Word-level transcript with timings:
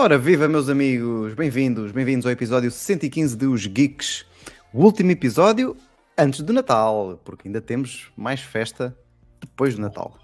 Ora, 0.00 0.16
viva 0.16 0.48
meus 0.48 0.70
amigos, 0.70 1.34
bem-vindos, 1.34 1.92
bem-vindos 1.92 2.24
ao 2.24 2.32
episódio 2.32 2.70
115 2.70 3.36
de 3.36 3.44
Os 3.44 3.66
Geeks, 3.66 4.24
o 4.72 4.82
último 4.82 5.10
episódio 5.10 5.76
antes 6.16 6.40
do 6.40 6.54
Natal, 6.54 7.20
porque 7.22 7.48
ainda 7.48 7.60
temos 7.60 8.10
mais 8.16 8.40
festa 8.40 8.96
depois 9.38 9.74
do 9.74 9.82
Natal. 9.82 10.18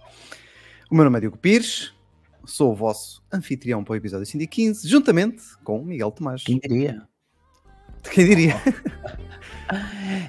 O 0.91 0.95
meu 0.95 1.05
nome 1.05 1.19
é 1.19 1.21
Diogo 1.21 1.37
Pires, 1.37 1.93
sou 2.47 2.73
o 2.73 2.75
vosso 2.75 3.23
anfitrião 3.31 3.85
para 3.85 3.93
o 3.93 3.97
episódio 3.97 4.25
115, 4.25 4.89
juntamente 4.89 5.43
com 5.63 5.85
Miguel 5.85 6.11
Tomás. 6.11 6.43
Quem 6.43 6.59
diria? 6.59 7.07
Quem 8.11 8.25
diria? 8.27 8.55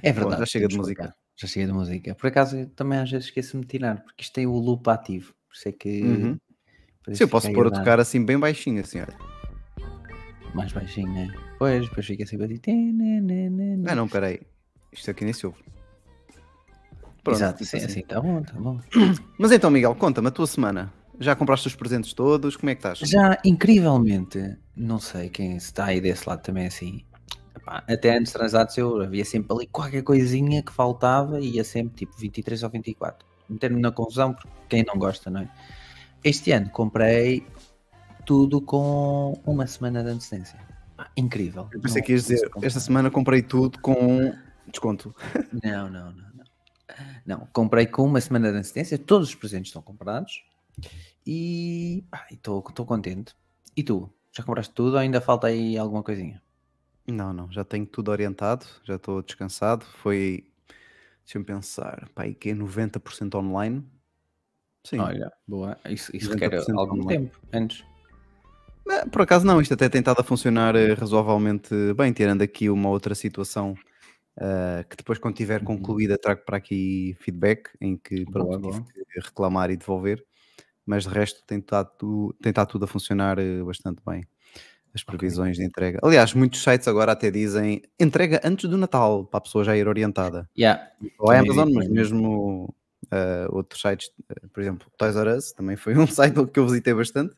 É 0.04 0.12
verdade. 0.12 0.36
Bom, 0.36 0.40
já 0.40 0.45
chega 0.45 0.68
de 0.68 0.76
música. 0.76 0.94
que 0.94 1.08
colocar. 1.08 1.18
Já 1.38 1.48
chega 1.48 1.68
de 1.68 1.72
música. 1.72 2.16
Por 2.16 2.28
acaso, 2.28 2.66
também 2.76 3.00
às 3.00 3.09
vezes 3.09 3.28
esqueço-me 3.28 3.62
de 3.62 3.70
tirar, 3.70 4.04
porque 4.04 4.23
isto 4.23 4.34
tem 4.34 4.45
o 4.45 4.58
loop 4.58 4.86
ativo. 4.90 5.34
Por 5.48 5.56
isso 5.56 5.70
é 5.70 5.72
que. 5.72 6.02
Uhum. 6.02 6.34
Sim, 6.34 7.12
eu 7.12 7.16
fica 7.16 7.28
posso 7.28 7.54
pôr 7.54 7.68
a 7.68 7.72
tocar 7.72 8.00
assim 8.00 8.26
bem 8.26 8.38
baixinho, 8.38 8.82
assim, 8.82 9.00
olha. 9.00 9.37
Mais 10.58 10.72
baixinho, 10.72 11.14
né? 11.14 11.32
Pois, 11.60 11.88
depois 11.88 12.04
fica 12.04 12.24
assim. 12.24 12.36
Ah 13.88 13.94
não, 13.94 14.08
peraí, 14.08 14.42
isto 14.92 15.12
aqui 15.12 15.24
nem 15.24 15.32
se 15.32 15.46
ouve. 15.46 15.60
Pronto, 17.24 17.38
Exato, 17.38 17.60
tipo 17.60 17.70
sim, 17.70 17.78
assim. 17.78 17.86
assim, 17.86 18.02
tá 18.02 18.20
bom, 18.20 18.42
tá 18.42 18.54
bom. 18.54 18.80
Mas 19.38 19.52
então, 19.52 19.70
Miguel, 19.70 19.94
conta-me 19.94 20.30
a 20.30 20.32
tua 20.32 20.48
semana. 20.48 20.92
Já 21.20 21.36
compraste 21.36 21.68
os 21.68 21.76
presentes 21.76 22.12
todos? 22.12 22.56
Como 22.56 22.72
é 22.72 22.76
que 22.76 22.80
estás? 22.80 22.98
Já, 23.08 23.38
incrivelmente, 23.46 24.58
não 24.76 25.00
sei 25.00 25.30
quem 25.30 25.58
está 25.58 25.86
aí 25.86 26.02
desse 26.02 26.28
lado 26.28 26.42
também 26.42 26.66
assim. 26.66 27.04
Epá, 27.56 27.84
até 27.88 28.18
antes 28.18 28.34
transados 28.34 28.76
eu 28.80 29.00
havia 29.00 29.26
sempre 29.26 29.56
ali 29.56 29.68
qualquer 29.68 30.02
coisinha 30.02 30.64
que 30.64 30.74
faltava 30.74 31.40
e 31.40 31.58
ia 31.58 31.64
sempre 31.64 31.98
tipo 31.98 32.18
23 32.18 32.64
ou 32.64 32.70
24. 32.72 33.28
Meter-me 33.48 33.80
na 33.80 33.92
confusão 33.92 34.34
porque 34.34 34.50
quem 34.70 34.84
não 34.84 34.98
gosta, 34.98 35.30
não 35.30 35.42
é? 35.42 35.50
Este 36.24 36.52
ano 36.52 36.72
comprei 36.72 37.46
tudo 38.28 38.59
com 38.59 39.42
uma 39.45 39.66
semana 39.66 40.03
de 40.03 40.09
antecedência. 40.09 40.59
Pá, 40.97 41.09
incrível. 41.16 41.70
Eu 41.72 41.80
pensei 41.80 42.02
Não 42.02 42.06
que 42.06 42.11
ias 42.11 42.28
dizer, 42.28 42.52
esta 42.61 42.81
semana 42.81 43.09
comprei 43.09 43.42
tudo 43.42 43.80
com 43.80 44.34
desconto. 44.67 45.16
Não, 45.64 45.89
não, 45.89 46.11
não, 46.11 46.28
não. 46.34 46.45
Não, 47.25 47.47
comprei 47.53 47.86
com 47.86 48.03
uma 48.03 48.19
semana 48.19 48.52
de 48.52 48.58
antecedência, 48.58 48.97
todos 48.97 49.30
os 49.30 49.36
presentes 49.36 49.69
estão 49.69 49.81
comprados 49.81 50.44
e 51.25 52.03
estou 52.30 52.61
contente. 52.61 53.34
E 53.78 53.81
tu? 53.81 54.11
Já 54.34 54.44
compraste 54.44 54.73
tudo 54.73 54.94
ou 54.94 54.97
ainda 54.97 55.22
falta 55.22 55.47
aí 55.47 55.78
alguma 55.78 56.03
coisinha? 56.03 56.41
Não, 57.08 57.31
não, 57.31 57.50
já 57.50 57.64
tenho 57.64 57.86
tudo 57.86 58.12
orientado, 58.12 58.66
já 58.84 58.95
estou 58.95 59.22
descansado. 59.22 59.86
Foi, 59.86 60.45
deixa-me 61.23 61.45
pensar, 61.45 62.09
pá, 62.14 62.23
aí 62.23 62.36
que 62.36 62.50
é 62.50 62.53
90% 62.53 63.36
online. 63.36 63.86
Sim, 64.84 65.00
Olha, 65.00 65.31
boa. 65.47 65.78
Isso, 65.86 66.14
isso 66.14 66.30
90% 66.31 66.39
requer 66.39 66.72
algum 66.73 67.02
online. 67.02 67.08
tempo 67.08 67.39
antes. 67.53 67.86
Por 69.12 69.22
acaso 69.22 69.46
não, 69.46 69.60
isto 69.62 69.74
até 69.74 69.90
tem 69.90 70.00
estado 70.00 70.20
a 70.20 70.24
funcionar 70.24 70.76
eh, 70.76 70.94
razoavelmente 70.94 71.74
bem, 71.96 72.12
tirando 72.14 72.42
aqui 72.42 72.70
uma 72.70 72.90
outra 72.90 73.14
situação 73.16 73.76
eh, 74.40 74.86
que 74.90 74.96
depois 74.96 75.18
quando 75.20 75.36
tiver 75.36 75.60
Uhum. 75.62 75.66
concluída 75.66 76.18
trago 76.18 76.42
para 76.46 76.58
aqui 76.58 77.16
feedback 77.20 77.70
em 77.82 77.98
que 77.98 78.24
pronto, 78.26 78.60
Boa, 78.60 78.72
boa. 78.80 78.86
reclamar 79.16 79.72
e 79.72 79.78
devolver, 79.78 80.24
mas 80.86 81.04
de 81.04 81.10
resto 81.10 81.44
tem 81.46 81.60
estado, 81.60 82.36
tem 82.42 82.50
estado 82.52 82.68
tudo 82.70 82.86
a 82.86 82.88
funcionar 82.88 83.40
eh, 83.40 83.64
bastante 83.64 84.02
bem. 84.06 84.26
As 84.94 85.04
previsões 85.04 85.58
de 85.58 85.64
entrega. 85.64 86.00
Aliás, 86.02 86.34
muitos 86.34 86.64
sites 86.64 86.88
agora 86.88 87.12
até 87.12 87.30
dizem 87.30 87.84
entrega 88.00 88.42
antes 88.44 88.68
do 88.68 88.78
Natal, 88.78 89.26
para 89.26 89.38
a 89.38 89.42
pessoa 89.42 89.64
já 89.64 89.78
ir 89.78 89.88
orientada. 89.88 90.50
Yeah. 90.58 90.82
Ou 91.20 91.30
a 91.30 91.36
Também 91.36 91.52
vi 91.52 91.60
Amazon, 91.60 91.74
mas 91.76 91.90
mesmo 91.90 92.74
eh, 93.12 93.47
outros 93.52 93.80
sites, 93.81 94.09
por 94.52 94.62
exemplo, 94.62 94.88
Toys 94.97 95.16
R 95.16 95.30
Us, 95.38 95.52
também 95.52 95.76
foi 95.76 95.94
um 95.97 96.08
site 96.08 96.34
que 96.47 96.59
eu 96.59 96.66
visitei 96.66 96.94
bastante, 96.96 97.36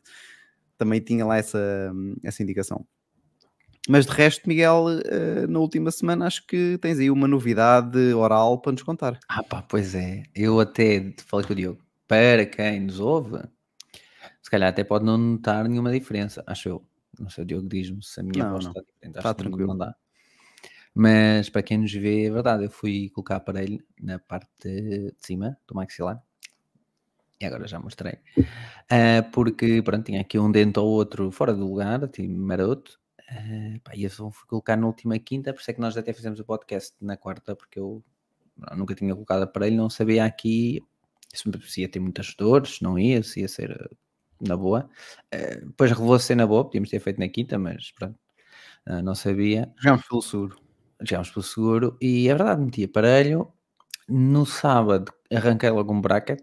também 0.80 1.00
tinha 1.00 1.24
lá 1.24 1.36
essa, 1.36 1.92
essa 2.22 2.42
indicação. 2.42 2.84
Mas 3.88 4.06
de 4.06 4.12
resto, 4.12 4.48
Miguel, 4.48 4.86
eh, 5.04 5.46
na 5.46 5.58
última 5.58 5.90
semana 5.90 6.26
acho 6.26 6.46
que 6.46 6.78
tens 6.80 6.98
aí 6.98 7.10
uma 7.10 7.26
novidade 7.28 7.98
oral 8.14 8.60
para 8.60 8.72
nos 8.72 8.82
contar. 8.82 9.18
Ah 9.28 9.42
pá, 9.42 9.62
pois 9.62 9.94
é. 9.94 10.22
Eu 10.34 10.58
até 10.60 11.14
falei 11.26 11.46
com 11.46 11.52
o 11.52 11.56
Diogo. 11.56 11.82
Para 12.06 12.44
quem 12.46 12.80
nos 12.80 12.98
ouve, 13.00 13.38
se 14.42 14.50
calhar 14.50 14.68
até 14.68 14.82
pode 14.84 15.04
não 15.04 15.16
notar 15.16 15.66
nenhuma 15.68 15.90
diferença, 15.92 16.42
acho 16.46 16.68
eu. 16.68 16.84
Não 17.18 17.28
sei, 17.30 17.44
o 17.44 17.46
Diogo 17.46 17.68
diz-me 17.68 18.02
se 18.02 18.20
a 18.20 18.22
minha 18.22 18.44
Não, 18.44 18.52
voz 18.52 18.64
não. 18.64 18.70
está 18.72 18.80
diferente. 18.82 19.16
Está 19.18 19.28
Acho 19.30 19.36
que 19.36 19.42
não- 19.44 19.50
tranquilo. 19.50 19.68
Não 19.68 19.78
dá. 19.78 19.94
Mas 20.94 21.48
para 21.48 21.62
quem 21.62 21.78
nos 21.78 21.92
vê, 21.92 22.24
é 22.26 22.30
verdade. 22.30 22.64
Eu 22.64 22.70
fui 22.70 23.10
colocar 23.10 23.36
aparelho 23.36 23.82
na 24.00 24.18
parte 24.18 24.48
de 24.62 25.14
cima 25.20 25.56
do 25.66 25.74
maxilar. 25.74 26.20
E 27.40 27.46
agora 27.46 27.66
já 27.66 27.78
mostrei. 27.78 28.18
Ah, 28.90 29.22
porque, 29.32 29.80
pronto, 29.82 30.04
tinha 30.04 30.20
aqui 30.20 30.38
um 30.38 30.52
dente 30.52 30.78
ou 30.78 30.86
outro 30.88 31.30
fora 31.30 31.54
do 31.54 31.66
lugar, 31.66 32.06
tinha 32.08 32.28
maroto. 32.28 33.00
Uh, 33.30 33.80
pá, 33.80 33.92
e 33.94 34.02
eu 34.04 34.10
só 34.10 34.30
fui 34.30 34.46
colocar 34.48 34.76
na 34.76 34.86
última 34.86 35.16
quinta, 35.18 35.52
por 35.54 35.60
isso 35.60 35.70
é 35.70 35.74
que 35.74 35.80
nós 35.80 35.96
até 35.96 36.12
fizemos 36.12 36.40
o 36.40 36.44
podcast 36.44 36.96
na 37.00 37.16
quarta, 37.16 37.54
porque 37.54 37.78
eu 37.78 38.02
nunca 38.76 38.94
tinha 38.94 39.14
colocado 39.14 39.42
aparelho, 39.42 39.76
não 39.76 39.88
sabia 39.88 40.24
aqui 40.24 40.82
se, 41.32 41.80
ia 41.80 41.88
ter 41.88 42.00
muitas 42.00 42.34
dores, 42.34 42.76
se 42.76 42.82
não 42.82 42.98
ia, 42.98 43.22
se 43.22 43.40
ia 43.40 43.48
ser 43.48 43.70
uh, 43.70 43.96
na 44.46 44.56
boa. 44.56 44.90
Uh, 45.32 45.66
depois 45.66 45.90
revelou-se 45.92 46.26
ser 46.26 46.34
na 46.34 46.46
boa, 46.46 46.64
podíamos 46.64 46.90
ter 46.90 46.98
feito 46.98 47.20
na 47.20 47.28
quinta, 47.28 47.58
mas 47.58 47.92
pronto, 47.92 48.18
uh, 48.88 49.02
não 49.02 49.14
sabia. 49.14 49.72
Jogámos 49.78 50.06
pelo 50.08 50.22
seguro. 50.22 50.56
Jogámos 51.00 51.30
pelo 51.30 51.42
seguro 51.42 51.96
e 52.00 52.28
é 52.28 52.34
verdade, 52.34 52.60
meti 52.60 52.84
aparelho. 52.84 53.52
No 54.08 54.44
sábado 54.44 55.12
arranquei 55.32 55.70
logo 55.70 55.92
um 55.92 56.00
bracket. 56.00 56.42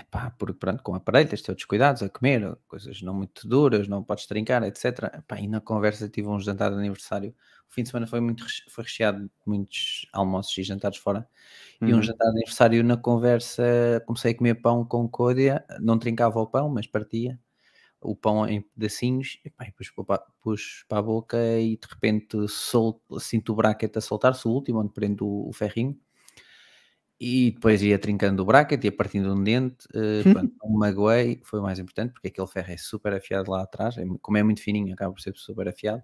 Epá, 0.00 0.30
porque 0.38 0.54
pronto, 0.58 0.82
com 0.82 0.94
aparelho 0.94 1.28
tens 1.28 1.40
de 1.40 1.46
ter 1.46 1.52
outros 1.52 1.66
cuidados 1.66 2.02
a 2.02 2.08
comer, 2.08 2.56
coisas 2.68 3.02
não 3.02 3.12
muito 3.14 3.46
duras, 3.46 3.86
não 3.88 4.02
podes 4.02 4.26
trincar, 4.26 4.62
etc. 4.62 5.08
Epá, 5.18 5.38
e 5.40 5.46
na 5.48 5.60
conversa 5.60 6.08
tive 6.08 6.28
um 6.28 6.38
jantar 6.40 6.70
de 6.70 6.76
aniversário. 6.78 7.34
O 7.68 7.72
fim 7.74 7.82
de 7.82 7.90
semana 7.90 8.06
foi 8.06 8.20
muito 8.20 8.44
foi 8.70 8.84
recheado 8.84 9.24
de 9.24 9.30
muitos 9.46 10.06
almoços 10.12 10.56
e 10.58 10.62
jantares 10.62 10.98
fora. 10.98 11.28
E 11.86 11.94
um 11.94 12.02
Uhum. 12.02 12.02
jantar 12.02 12.26
de 12.26 12.32
aniversário 12.38 12.84
na 12.84 12.96
conversa 12.96 14.02
comecei 14.06 14.32
a 14.32 14.36
comer 14.38 14.56
pão 14.56 14.84
com 14.86 15.08
côdea, 15.08 15.64
não 15.80 15.98
trincava 15.98 16.40
o 16.40 16.46
pão, 16.46 16.68
mas 16.70 16.86
partia 16.86 17.38
o 18.00 18.16
pão 18.16 18.46
em 18.48 18.62
pedacinhos 18.62 19.38
epá, 19.44 19.66
e 19.66 19.72
pus 19.72 19.90
para, 19.90 20.20
pus 20.42 20.84
para 20.88 20.98
a 20.98 21.02
boca 21.02 21.38
e 21.60 21.76
de 21.78 21.88
repente 21.88 22.48
solto, 22.48 23.20
sinto 23.20 23.52
o 23.52 23.56
bracket 23.56 23.96
a 23.96 24.00
soltar-se, 24.02 24.48
o 24.48 24.52
último, 24.52 24.80
onde 24.80 24.92
prendo 24.92 25.26
o, 25.26 25.48
o 25.50 25.52
ferrinho. 25.52 25.98
E 27.20 27.50
depois 27.52 27.82
ia 27.82 27.98
trincando 27.98 28.42
o 28.42 28.46
bracket, 28.46 28.82
ia 28.84 28.92
partindo 28.92 29.32
um 29.34 29.44
dente, 29.44 29.86
eh, 29.94 30.24
pronto, 30.24 30.52
me 30.64 30.78
magoei, 30.78 31.40
foi 31.44 31.60
o 31.60 31.62
mais 31.62 31.78
importante, 31.78 32.12
porque 32.14 32.28
aquele 32.28 32.46
ferro 32.48 32.72
é 32.72 32.76
super 32.78 33.12
afiado 33.12 33.50
lá 33.50 33.62
atrás, 33.62 33.98
é 33.98 34.04
como 34.22 34.38
é 34.38 34.42
muito 34.42 34.62
fininho, 34.62 34.94
acaba 34.94 35.12
por 35.12 35.20
ser 35.20 35.36
super 35.36 35.68
afiado. 35.68 36.02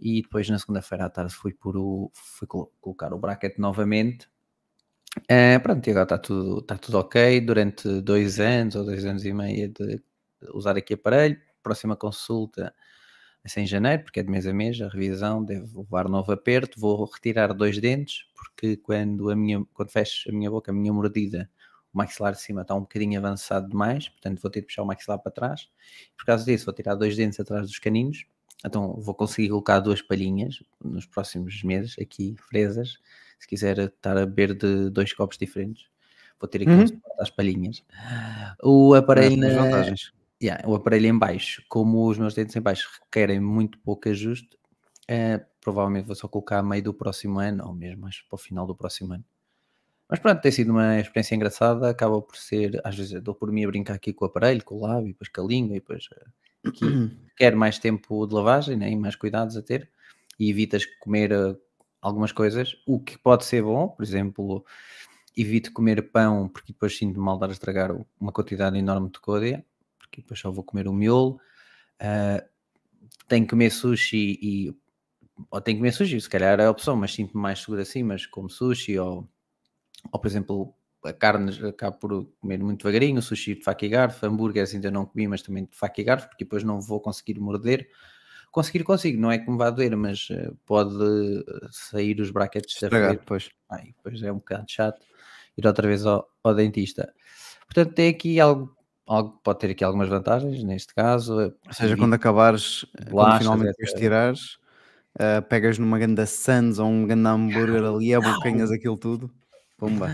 E 0.00 0.22
depois 0.22 0.48
na 0.50 0.58
segunda-feira 0.58 1.06
à 1.06 1.10
tarde 1.10 1.34
fui, 1.34 1.54
por 1.54 1.76
o, 1.76 2.10
fui 2.14 2.46
colo- 2.48 2.72
colocar 2.80 3.12
o 3.14 3.18
bracket 3.18 3.58
novamente. 3.58 4.28
Eh, 5.28 5.58
pronto, 5.60 5.86
e 5.86 5.90
agora 5.90 6.04
está 6.04 6.18
tudo, 6.18 6.58
está 6.60 6.76
tudo 6.78 6.98
ok. 6.98 7.40
Durante 7.40 8.00
dois 8.02 8.38
anos 8.40 8.74
ou 8.76 8.84
dois 8.84 9.04
anos 9.04 9.24
e 9.24 9.32
meio 9.32 9.68
de 9.72 10.00
usar 10.54 10.76
aqui 10.76 10.94
aparelho, 10.94 11.38
próxima 11.62 11.96
consulta 11.96 12.74
vai 13.42 13.50
ser 13.50 13.60
em 13.60 13.66
janeiro, 13.66 14.02
porque 14.04 14.20
é 14.20 14.22
de 14.22 14.30
mês 14.30 14.46
a 14.46 14.52
mês, 14.52 14.80
a 14.80 14.88
revisão 14.88 15.44
deve 15.44 15.66
levar 15.76 16.08
novo 16.08 16.32
aperto, 16.32 16.78
vou 16.80 17.04
retirar 17.04 17.52
dois 17.54 17.78
dentes, 17.78 18.24
porque 18.34 18.76
quando, 18.76 19.30
a 19.30 19.36
minha, 19.36 19.64
quando 19.74 19.90
fecho 19.90 20.28
a 20.30 20.32
minha 20.32 20.50
boca, 20.50 20.70
a 20.70 20.74
minha 20.74 20.92
mordida, 20.92 21.48
o 21.92 21.98
maxilar 21.98 22.32
de 22.32 22.40
cima 22.40 22.62
está 22.62 22.74
um 22.74 22.80
bocadinho 22.80 23.18
avançado 23.18 23.68
demais, 23.68 24.08
portanto 24.08 24.40
vou 24.42 24.50
ter 24.50 24.60
de 24.60 24.66
puxar 24.66 24.82
o 24.82 24.86
maxilar 24.86 25.18
para 25.18 25.32
trás. 25.32 25.68
Por 26.16 26.26
causa 26.26 26.44
disso, 26.44 26.66
vou 26.66 26.74
tirar 26.74 26.94
dois 26.94 27.16
dentes 27.16 27.40
atrás 27.40 27.66
dos 27.66 27.78
caninos, 27.78 28.26
então 28.64 28.94
vou 29.00 29.14
conseguir 29.14 29.48
colocar 29.50 29.80
duas 29.80 30.02
palhinhas 30.02 30.62
nos 30.84 31.06
próximos 31.06 31.62
meses, 31.62 31.96
aqui, 32.00 32.36
fresas, 32.48 32.98
se 33.38 33.46
quiser 33.46 33.78
estar 33.78 34.16
a 34.18 34.26
beber 34.26 34.52
de 34.54 34.90
dois 34.90 35.12
copos 35.12 35.38
diferentes. 35.38 35.86
Vou 36.40 36.48
ter 36.48 36.62
aqui 36.62 36.70
Uhum. 36.70 36.84
um 36.84 37.22
às 37.22 37.30
palhinhas. 37.30 37.82
O 38.62 38.94
aparelho 38.94 39.40
Tens 39.40 39.54
na, 39.54 39.62
vantagens. 39.64 40.12
Yeah, 40.40 40.62
o 40.68 40.74
aparelho 40.76 41.06
em 41.06 41.18
baixo, 41.18 41.62
como 41.68 42.06
os 42.08 42.16
meus 42.16 42.34
dentes 42.34 42.54
em 42.54 42.60
baixo 42.60 42.88
requerem 43.02 43.40
muito 43.40 43.76
pouco 43.80 44.08
ajuste, 44.08 44.56
eh, 45.08 45.38
provavelmente 45.60 46.06
vou 46.06 46.14
só 46.14 46.28
colocar 46.28 46.58
a 46.58 46.62
meio 46.62 46.82
do 46.82 46.94
próximo 46.94 47.40
ano, 47.40 47.66
ou 47.66 47.74
mesmo 47.74 48.02
mais 48.02 48.20
para 48.20 48.36
o 48.36 48.38
final 48.38 48.64
do 48.66 48.76
próximo 48.76 49.14
ano. 49.14 49.24
Mas 50.08 50.20
pronto, 50.20 50.40
tem 50.40 50.52
sido 50.52 50.70
uma 50.72 51.00
experiência 51.00 51.34
engraçada, 51.36 51.90
acaba 51.90 52.22
por 52.22 52.36
ser, 52.36 52.80
às 52.84 52.96
vezes 52.96 53.22
dou 53.22 53.34
por 53.34 53.52
mim 53.52 53.64
a 53.64 53.68
brincar 53.68 53.94
aqui 53.94 54.12
com 54.12 54.24
o 54.24 54.28
aparelho, 54.28 54.64
com 54.64 54.76
o 54.76 54.80
lábio, 54.82 55.08
depois 55.08 55.28
com 55.30 55.42
a 55.42 55.44
língua, 55.46 55.76
e 55.76 55.80
depois 55.80 56.08
eh, 56.14 56.26
aqui 56.68 56.86
quer 57.36 57.56
mais 57.56 57.78
tempo 57.78 58.26
de 58.26 58.34
lavagem 58.34 58.76
né, 58.76 58.90
e 58.90 58.96
mais 58.96 59.16
cuidados 59.16 59.56
a 59.56 59.62
ter, 59.62 59.90
e 60.38 60.50
evitas 60.50 60.86
comer 61.00 61.32
eh, 61.32 61.56
algumas 62.02 62.32
coisas, 62.32 62.76
o 62.86 63.00
que 63.00 63.18
pode 63.18 63.44
ser 63.44 63.62
bom, 63.62 63.88
por 63.88 64.02
exemplo, 64.04 64.64
evito 65.36 65.72
comer 65.72 66.10
pão, 66.12 66.48
porque 66.48 66.72
depois 66.72 66.96
sinto 66.96 67.20
mal 67.20 67.38
dar 67.38 67.48
a 67.50 67.52
estragar 67.52 67.90
uma 68.20 68.32
quantidade 68.32 68.78
enorme 68.78 69.10
de 69.10 69.20
côdea, 69.20 69.64
porque 70.08 70.22
depois 70.22 70.40
só 70.40 70.50
vou 70.50 70.64
comer 70.64 70.88
o 70.88 70.92
miolo. 70.92 71.38
Ah, 72.00 72.42
tenho 73.28 73.44
que 73.44 73.50
comer 73.50 73.70
sushi 73.70 74.38
e. 74.42 74.74
Ou 75.50 75.60
tenho 75.60 75.76
que 75.76 75.80
comer 75.80 75.92
sushi, 75.92 76.20
se 76.20 76.28
calhar 76.28 76.58
é 76.58 76.64
a 76.64 76.70
opção, 76.70 76.96
mas 76.96 77.14
sinto-me 77.14 77.40
mais 77.40 77.60
seguro 77.60 77.80
assim, 77.80 78.02
mas 78.02 78.26
como 78.26 78.50
sushi 78.50 78.98
ou, 78.98 79.28
ou 80.10 80.20
por 80.20 80.26
exemplo, 80.26 80.74
a 81.04 81.12
carne 81.12 81.52
acabo 81.64 81.96
por 81.98 82.26
comer 82.40 82.58
muito 82.58 82.82
devagarinho, 82.82 83.22
sushi 83.22 83.54
de 83.54 83.62
faca 83.62 83.86
e 83.86 83.88
garfo, 83.88 84.26
hambúrgueres 84.26 84.74
ainda 84.74 84.90
não 84.90 85.06
comi, 85.06 85.28
mas 85.28 85.40
também 85.40 85.64
de 85.64 85.76
faca 85.76 86.00
e 86.00 86.04
garfo, 86.04 86.28
porque 86.28 86.42
depois 86.42 86.64
não 86.64 86.80
vou 86.80 87.00
conseguir 87.00 87.38
morder. 87.38 87.88
Conseguir, 88.50 88.82
consigo, 88.82 89.20
não 89.20 89.30
é 89.30 89.38
que 89.38 89.48
me 89.48 89.58
vá 89.58 89.70
doer, 89.70 89.94
mas 89.96 90.28
uh, 90.30 90.56
pode 90.66 90.94
sair 91.70 92.18
os 92.20 92.30
brackets 92.30 92.80
da 92.80 92.88
frente. 92.88 93.20
Depois. 93.20 93.50
Depois 93.84 94.22
é 94.22 94.32
um 94.32 94.36
bocado 94.38 94.64
chato 94.66 95.06
ir 95.56 95.66
outra 95.66 95.86
vez 95.86 96.04
ao, 96.06 96.28
ao 96.42 96.54
dentista. 96.54 97.12
Portanto, 97.66 97.94
tem 97.94 98.08
aqui 98.08 98.40
algo 98.40 98.74
algo 99.08 99.40
pode 99.42 99.58
ter 99.58 99.70
aqui 99.70 99.82
algumas 99.82 100.08
vantagens 100.08 100.62
neste 100.62 100.94
caso. 100.94 101.54
Ou 101.66 101.72
seja, 101.72 101.96
quando 101.96 102.14
acabares, 102.14 102.84
quando 103.10 103.38
finalmente 103.38 103.70
depois 103.70 103.92
tirares, 103.94 104.54
uh, 105.16 105.42
pegas 105.48 105.78
numa 105.78 105.98
ganda 105.98 106.26
Sans 106.26 106.78
ou 106.78 106.86
um 106.86 107.06
grande 107.06 107.26
hambúrguer 107.26 107.82
ali, 107.84 108.12
abocanhas 108.14 108.70
aquilo 108.70 108.98
tudo. 108.98 109.30
Pumba. 109.78 110.10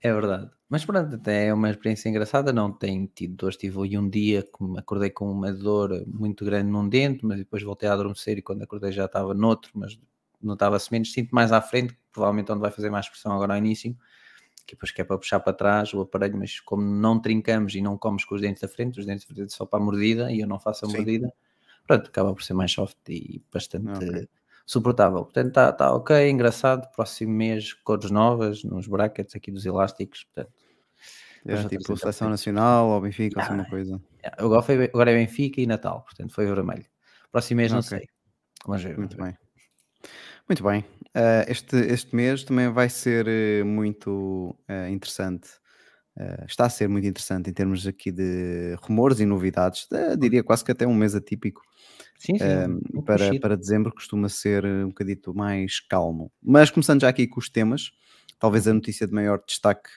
É 0.00 0.12
verdade. 0.12 0.50
Mas 0.68 0.84
pronto, 0.84 1.14
até 1.14 1.46
é 1.46 1.54
uma 1.54 1.70
experiência 1.70 2.08
engraçada. 2.08 2.52
Não 2.52 2.70
tenho 2.70 3.06
tido 3.06 3.34
dores. 3.34 3.56
Tive 3.56 3.78
um 3.78 4.08
dia 4.08 4.42
que 4.42 4.78
acordei 4.78 5.10
com 5.10 5.30
uma 5.30 5.52
dor 5.52 6.04
muito 6.06 6.44
grande 6.44 6.70
num 6.70 6.88
dente, 6.88 7.24
mas 7.24 7.38
depois 7.38 7.62
voltei 7.62 7.88
a 7.88 7.92
adormecer 7.94 8.38
e 8.38 8.42
quando 8.42 8.62
acordei 8.62 8.92
já 8.92 9.06
estava 9.06 9.34
noutro, 9.34 9.70
mas 9.74 9.98
notava-se 10.42 10.92
menos. 10.92 11.12
Sinto 11.12 11.34
mais 11.34 11.50
à 11.52 11.60
frente, 11.60 11.96
provavelmente 12.12 12.52
onde 12.52 12.60
vai 12.60 12.70
fazer 12.70 12.90
mais 12.90 13.08
pressão 13.08 13.32
agora 13.32 13.54
ao 13.54 13.58
início 13.58 13.96
que 14.66 14.74
depois 14.74 14.90
que 14.90 15.00
é 15.00 15.04
para 15.04 15.18
puxar 15.18 15.40
para 15.40 15.52
trás 15.52 15.92
o 15.92 16.00
aparelho, 16.00 16.36
mas 16.36 16.60
como 16.60 16.82
não 16.82 17.20
trincamos 17.20 17.74
e 17.74 17.80
não 17.80 17.98
comes 17.98 18.24
com 18.24 18.34
os 18.34 18.40
dentes 18.40 18.62
da 18.62 18.68
frente, 18.68 19.00
os 19.00 19.06
dentes 19.06 19.26
da 19.26 19.34
frente 19.34 19.52
só 19.52 19.66
para 19.66 19.78
a 19.78 19.82
mordida 19.82 20.32
e 20.32 20.40
eu 20.40 20.46
não 20.46 20.58
faço 20.58 20.86
a 20.86 20.88
Sim. 20.88 20.96
mordida, 20.96 21.32
pronto, 21.86 22.08
acaba 22.08 22.32
por 22.34 22.42
ser 22.42 22.54
mais 22.54 22.72
soft 22.72 22.96
e 23.08 23.42
bastante 23.52 23.90
okay. 23.90 24.28
suportável. 24.64 25.24
Portanto, 25.24 25.48
está 25.48 25.72
tá 25.72 25.94
ok, 25.94 26.30
engraçado. 26.30 26.90
Próximo 26.92 27.32
mês, 27.32 27.72
cores 27.72 28.10
novas 28.10 28.64
nos 28.64 28.86
brackets 28.86 29.36
aqui 29.36 29.50
dos 29.50 29.66
elásticos. 29.66 30.24
Portanto, 30.24 30.52
é, 31.46 31.68
tipo 31.68 31.96
seleção 31.96 32.30
nacional 32.30 32.88
ou 32.88 33.00
Benfica, 33.00 33.40
ah, 33.40 33.44
alguma 33.44 33.66
coisa. 33.66 34.00
Agora, 34.38 34.62
foi, 34.62 34.84
agora 34.84 35.10
é 35.10 35.14
Benfica 35.14 35.60
e 35.60 35.66
Natal, 35.66 36.02
portanto 36.02 36.32
foi 36.32 36.46
vermelho. 36.46 36.86
Próximo 37.30 37.58
mês 37.58 37.70
okay. 37.70 37.76
não 37.76 37.82
sei. 37.82 38.08
Vamos 38.66 38.82
ver. 38.82 38.96
Muito 38.96 39.16
bem. 39.16 39.36
Muito 40.48 40.62
bem. 40.62 40.84
Uh, 41.14 41.46
este, 41.48 41.76
este 41.76 42.14
mês 42.14 42.42
também 42.42 42.68
vai 42.72 42.88
ser 42.88 43.26
uh, 43.26 43.64
muito 43.64 44.56
uh, 44.68 44.88
interessante. 44.90 45.48
está 46.48 46.66
a 46.66 46.70
ser 46.70 46.88
muito 46.88 47.06
interessante 47.06 47.50
em 47.50 47.52
termos 47.52 47.86
aqui 47.86 48.12
de 48.12 48.76
rumores 48.82 49.20
e 49.20 49.26
novidades. 49.26 49.88
diria 50.18 50.44
quase 50.44 50.64
que 50.64 50.72
até 50.72 50.86
um 50.86 50.94
mês 50.94 51.14
atípico. 51.14 51.60
Sim, 52.18 52.38
sim, 52.38 53.02
para, 53.04 53.38
para 53.40 53.56
dezembro 53.56 53.92
costuma 53.92 54.28
ser 54.28 54.64
um 54.64 54.88
bocadito 54.88 55.34
mais 55.34 55.80
calmo. 55.80 56.32
Mas 56.42 56.70
começando 56.70 57.00
já 57.00 57.08
aqui 57.08 57.26
com 57.26 57.40
os 57.40 57.48
temas, 57.48 57.90
talvez 58.38 58.68
a 58.68 58.72
notícia 58.72 59.06
de 59.06 59.12
maior 59.12 59.42
destaque 59.46 59.90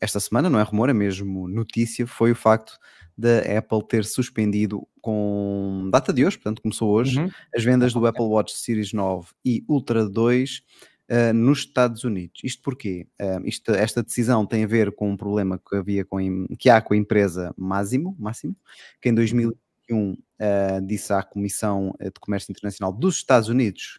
esta 0.00 0.20
semana, 0.20 0.50
não 0.50 0.58
é 0.58 0.62
rumor, 0.62 0.88
é 0.88 0.92
mesmo 0.92 1.48
notícia, 1.48 2.06
foi 2.06 2.32
o 2.32 2.36
facto 2.36 2.78
da 3.16 3.38
Apple 3.58 3.86
ter 3.88 4.04
suspendido 4.04 4.86
com 5.00 5.88
data 5.90 6.12
de 6.12 6.24
hoje, 6.24 6.36
portanto 6.36 6.60
começou 6.60 6.90
hoje, 6.90 7.18
uhum. 7.18 7.30
as 7.54 7.64
vendas 7.64 7.92
do 7.92 8.06
Apple 8.06 8.24
Watch 8.24 8.54
Series 8.56 8.92
9 8.92 9.28
e 9.44 9.64
Ultra 9.66 10.06
2 10.06 10.58
uh, 10.58 10.62
eh, 11.08 11.32
nos 11.32 11.60
Estados 11.60 12.04
Unidos. 12.04 12.40
Isto 12.44 12.62
porquê? 12.62 13.06
Uh, 13.20 13.46
isto, 13.46 13.70
esta 13.70 14.02
decisão 14.02 14.44
tem 14.44 14.64
a 14.64 14.66
ver 14.66 14.92
com 14.92 15.10
um 15.10 15.16
problema 15.16 15.58
que, 15.58 15.76
havia 15.76 16.04
com, 16.04 16.46
que 16.58 16.68
há 16.68 16.80
com 16.82 16.92
a 16.92 16.96
empresa 16.96 17.54
Máximo, 17.56 18.14
Máximo 18.18 18.54
que 19.00 19.08
em 19.08 19.14
2021 19.14 20.12
uh, 20.12 20.16
eh, 20.38 20.80
disse 20.82 21.12
à 21.12 21.22
Comissão 21.22 21.94
de 21.98 22.20
Comércio 22.20 22.52
Internacional 22.52 22.92
dos 22.92 23.16
Estados 23.16 23.48
Unidos 23.48 23.98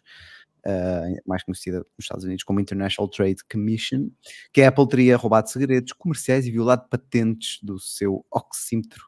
Uh, 0.66 1.16
mais 1.24 1.42
conhecida 1.44 1.78
nos 1.78 2.04
Estados 2.04 2.24
Unidos 2.24 2.42
como 2.42 2.58
International 2.58 3.08
Trade 3.08 3.44
Commission, 3.50 4.10
que 4.52 4.60
a 4.60 4.68
Apple 4.68 4.88
teria 4.88 5.16
roubado 5.16 5.48
segredos 5.48 5.92
comerciais 5.92 6.46
e 6.46 6.50
violado 6.50 6.88
patentes 6.88 7.60
do 7.62 7.78
seu 7.78 8.26
oxímetro 8.30 9.06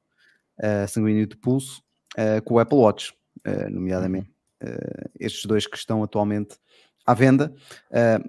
uh, 0.58 0.88
sanguíneo 0.88 1.26
de 1.26 1.37
pulso 1.37 1.82
uh, 2.17 2.43
com 2.44 2.55
o 2.55 2.58
Apple 2.58 2.79
Watch, 2.79 3.12
nomeadamente 3.70 4.31
uhum. 4.62 4.69
estes 5.19 5.47
dois 5.47 5.67
que 5.67 5.76
estão 5.76 6.02
atualmente 6.02 6.56
à 7.06 7.14
venda. 7.14 7.55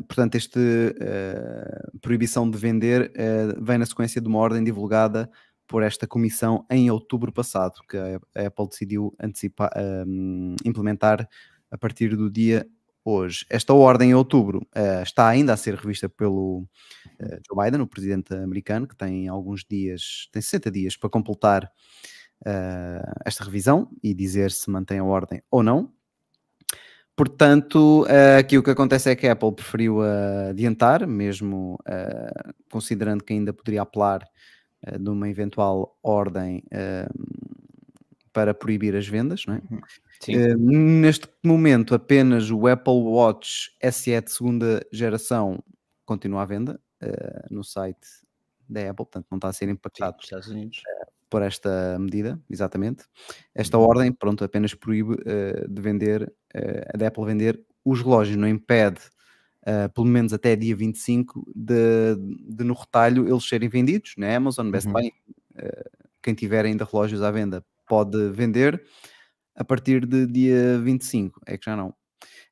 portanto, 0.08 0.36
esta 0.36 0.60
proibição 2.00 2.50
de 2.50 2.58
vender 2.58 3.12
vem 3.62 3.78
na 3.78 3.86
sequência 3.86 4.22
de 4.22 4.28
uma 4.30 4.40
ordem 4.40 4.64
divulgada 4.64 5.30
por 5.68 5.84
esta 5.84 6.08
comissão 6.08 6.66
em 6.70 6.90
outubro 6.90 7.32
passado, 7.34 7.82
que 7.90 7.98
a 7.98 8.48
Apple 8.48 8.70
decidiu 8.70 9.14
antecipar, 9.20 9.70
implementar 10.64 11.28
a 11.70 11.78
partir 11.78 12.16
do 12.16 12.30
dia 12.30 12.66
hoje. 13.04 13.46
Esta 13.50 13.74
ordem 13.74 14.12
em 14.12 14.14
outubro 14.14 14.60
uh, 14.76 15.04
está 15.04 15.28
ainda 15.28 15.54
a 15.54 15.58
ser 15.58 15.76
revista 15.76 16.08
pelo 16.08 16.60
uh, 16.62 17.40
Joe 17.48 17.64
Biden, 17.64 17.82
o 17.82 17.88
presidente 17.88 18.34
americano, 18.34 18.88
que 18.88 18.96
tem 18.96 19.28
alguns 19.28 19.64
dias, 19.64 20.30
tem 20.32 20.42
60 20.42 20.72
dias 20.72 20.98
para 20.98 21.10
completar 21.10 21.66
uh, 21.66 23.22
esta 23.26 23.44
revisão 23.44 23.90
e 24.04 24.14
dizer 24.14 24.52
se 24.52 24.70
mantém 24.70 25.00
a 25.00 25.04
ordem 25.04 25.42
ou 25.50 25.64
não. 25.64 25.92
Portanto, 27.14 28.08
aqui 28.40 28.58
o 28.58 28.64
que 28.64 28.72
acontece 28.72 29.12
é 29.12 29.16
que 29.16 29.28
a 29.28 29.34
Apple 29.34 29.52
preferiu 29.52 30.00
adiantar, 30.50 31.06
mesmo 31.06 31.78
considerando 32.72 33.24
que 33.24 33.34
ainda 33.34 33.54
poderia 33.54 33.84
apelar 33.84 34.26
de 35.00 35.10
uma 35.10 35.30
eventual 35.30 36.00
ordem 36.02 36.64
para 38.34 38.56
proibir 38.56 38.96
as 38.96 39.08
vendas, 39.08 39.46
não 39.46 39.56
é? 39.56 39.62
Uh, 40.30 40.58
neste 40.58 41.28
momento, 41.44 41.96
apenas 41.96 42.52
o 42.52 42.68
Apple 42.68 42.94
Watch 42.94 43.72
SE 43.92 44.22
de 44.22 44.32
segunda 44.32 44.86
geração 44.92 45.64
continua 46.06 46.44
à 46.44 46.46
venda 46.46 46.80
uh, 47.02 47.54
no 47.54 47.64
site 47.64 48.08
da 48.70 48.82
Apple, 48.82 49.06
portanto 49.06 49.26
não 49.32 49.38
está 49.38 49.50
a 49.50 49.54
ser 49.54 49.70
impactado 49.70 50.18
Sim, 50.24 50.68
uh, 50.68 50.72
por 51.30 51.42
esta 51.42 51.98
medida, 52.00 52.40
exatamente. 52.50 53.06
Esta 53.56 53.78
uhum. 53.78 53.86
ordem, 53.86 54.12
pronto, 54.12 54.44
apenas 54.44 54.74
proíbe 54.74 55.16
de 55.68 55.82
vender, 55.82 56.32
da 56.98 57.08
Apple 57.08 57.26
vender 57.26 57.62
os 57.86 58.02
relógios, 58.02 58.36
não 58.36 58.48
impede, 58.48 59.00
pelo 59.94 60.08
menos 60.08 60.34
até 60.34 60.58
dia 60.58 60.76
25, 60.76 61.50
de, 61.56 62.16
de 62.50 62.66
no 62.66 62.74
retalho 62.74 63.30
eles 63.30 63.48
serem 63.48 63.70
vendidos 63.70 64.14
na 64.18 64.36
Amazon, 64.36 64.70
Best 64.70 64.88
uhum. 64.88 64.94
Buy, 64.94 65.14
quem 66.22 66.34
tiver 66.34 66.66
ainda 66.66 66.84
relógios 66.84 67.22
à 67.22 67.32
venda 67.32 67.66
pode 67.88 68.30
vender 68.32 68.82
a 69.56 69.64
partir 69.64 70.06
de 70.06 70.26
dia 70.26 70.80
25, 70.80 71.42
é 71.46 71.58
que 71.58 71.66
já 71.66 71.76
não. 71.76 71.94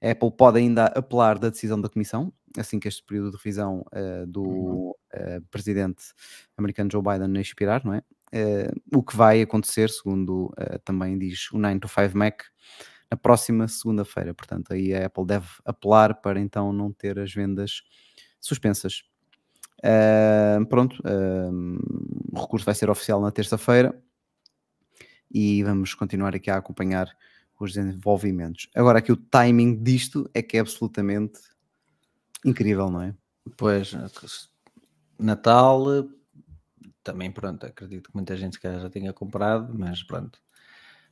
A 0.01 0.11
Apple 0.11 0.31
pode 0.31 0.59
ainda 0.59 0.85
apelar 0.85 1.37
da 1.37 1.49
decisão 1.49 1.79
da 1.79 1.89
Comissão, 1.89 2.33
assim 2.57 2.79
que 2.79 2.87
este 2.87 3.03
período 3.03 3.31
de 3.31 3.37
revisão 3.37 3.85
uh, 3.93 4.25
do 4.25 4.91
uh, 4.91 5.41
presidente 5.51 6.03
americano 6.57 6.89
Joe 6.91 7.01
Biden 7.01 7.39
expirar, 7.39 7.85
não 7.85 7.93
é? 7.93 8.03
Uh, 8.33 8.97
o 8.97 9.03
que 9.03 9.15
vai 9.15 9.41
acontecer, 9.41 9.89
segundo 9.89 10.53
também 10.83 11.17
diz 11.17 11.51
o 11.51 11.57
9 11.57 11.79
to 11.79 11.87
5 11.87 12.17
Mac, 12.17 12.43
na 13.09 13.17
próxima 13.17 13.67
segunda-feira. 13.67 14.33
Portanto, 14.33 14.71
aí 14.71 14.93
a 14.93 15.07
Apple 15.07 15.25
deve 15.25 15.47
apelar 15.65 16.21
para 16.21 16.39
então 16.39 16.71
não 16.71 16.91
ter 16.91 17.17
as 17.19 17.33
vendas 17.33 17.81
suspensas. 18.39 19.03
pronto, 20.69 21.01
o 22.31 22.39
recurso 22.39 22.65
vai 22.65 22.75
ser 22.75 22.89
oficial 22.89 23.19
na 23.19 23.31
terça-feira 23.31 23.99
e 25.31 25.63
vamos 25.63 25.93
continuar 25.93 26.35
aqui 26.35 26.49
a 26.49 26.57
acompanhar 26.57 27.09
os 27.59 27.73
desenvolvimentos. 27.73 28.69
Agora, 28.73 28.99
aqui 28.99 29.11
o 29.11 29.17
timing 29.17 29.81
disto 29.83 30.29
é 30.33 30.41
que 30.41 30.57
é 30.57 30.61
absolutamente 30.61 31.39
incrível, 32.45 32.89
não 32.89 33.01
é? 33.01 33.13
Pois, 33.57 33.95
Natal 35.17 36.07
também, 37.03 37.31
pronto, 37.31 37.65
acredito 37.65 38.09
que 38.09 38.15
muita 38.15 38.37
gente 38.37 38.53
se 38.53 38.61
calhar 38.61 38.79
já 38.79 38.89
tenha 38.89 39.11
comprado, 39.11 39.73
mas 39.77 40.03
pronto, 40.03 40.39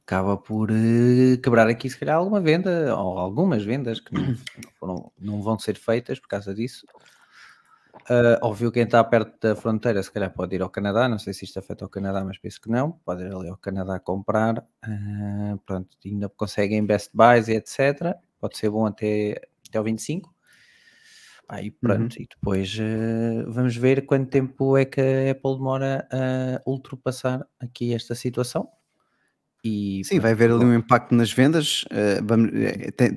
acaba 0.05 0.37
por 0.37 0.71
uh, 0.71 1.41
quebrar 1.41 1.67
aqui 1.67 1.89
se 1.89 1.97
calhar 1.97 2.15
alguma 2.15 2.39
venda, 2.39 2.95
ou 2.95 3.17
algumas 3.17 3.63
vendas 3.63 3.99
que 3.99 4.13
não, 4.13 4.35
foram, 4.79 5.11
não 5.19 5.41
vão 5.41 5.57
ser 5.57 5.75
feitas 5.77 6.19
por 6.19 6.27
causa 6.27 6.53
disso. 6.53 6.85
Uh, 8.09 8.39
óbvio, 8.41 8.71
quem 8.71 8.83
está 8.83 9.03
perto 9.03 9.37
da 9.41 9.53
fronteira, 9.53 10.01
se 10.01 10.09
calhar 10.09 10.31
pode 10.31 10.55
ir 10.55 10.61
ao 10.61 10.69
Canadá. 10.69 11.09
Não 11.09 11.19
sei 11.19 11.33
se 11.33 11.43
isto 11.43 11.59
afeta 11.59 11.85
o 11.85 11.89
Canadá, 11.89 12.23
mas 12.23 12.37
penso 12.37 12.61
que 12.61 12.69
não. 12.69 12.93
Pode 13.03 13.23
ir 13.23 13.33
ali 13.33 13.49
ao 13.49 13.57
Canadá 13.57 13.99
comprar. 13.99 14.59
Uh, 14.85 15.57
pronto, 15.65 15.89
ainda 16.05 16.29
conseguem 16.29 16.85
Best 16.85 17.11
Buys 17.13 17.49
e 17.49 17.53
etc. 17.55 18.15
Pode 18.39 18.57
ser 18.57 18.69
bom 18.69 18.85
até, 18.85 19.41
até 19.67 19.77
ao 19.77 19.83
25. 19.83 20.33
Aí 21.49 21.69
pronto, 21.69 22.15
uhum. 22.15 22.23
e 22.23 22.27
depois 22.27 22.77
uh, 22.77 23.51
vamos 23.51 23.75
ver 23.75 24.05
quanto 24.05 24.29
tempo 24.29 24.77
é 24.77 24.85
que 24.85 25.01
a 25.01 25.31
Apple 25.31 25.55
demora 25.55 26.07
a 26.11 26.69
ultrapassar 26.69 27.45
aqui 27.59 27.93
esta 27.93 28.15
situação. 28.15 28.69
E, 29.63 30.01
Sim, 30.05 30.19
vai 30.19 30.31
haver 30.31 30.51
ali 30.51 30.63
um 30.63 30.73
impacto 30.73 31.13
nas 31.13 31.31
vendas, 31.31 31.83
vamos, 32.23 32.51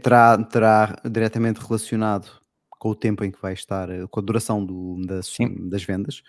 terá, 0.02 0.38
terá 0.38 0.96
diretamente 1.08 1.60
relacionado 1.60 2.39
com 2.80 2.88
o 2.88 2.94
tempo 2.94 3.22
em 3.22 3.30
que 3.30 3.40
vai 3.40 3.52
estar, 3.52 3.90
eh, 3.90 4.06
com 4.10 4.18
a 4.18 4.22
duração 4.22 4.64
do, 4.64 5.00
das, 5.06 5.36
das 5.68 5.84
vendas, 5.84 6.22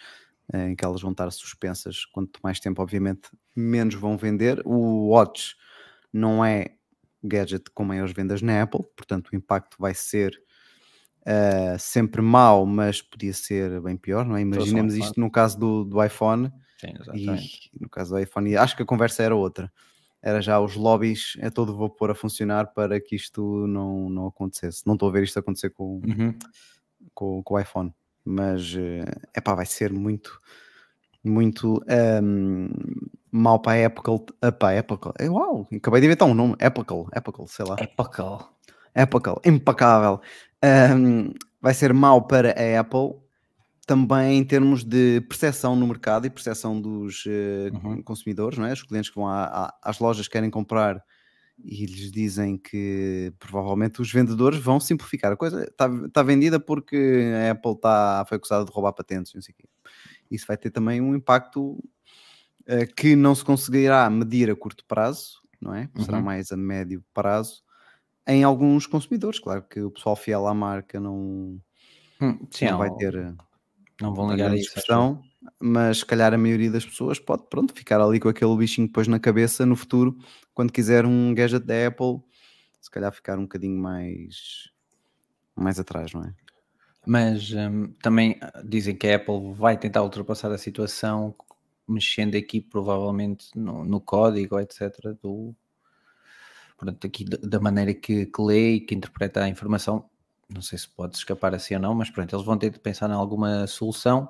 eh, 0.54 0.70
em 0.70 0.76
que 0.76 0.84
elas 0.84 1.02
vão 1.02 1.12
estar 1.12 1.32
suspensas. 1.32 2.06
Quanto 2.06 2.42
mais 2.44 2.60
tempo, 2.60 2.82
obviamente, 2.82 3.30
menos 3.56 3.96
vão 3.96 4.18
vender. 4.18 4.62
O 4.66 5.08
Watch 5.08 5.56
não 6.12 6.44
é 6.44 6.76
gadget 7.24 7.72
com 7.74 7.86
maiores 7.86 8.14
vendas 8.14 8.42
na 8.42 8.62
Apple, 8.62 8.84
portanto 8.98 9.30
o 9.30 9.36
impacto 9.36 9.78
vai 9.80 9.94
ser 9.94 10.44
uh, 11.22 11.80
sempre 11.80 12.22
mau, 12.22 12.66
mas 12.66 13.02
podia 13.02 13.34
ser 13.34 13.80
bem 13.80 13.96
pior, 13.96 14.26
não 14.26 14.36
é? 14.36 14.42
Imaginemos 14.42 14.96
isto 14.96 15.20
no 15.20 15.32
caso 15.32 15.58
do, 15.58 15.86
do 15.86 16.04
iPhone 16.04 16.52
Sim, 16.78 16.94
e 17.14 17.80
no 17.80 17.88
caso 17.88 18.16
do 18.16 18.20
iPhone, 18.20 18.58
acho 18.58 18.76
que 18.76 18.84
a 18.84 18.86
conversa 18.86 19.24
era 19.24 19.36
outra. 19.36 19.72
Era 20.22 20.42
já 20.42 20.60
os 20.60 20.76
lobbies 20.76 21.38
a 21.42 21.50
todo 21.50 21.76
vapor 21.76 22.12
a 22.12 22.16
funcionar 22.16 22.68
para 22.74 23.00
que 23.00 23.16
isto 23.16 23.66
não, 23.68 24.10
não 24.10 24.28
acontecesse. 24.28 24.86
Não 24.86 24.94
estou 24.94 25.10
a 25.10 25.12
ver 25.12 25.24
isto 25.24 25.40
acontecer 25.40 25.70
com, 25.72 26.00
Uhum. 26.06 26.34
com, 27.14 27.42
com 27.44 27.54
o 27.56 27.60
iPhone, 27.60 27.94
mas 28.24 28.76
é 29.34 29.42
pá, 29.42 29.56
vai 29.56 29.66
ser 29.66 29.92
muito, 29.92 30.40
muito 31.24 31.84
um, 32.24 32.70
mal 33.32 33.60
para 33.60 33.82
a 33.84 33.86
Apple. 33.88 34.26
Para 34.60 34.76
a 34.76 34.80
Apple. 34.80 34.98
É, 35.20 35.30
uau, 35.30 35.68
acabei 35.76 36.02
de 36.02 36.08
inventar 36.08 36.28
um 36.28 36.34
nome: 36.34 36.56
Apple, 36.62 37.06
Apple, 37.12 37.48
sei 37.48 37.66
lá. 37.66 37.76
Apple. 37.76 38.46
Apple, 38.94 39.34
impecável. 39.46 40.20
Um, 40.64 41.34
vai 41.62 41.74
ser 41.74 41.94
mau 41.94 42.28
para 42.28 42.50
a 42.52 42.80
Apple 42.82 43.16
também 43.92 44.38
em 44.38 44.44
termos 44.46 44.86
de 44.86 45.20
percepção 45.28 45.76
no 45.76 45.86
mercado 45.86 46.26
e 46.26 46.30
percepção 46.30 46.80
dos 46.80 47.26
uh, 47.26 47.76
uhum. 47.84 48.02
consumidores, 48.02 48.58
não 48.58 48.66
é? 48.66 48.72
Os 48.72 48.84
clientes 48.84 49.10
que 49.10 49.18
vão 49.18 49.28
às 49.28 50.00
lojas 50.00 50.30
querem 50.30 50.50
comprar 50.50 51.04
e 51.62 51.86
lhes 51.86 52.10
dizem 52.10 52.58
que 52.58 53.34
provavelmente 53.38 54.02
os 54.02 54.10
vendedores 54.10 54.58
vão 54.60 54.80
simplificar 54.80 55.34
a 55.34 55.36
coisa. 55.36 55.66
Está, 55.66 55.90
está 56.06 56.24
vendida 56.24 56.58
porque 56.58 57.34
a 57.36 57.52
Apple 57.52 57.74
está, 57.74 58.24
foi 58.30 58.38
acusada 58.38 58.64
de 58.64 58.72
roubar 58.72 58.94
patentes, 58.94 59.34
não 59.34 59.42
sei 59.42 59.54
o 59.54 59.58
quê. 59.58 59.68
Isso 60.32 60.48
vai 60.48 60.56
ter 60.56 60.70
também 60.70 61.02
um 61.02 61.14
impacto 61.14 61.72
uh, 62.62 62.96
que 62.96 63.14
não 63.14 63.36
se 63.36 63.44
conseguirá 63.44 64.10
medir 64.10 64.50
a 64.50 64.56
curto 64.56 64.86
prazo, 64.86 65.42
não 65.60 65.76
é? 65.76 65.90
Será 66.00 66.20
uhum. 66.20 66.24
mais 66.24 66.50
a 66.54 66.56
médio 66.56 67.04
prazo 67.14 67.62
em 68.26 68.42
alguns 68.42 68.88
consumidores. 68.88 69.38
Claro 69.38 69.64
que 69.64 69.82
o 69.82 69.92
pessoal 69.92 70.16
fiel 70.16 70.48
à 70.48 70.54
marca 70.54 70.98
não, 70.98 71.60
hum, 72.22 72.48
sim, 72.50 72.68
não 72.68 72.78
vai 72.78 72.90
ter 72.96 73.36
não 74.02 74.14
vão 74.14 74.32
ligar 74.32 74.52
a 74.52 74.56
isso. 74.56 74.74
Discussão, 74.74 75.22
mas 75.60 76.00
se 76.00 76.06
calhar 76.06 76.34
a 76.34 76.38
maioria 76.38 76.72
das 76.72 76.86
pessoas 76.86 77.20
pode 77.20 77.44
pronto, 77.50 77.74
ficar 77.74 78.02
ali 78.02 78.20
com 78.20 78.30
aquele 78.30 78.56
bichinho 78.56 78.88
depois 78.88 79.08
na 79.08 79.20
cabeça 79.20 79.66
no 79.66 79.76
futuro, 79.76 80.18
quando 80.54 80.72
quiser 80.72 81.06
um 81.06 81.34
gadget 81.34 81.66
da 81.66 81.88
Apple, 81.88 82.22
se 82.80 82.90
calhar 82.90 83.12
ficar 83.12 83.38
um 83.38 83.44
bocadinho 83.44 83.78
mais, 83.78 84.70
mais 85.56 85.80
atrás, 85.80 86.14
não 86.14 86.24
é? 86.24 86.34
Mas 87.06 87.52
hum, 87.52 87.94
também 88.02 88.38
ah, 88.42 88.62
dizem 88.64 88.96
que 88.96 89.08
a 89.08 89.16
Apple 89.16 89.54
vai 89.54 89.78
tentar 89.78 90.04
ultrapassar 90.04 90.52
a 90.52 90.58
situação 90.58 91.36
mexendo 91.88 92.36
aqui 92.36 92.62
provavelmente 92.62 93.48
no, 93.56 93.84
no 93.84 94.00
código, 94.00 94.60
etc. 94.60 94.92
Do, 95.22 95.56
portanto, 96.78 97.08
aqui 97.08 97.26
da 97.26 97.60
maneira 97.60 97.94
que, 97.94 98.28
que 98.28 98.42
lê 98.42 98.76
e 98.76 98.80
que 98.82 98.96
interpreta 98.96 99.44
a 99.44 99.50
informação, 99.50 100.10
não 100.54 100.62
sei 100.62 100.78
se 100.78 100.88
pode 100.88 101.16
escapar 101.16 101.54
assim 101.54 101.76
ou 101.76 101.80
não, 101.80 101.96
mas 101.96 102.10
pronto, 102.10 102.36
eles 102.36 102.46
vão 102.46 102.58
ter 102.58 102.70
de 102.70 102.80
pensar 102.80 103.10
em 103.10 103.14
alguma 103.14 103.66
solução 103.68 104.30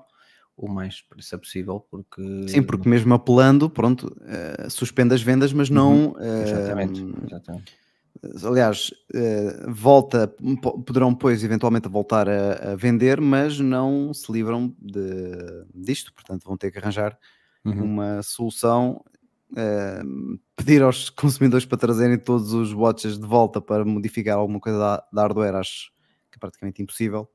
o 0.56 0.68
mais 0.68 0.98
depressa 0.98 1.38
possível, 1.38 1.80
porque... 1.80 2.48
Sim, 2.48 2.62
porque 2.62 2.88
mesmo 2.88 3.14
apelando, 3.14 3.70
pronto, 3.70 4.16
uh, 4.22 4.70
suspende 4.70 5.16
as 5.16 5.22
vendas, 5.22 5.52
mas 5.52 5.70
não... 5.70 6.10
Uhum. 6.10 6.12
Uh, 6.12 6.44
exatamente, 6.44 7.06
exatamente. 7.26 7.82
Aliás, 8.46 8.94
uh, 9.16 9.72
volta, 9.72 10.28
poderão 10.86 11.12
depois 11.14 11.44
eventualmente 11.44 11.88
voltar 11.88 12.30
a, 12.30 12.74
a, 12.74 12.76
vender, 12.76 13.20
mas 13.20 13.60
não 13.60 14.14
se 14.14 14.32
livram 14.32 14.76
de, 14.80 15.02
disto, 15.74 16.14
portanto 16.14 16.44
vão 16.44 16.56
ter 16.56 16.70
que 16.72 16.78
arranjar 16.78 17.18
uhum. 17.66 17.84
uma 17.84 18.22
solução 18.22 19.04
Uh, 19.52 20.40
pedir 20.56 20.82
aos 20.82 21.10
consumidores 21.10 21.66
para 21.66 21.78
trazerem 21.78 22.18
todos 22.18 22.54
os 22.54 22.72
watches 22.72 23.20
de 23.20 23.28
volta 23.28 23.60
para 23.60 23.84
modificar 23.84 24.38
alguma 24.38 24.62
coisa 24.62 24.80
da, 24.80 25.04
da 25.12 25.22
hardware, 25.24 25.56
acho 25.56 25.92
que 26.32 26.38
é 26.38 26.40
praticamente 26.40 26.82
impossível. 26.82 27.30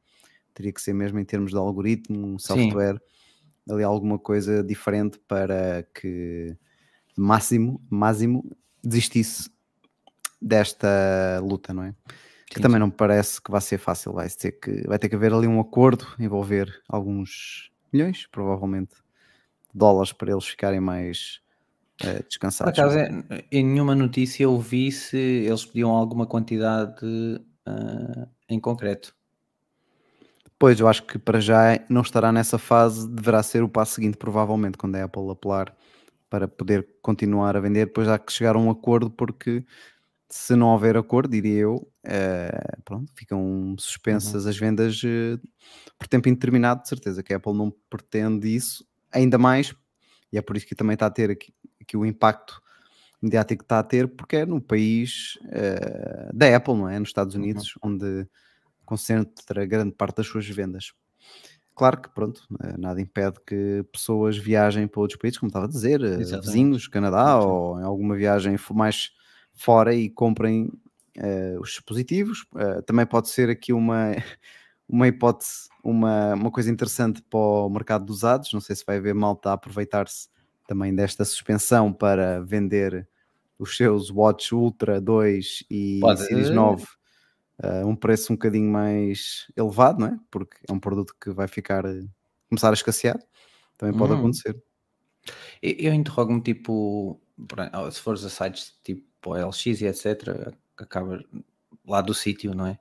Teria 0.55 0.73
que 0.73 0.81
ser 0.81 0.95
mesmo 0.95 1.19
em 1.19 1.25
termos 1.25 1.50
de 1.50 1.57
algoritmo, 1.57 2.41
software, 2.41 2.95
Sim. 2.95 3.75
ali 3.75 3.83
alguma 3.85 4.19
coisa 4.19 4.65
diferente 4.65 5.19
para 5.29 5.87
que 5.95 6.57
máximo, 7.17 7.81
máximo 7.91 8.45
desistisse 8.83 9.50
desta 10.41 11.41
luta, 11.43 11.73
não 11.73 11.83
é? 11.83 11.95
Que 12.49 12.57
sim, 12.57 12.62
também 12.62 12.79
não 12.79 12.91
parece 12.91 13.43
que 13.43 13.50
vai 13.50 13.61
ser 13.61 13.79
fácil, 13.79 14.12
vai 14.12 14.29
ter, 14.29 14.53
que, 14.53 14.87
vai 14.87 14.99
ter 14.99 15.09
que 15.09 15.17
haver 15.17 15.33
ali 15.33 15.47
um 15.47 15.61
acordo, 15.61 16.07
envolver 16.19 16.73
alguns 16.88 17.71
milhões, 17.93 18.26
provavelmente, 18.31 18.95
dólares 19.75 20.12
para 20.12 20.31
eles 20.31 20.45
ficarem 20.45 20.81
mais 20.81 21.41
uh, 22.05 22.23
descansados. 22.29 22.73
Por 22.75 22.81
acaso, 22.81 22.99
em 23.50 23.65
nenhuma 23.65 23.95
notícia 23.95 24.45
eu 24.45 24.59
vi 24.61 24.93
se 24.93 25.17
eles 25.17 25.65
pediam 25.65 25.91
alguma 25.91 26.26
quantidade 26.26 27.05
uh, 27.05 28.29
em 28.49 28.61
concreto. 28.61 29.15
Pois, 30.59 30.81
eu 30.81 30.88
acho 30.88 31.03
que 31.03 31.19
para 31.19 31.41
já 31.41 31.79
não 31.88 32.00
estará 32.00 32.33
nessa 32.33 32.59
fase, 32.59 33.09
deverá 33.09 33.43
ser 33.43 33.62
o 33.62 33.69
passo 33.69 33.95
seguinte, 33.95 34.17
provavelmente, 34.17 34.79
quando 34.79 34.97
a 34.97 35.05
Apple 35.05 35.31
apelar 35.31 35.76
para 36.31 36.49
poder 36.49 36.87
continuar 37.03 37.57
a 37.57 37.61
vender. 37.61 37.87
Depois 37.87 38.09
há 38.09 38.19
que 38.19 38.33
chegar 38.33 38.57
a 38.57 38.59
um 38.59 38.71
acordo, 38.71 39.11
porque 39.11 39.65
se 40.29 40.57
não 40.57 40.69
houver 40.69 40.97
acordo, 40.97 41.31
diria 41.31 41.61
eu, 41.61 41.76
uh, 41.76 42.83
pronto, 42.85 43.12
ficam 43.15 43.76
suspensas 43.79 44.45
uhum. 44.45 44.50
as 44.50 44.57
vendas 44.57 45.03
uh, 45.03 45.41
por 45.99 46.09
tempo 46.09 46.29
indeterminado, 46.29 46.83
de 46.83 46.88
certeza 46.88 47.23
que 47.23 47.33
a 47.33 47.37
Apple 47.37 47.55
não 47.55 47.73
pretende 47.88 48.55
isso, 48.55 48.85
ainda 49.12 49.38
mais, 49.38 49.75
e 50.33 50.38
é 50.38 50.43
por 50.43 50.57
isso 50.57 50.67
que 50.67 50.75
também 50.75 50.95
está 50.95 51.07
a 51.07 51.11
ter 51.11 51.31
aqui, 51.31 51.55
aqui 51.81 51.97
o 51.97 52.05
impacto 52.05 52.61
mediático 53.26 53.61
que 53.61 53.64
está 53.64 53.78
a 53.78 53.83
ter, 53.83 54.09
porque 54.09 54.37
é 54.37 54.47
no 54.47 54.61
país 54.61 55.38
uh, 55.45 56.35
da 56.35 56.56
Apple, 56.56 56.75
não 56.75 56.88
é? 56.88 56.99
Nos 56.99 57.11
Estados 57.11 57.35
uhum. 57.35 57.42
Unidos, 57.42 57.75
uhum. 57.76 57.92
onde 57.92 58.26
concentra 58.85 59.66
grande 59.66 59.92
parte 59.92 60.16
das 60.16 60.26
suas 60.26 60.49
vendas. 60.49 60.92
Claro 61.76 62.00
que, 62.00 62.09
pronto, 62.09 62.42
eh, 62.62 62.75
nada 62.78 63.02
impede 63.02 63.37
que 63.47 63.85
pessoas 63.92 64.38
viajem 64.38 64.88
para 64.88 65.02
outros 65.02 65.21
países, 65.21 65.38
como 65.38 65.49
estava 65.49 65.66
a 65.66 65.68
dizer, 65.68 66.00
eh, 66.00 66.21
Exatamente. 66.21 66.47
vizinhos, 66.47 66.88
Canadá, 66.88 67.38
ou 67.38 67.78
em 67.78 67.83
alguma 67.83 68.16
viagem 68.16 68.56
mais 68.71 69.11
fora 69.52 69.95
e 69.95 70.09
comprem 70.09 70.73
uh, 71.18 71.61
os 71.61 71.71
dispositivos. 71.71 72.47
Uh, 72.54 72.80
também 72.87 73.04
pode 73.04 73.28
ser 73.28 73.50
aqui 73.50 73.75
uma, 73.75 74.12
uma 74.88 75.06
hipótese, 75.06 75.68
uma, 75.85 76.33
uma 76.33 76.50
coisa 76.50 76.71
interessante 76.71 77.21
para 77.28 77.38
o 77.38 77.68
mercado 77.68 78.06
dos 78.06 78.18
usados. 78.18 78.54
Não 78.54 78.61
sei 78.61 78.75
se 78.75 78.85
vai 78.87 78.97
haver 78.97 79.14
malta 79.14 79.50
a 79.50 79.52
aproveitar-se 79.52 80.28
também 80.66 80.95
desta 80.95 81.26
suspensão 81.26 81.92
para 81.92 82.40
vender 82.42 83.06
os 83.58 83.76
seus 83.76 84.10
Watch 84.10 84.54
Ultra 84.54 85.00
2 85.00 85.64
e 85.70 85.98
Pode. 86.00 86.26
Series 86.26 86.50
9 86.50 86.82
uh, 86.82 86.86
eh, 87.62 87.84
um 87.84 87.96
preço 87.96 88.32
um 88.32 88.36
bocadinho 88.36 88.70
mais 88.70 89.46
elevado, 89.56 90.00
não 90.00 90.08
é? 90.08 90.18
Porque 90.30 90.56
é 90.68 90.72
um 90.72 90.80
produto 90.80 91.14
que 91.20 91.30
vai 91.30 91.48
ficar 91.48 91.84
começar 92.48 92.70
a 92.70 92.75
escassear. 92.75 93.18
Também 93.76 93.96
pode 93.96 94.12
hum. 94.12 94.18
acontecer. 94.18 94.56
Eu, 95.62 95.72
eu 95.78 95.94
interrogo-me 95.94 96.40
tipo, 96.40 97.20
se 97.90 98.00
fores 98.00 98.25
a 98.25 98.30
sites 98.30 98.78
tipo 98.82 99.34
LX 99.34 99.66
e 99.66 99.86
etc, 99.86 100.54
acabas 100.76 101.22
lá 101.86 102.00
do 102.00 102.14
sítio, 102.14 102.54
não 102.54 102.66
é? 102.66 102.78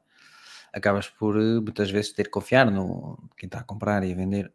Acabas 0.74 1.08
por 1.08 1.38
eh, 1.38 1.60
muitas 1.60 1.90
vezes 1.90 2.12
ter 2.12 2.26
que 2.26 2.32
confiar 2.32 2.70
no 2.70 3.18
quem 3.38 3.48
está 3.48 3.60
a 3.60 3.64
comprar 3.64 4.04
e 4.04 4.12
a 4.12 4.16
vender 4.16 4.52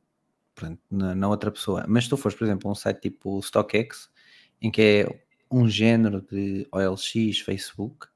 portanto, 0.55 0.81
na, 0.91 1.15
na, 1.15 1.29
outra 1.29 1.51
pessoa. 1.51 1.85
Mas 1.89 2.05
se 2.05 2.11
tu 2.11 2.17
fores, 2.17 2.37
por 2.37 2.45
exemplo, 2.45 2.69
a 2.69 2.73
um 2.73 2.75
site 2.75 3.01
tipo 3.01 3.41
StockX, 3.41 4.11
em 4.61 4.71
que 4.71 4.83
é 4.83 5.21
um 5.51 5.69
género 5.69 6.21
de 6.23 6.67
OLX, 6.73 7.41
Facebook, 7.41 8.07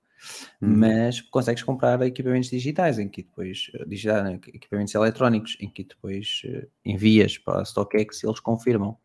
hum. 0.62 0.76
mas 0.78 1.20
consegues 1.20 1.62
comprar 1.62 2.00
equipamentos 2.02 2.50
digitais, 2.50 2.98
em 2.98 3.08
que 3.08 3.22
depois, 3.22 3.70
eh, 3.74 3.84
digital, 3.86 4.26
equipamentos 4.34 4.94
eletrónicos, 4.94 5.56
em 5.60 5.68
que 5.68 5.84
depois 5.84 6.42
eh, 6.44 6.68
envias 6.84 7.36
para 7.38 7.62
a 7.62 7.64
StockX 7.64 8.22
e 8.22 8.26
eles 8.26 8.40
confirmam. 8.40 8.96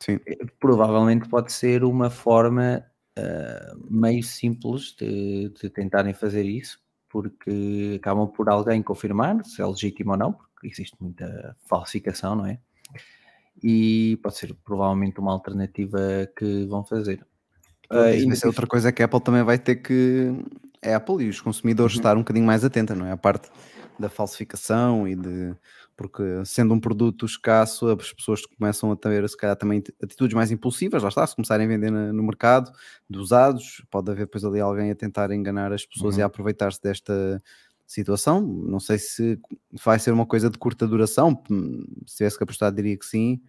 Sim. 0.00 0.18
Eh, 0.26 0.38
provavelmente 0.58 1.28
pode 1.28 1.52
ser 1.52 1.84
uma 1.84 2.10
forma 2.10 2.84
uh, 3.18 3.86
meio 3.90 4.22
simples 4.22 4.94
de, 4.98 5.50
de 5.50 5.70
tentarem 5.70 6.14
fazer 6.14 6.44
isso, 6.44 6.80
porque 7.08 7.96
acabam 7.96 8.28
por 8.28 8.48
alguém 8.48 8.82
confirmar 8.82 9.44
se 9.44 9.60
é 9.60 9.66
legítimo 9.66 10.12
ou 10.12 10.16
não, 10.16 10.32
porque 10.32 10.68
existe 10.68 10.96
muita 11.00 11.56
falsificação, 11.66 12.34
não 12.34 12.46
é? 12.46 12.58
E 13.62 14.18
pode 14.22 14.36
ser 14.36 14.54
provavelmente 14.64 15.20
uma 15.20 15.32
alternativa 15.32 15.98
que 16.36 16.64
vão 16.66 16.84
fazer. 16.84 17.26
Uh, 17.90 18.14
e 18.14 18.24
é 18.24 18.46
outra 18.46 18.66
coisa 18.66 18.92
que 18.92 19.02
a 19.02 19.06
Apple 19.06 19.20
também 19.20 19.42
vai 19.42 19.58
ter 19.58 19.76
que. 19.76 20.32
É 20.80 20.94
a 20.94 20.96
Apple 20.96 21.24
e 21.24 21.28
os 21.28 21.40
consumidores 21.40 21.94
uhum. 21.94 22.00
estar 22.00 22.16
um 22.16 22.20
bocadinho 22.20 22.46
mais 22.46 22.64
atenta, 22.64 22.94
não 22.94 23.04
é? 23.04 23.12
A 23.12 23.16
parte 23.16 23.50
da 23.98 24.08
falsificação 24.08 25.06
e 25.06 25.16
de. 25.16 25.54
Porque 25.96 26.22
sendo 26.46 26.72
um 26.72 26.80
produto 26.80 27.26
escasso, 27.26 27.88
as 27.88 28.10
pessoas 28.10 28.46
começam 28.46 28.90
a 28.90 28.96
ter, 28.96 29.28
se 29.28 29.36
calhar, 29.36 29.54
também 29.54 29.82
atitudes 30.02 30.34
mais 30.34 30.50
impulsivas, 30.50 31.02
lá 31.02 31.10
está, 31.10 31.26
se 31.26 31.36
começarem 31.36 31.66
a 31.66 31.68
vender 31.68 31.90
no 31.90 32.22
mercado 32.22 32.72
de 33.08 33.18
usados, 33.18 33.84
pode 33.90 34.10
haver 34.10 34.24
depois 34.24 34.42
ali 34.42 34.60
alguém 34.60 34.90
a 34.90 34.94
tentar 34.94 35.30
enganar 35.30 35.74
as 35.74 35.84
pessoas 35.84 36.14
uhum. 36.14 36.20
e 36.20 36.22
a 36.22 36.26
aproveitar-se 36.26 36.80
desta 36.80 37.42
situação. 37.90 38.40
Não 38.40 38.78
sei 38.78 38.98
se 38.98 39.38
vai 39.84 39.98
ser 39.98 40.12
uma 40.12 40.24
coisa 40.24 40.48
de 40.48 40.56
curta 40.56 40.86
duração. 40.86 41.42
Se 42.06 42.18
tivesse 42.18 42.38
que 42.38 42.44
apostar, 42.44 42.72
diria 42.72 42.96
que 42.96 43.04
sim. 43.04 43.42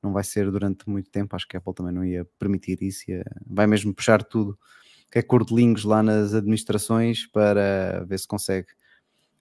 Não 0.00 0.12
vai 0.12 0.22
ser 0.22 0.48
durante 0.50 0.88
muito 0.88 1.10
tempo. 1.10 1.34
Acho 1.34 1.48
que 1.48 1.56
a 1.56 1.58
Apple 1.58 1.74
também 1.74 1.92
não 1.92 2.04
ia 2.04 2.24
permitir 2.38 2.80
isso. 2.80 3.10
Ia... 3.10 3.24
vai 3.44 3.66
mesmo 3.66 3.92
puxar 3.92 4.22
tudo 4.22 4.56
que 5.10 5.18
é 5.18 5.22
cordelinhos 5.22 5.84
lá 5.84 6.02
nas 6.02 6.34
administrações 6.34 7.26
para 7.26 8.04
ver 8.06 8.18
se 8.18 8.28
consegue 8.28 8.68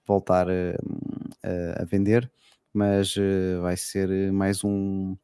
voltar 0.07 0.47
a, 0.49 1.81
a 1.81 1.85
vender. 1.85 2.31
Mas 2.73 3.15
uh, 3.15 3.61
vai 3.61 3.77
ser 3.77 4.31
mais 4.31 4.63
um, 4.63 5.15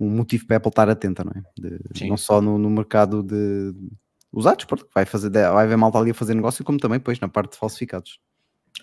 um 0.00 0.08
motivo 0.08 0.46
para 0.46 0.56
a 0.56 0.58
Apple 0.58 0.70
estar 0.70 0.88
atenta, 0.88 1.22
não 1.22 1.32
é? 1.32 1.42
De, 1.58 2.08
não 2.08 2.16
só 2.16 2.40
no, 2.40 2.56
no 2.56 2.70
mercado 2.70 3.22
de, 3.22 3.72
de 3.72 3.90
usados, 4.32 4.64
porque 4.64 4.86
vai, 4.94 5.04
fazer, 5.04 5.30
vai 5.30 5.64
haver 5.64 5.76
malta 5.76 5.98
ali 5.98 6.12
a 6.12 6.14
fazer 6.14 6.34
negócio, 6.34 6.64
como 6.64 6.78
também 6.78 6.98
depois 6.98 7.20
na 7.20 7.28
parte 7.28 7.52
de 7.52 7.58
falsificados. 7.58 8.20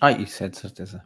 Ah, 0.02 0.10
isso 0.10 0.42
é 0.42 0.48
de 0.48 0.58
certeza. 0.58 1.04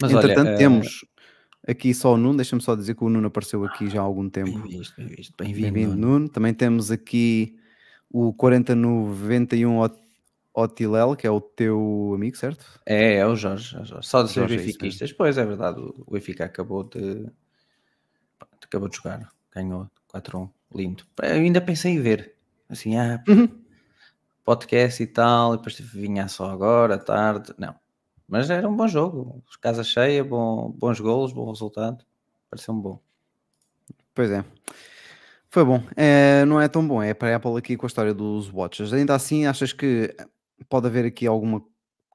Mas 0.00 0.12
Entretanto, 0.12 0.48
olha, 0.48 0.58
temos 0.58 1.02
uh... 1.02 1.70
aqui 1.70 1.94
só 1.94 2.12
o 2.12 2.16
Nuno, 2.18 2.36
deixa-me 2.36 2.60
só 2.60 2.76
dizer 2.76 2.94
que 2.94 3.02
o 3.02 3.08
Nuno 3.08 3.28
apareceu 3.28 3.64
aqui 3.64 3.88
já 3.88 4.00
há 4.00 4.02
algum 4.02 4.28
tempo. 4.28 4.58
Bem 4.58 4.78
visto, 4.78 4.94
bem 5.38 5.54
bem-vindo, 5.54 5.72
bem 5.72 5.86
Nuno. 5.86 6.28
Também 6.28 6.52
temos 6.52 6.90
aqui 6.90 7.58
o 8.10 8.34
4091 8.34 9.88
Otilel, 10.52 11.16
que 11.16 11.26
é 11.26 11.30
o 11.30 11.40
teu 11.40 12.12
amigo, 12.14 12.36
certo? 12.36 12.66
É, 12.84 13.14
é 13.14 13.26
o 13.26 13.34
Jorge. 13.34 13.74
É 13.74 13.80
o 13.80 13.84
Jorge. 13.86 14.06
Só 14.06 14.22
de 14.22 14.32
ser 14.32 14.46
benfiquistas. 14.46 15.10
É 15.10 15.14
pois 15.14 15.38
é 15.38 15.46
verdade, 15.46 15.80
o 15.80 16.12
Benfica 16.12 16.44
acabou 16.44 16.84
de. 16.84 17.26
acabou 18.62 18.90
de 18.90 18.96
jogar, 18.96 19.32
ganhou 19.54 19.90
4-1, 20.12 20.50
lindo. 20.74 21.04
Eu 21.22 21.36
ainda 21.36 21.62
pensei 21.62 21.92
em 21.92 22.02
ver, 22.02 22.34
assim, 22.68 22.98
ah, 22.98 23.24
uhum. 23.26 23.48
Podcast 24.44 25.02
e 25.02 25.06
tal, 25.06 25.54
e 25.54 25.56
depois 25.56 25.78
vinha 25.78 26.28
só 26.28 26.50
agora, 26.50 26.98
tarde. 26.98 27.52
Não, 27.58 27.74
mas 28.28 28.50
era 28.50 28.68
um 28.68 28.76
bom 28.76 28.88
jogo, 28.88 29.42
casa 29.60 29.82
cheia, 29.82 30.22
bom, 30.22 30.70
bons 30.70 31.00
golos, 31.00 31.32
bom 31.32 31.50
resultado, 31.50 32.04
pareceu-me 32.48 32.82
bom. 32.82 33.00
Pois 34.14 34.30
é. 34.30 34.44
Foi 35.50 35.64
bom. 35.64 35.82
É, 35.96 36.44
não 36.44 36.60
é 36.60 36.68
tão 36.68 36.86
bom. 36.86 37.02
É 37.02 37.12
para 37.12 37.32
a 37.32 37.36
Apple 37.36 37.56
aqui 37.56 37.76
com 37.76 37.84
a 37.84 37.88
história 37.88 38.14
dos 38.14 38.52
watches. 38.52 38.92
Ainda 38.92 39.16
assim, 39.16 39.46
achas 39.46 39.72
que 39.72 40.14
pode 40.68 40.86
haver 40.86 41.04
aqui 41.04 41.26
alguma 41.26 41.60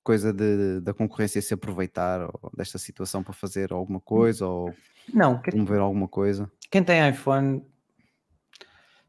coisa 0.02 0.32
de, 0.32 0.80
da 0.82 0.94
concorrência 0.94 1.42
se 1.42 1.54
aproveitar 1.54 2.22
ou 2.22 2.52
desta 2.56 2.78
situação 2.78 3.24
para 3.24 3.34
fazer 3.34 3.74
alguma 3.74 4.00
coisa 4.00 4.48
ou 4.48 4.74
não, 5.14 5.40
promover 5.40 5.80
alguma 5.80 6.08
coisa? 6.08 6.50
Quem 6.70 6.84
tem 6.84 7.10
iPhone 7.10 7.62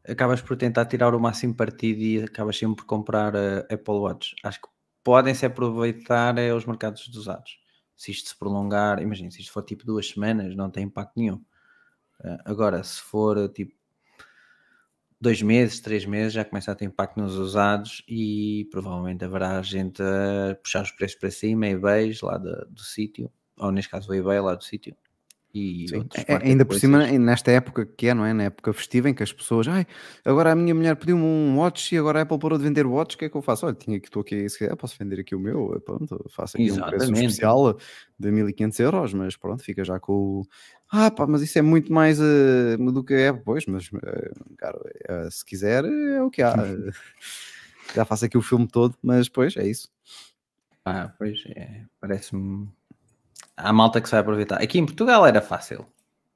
acabas 0.09 0.41
por 0.41 0.57
tentar 0.57 0.87
tirar 0.87 1.15
o 1.15 1.21
máximo 1.21 1.55
partido 1.55 2.01
e 2.01 2.23
acabas 2.23 2.57
sempre 2.57 2.77
por 2.77 2.87
comprar 2.87 3.37
a 3.37 3.59
Apple 3.61 3.95
Watch. 3.95 4.35
Acho 4.43 4.61
que 4.63 4.69
podem 5.03 5.35
se 5.35 5.47
aproveitar 5.47 6.37
é, 6.39 6.53
os 6.53 6.65
mercados 6.65 7.07
dos 7.09 7.17
usados. 7.17 7.59
Se 7.97 8.11
isto 8.11 8.29
se 8.29 8.37
prolongar, 8.37 9.01
imagina, 9.01 9.31
se 9.31 9.41
isto 9.41 9.53
for 9.53 9.63
tipo 9.63 9.87
duas 9.87 10.09
semanas, 10.09 10.55
não 10.55 10.71
tem 10.71 10.85
impacto 10.85 11.13
nenhum. 11.17 11.37
Uh, 12.21 12.39
agora, 12.45 12.83
se 12.83 13.01
for 13.01 13.49
tipo 13.51 13.75
dois 15.21 15.41
meses, 15.41 15.81
três 15.81 16.05
meses, 16.05 16.33
já 16.33 16.45
começa 16.45 16.73
a 16.73 16.75
ter 16.75 16.85
impacto 16.85 17.19
nos 17.19 17.37
usados 17.37 18.05
e 18.07 18.69
provavelmente 18.71 19.25
haverá 19.25 19.63
gente 19.63 20.03
a 20.03 20.55
puxar 20.57 20.83
os 20.83 20.91
preços 20.91 21.19
para 21.19 21.31
cima, 21.31 21.67
eBays 21.67 22.21
lá 22.21 22.37
do, 22.37 22.67
do 22.67 22.83
sítio, 22.83 23.31
ou 23.59 23.73
neste 23.73 23.91
caso 23.91 24.11
o 24.11 24.15
eBay 24.15 24.41
lá 24.41 24.55
do 24.55 24.65
sítio. 24.65 24.97
E 25.57 25.87
é, 26.29 26.49
ainda 26.49 26.65
por 26.65 26.79
cima, 26.79 27.07
nesta 27.19 27.51
época 27.51 27.87
que 27.87 28.09
é, 28.09 28.15
não 28.15 28.25
é? 28.27 28.33
Na 28.35 28.45
época 28.45 28.73
festiva 28.73 29.09
em 29.09 29.15
que 29.15 29.23
as 29.23 29.33
pessoas, 29.33 29.67
ai, 29.67 29.87
agora 30.25 30.53
a 30.53 30.55
minha 30.55 30.75
mulher 30.75 30.97
pediu-me 30.97 31.23
um 31.23 31.57
watch 31.57 31.95
e 31.95 31.99
agora 31.99 32.19
a 32.19 32.23
Apple 32.23 32.39
parou 32.39 32.59
de 32.59 32.65
vender 32.65 32.87
watch, 32.87 33.17
o 33.17 33.19
que 33.19 33.25
é 33.25 33.29
que 33.31 33.37
eu 33.37 33.41
faço? 33.41 33.65
Olha, 33.65 33.75
tinha 33.75 33.99
que 33.99 34.09
estou 34.09 34.21
aqui, 34.21 34.49
se 34.49 34.59
quiser, 34.59 34.77
posso 34.77 34.97
vender 34.99 35.21
aqui 35.21 35.35
o 35.35 35.41
meu, 35.41 35.81
pronto, 35.85 36.25
faço 36.29 36.57
aqui 36.57 36.67
Exatamente. 36.67 36.95
um 36.95 36.99
preço 36.99 37.13
especial 37.13 37.79
de 38.19 38.31
1500 38.31 38.81
euros, 38.81 39.15
mas 39.15 39.37
pronto, 39.37 39.63
fica 39.63 39.83
já 39.83 39.99
com 39.99 40.13
o, 40.13 40.47
ah, 40.91 41.11
pá, 41.11 41.27
mas 41.27 41.43
isso 41.43 41.59
é 41.59 41.63
muito 41.63 41.93
mais 41.93 42.21
uh, 42.21 42.93
do 42.93 43.03
que 43.03 43.15
é, 43.15 43.33
pois, 43.33 43.67
mas, 43.67 43.89
uh, 43.89 44.55
cara, 44.57 44.79
uh, 44.79 45.31
se 45.31 45.45
quiser, 45.45 45.85
é 45.85 46.23
o 46.23 46.31
que 46.31 46.43
há. 46.43 46.55
Já 47.95 48.05
faço 48.05 48.25
aqui 48.25 48.37
o 48.37 48.43
filme 48.43 48.67
todo, 48.67 48.97
mas, 49.01 49.29
pois, 49.29 49.57
é 49.57 49.67
isso. 49.67 49.89
Ah, 50.85 51.13
pois, 51.17 51.43
é, 51.55 51.83
parece-me... 52.01 52.69
Há 53.57 53.73
malta 53.73 54.01
que 54.01 54.09
se 54.09 54.13
vai 54.13 54.21
aproveitar. 54.21 54.61
Aqui 54.63 54.79
em 54.79 54.87
Portugal 54.87 55.27
era 55.27 55.41
fácil 55.41 55.87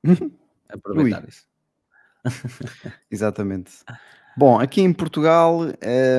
aproveitar 0.69 1.23
Ui. 1.23 1.29
isso. 1.29 1.47
Exatamente. 3.11 3.73
Bom, 4.37 4.59
aqui 4.59 4.81
em 4.81 4.93
Portugal 4.93 5.61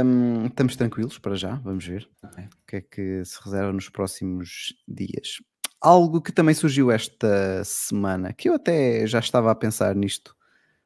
um, 0.06 0.46
estamos 0.46 0.76
tranquilos 0.76 1.18
para 1.18 1.36
já, 1.36 1.56
vamos 1.56 1.86
ver 1.86 2.10
okay. 2.24 2.44
o 2.46 2.68
que 2.68 2.76
é 2.76 2.82
que 2.82 3.26
se 3.26 3.40
reserva 3.44 3.72
nos 3.72 3.90
próximos 3.90 4.76
dias 4.88 5.40
algo 5.82 6.22
que 6.22 6.32
também 6.32 6.54
surgiu 6.54 6.92
esta 6.92 7.64
semana, 7.64 8.32
que 8.32 8.48
eu 8.48 8.54
até 8.54 9.06
já 9.08 9.20
estava 9.20 9.50
a 9.50 9.56
pensar 9.56 9.96
nisto. 9.96 10.36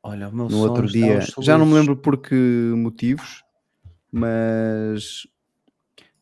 Olha, 0.01 0.29
no 0.29 0.57
outro 0.59 0.87
dia, 0.87 1.19
já 1.41 1.57
não 1.57 1.65
me 1.65 1.73
lembro 1.73 1.97
por 1.97 2.17
que 2.17 2.35
motivos, 2.75 3.43
mas 4.11 5.27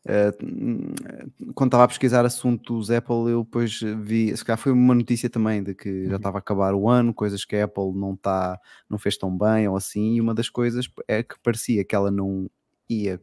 uh, 0.06 1.52
quando 1.54 1.68
estava 1.68 1.84
a 1.84 1.88
pesquisar 1.88 2.24
assuntos 2.24 2.90
Apple, 2.90 3.30
eu 3.30 3.44
depois 3.44 3.80
vi, 4.02 4.36
se 4.36 4.44
calhar 4.44 4.58
foi 4.58 4.72
uma 4.72 4.94
notícia 4.94 5.28
também 5.28 5.62
de 5.62 5.74
que 5.74 5.88
uhum. 5.88 6.10
já 6.10 6.16
estava 6.16 6.38
a 6.38 6.40
acabar 6.40 6.74
o 6.74 6.88
ano, 6.88 7.14
coisas 7.14 7.44
que 7.44 7.56
a 7.56 7.64
Apple 7.64 7.92
não, 7.94 8.16
tá, 8.16 8.58
não 8.88 8.98
fez 8.98 9.16
tão 9.16 9.36
bem 9.36 9.68
ou 9.68 9.76
assim, 9.76 10.14
e 10.14 10.20
uma 10.20 10.34
das 10.34 10.48
coisas 10.48 10.88
é 11.08 11.22
que 11.22 11.34
parecia 11.42 11.84
que 11.84 11.94
ela 11.94 12.10
não 12.10 12.50
ia 12.88 13.20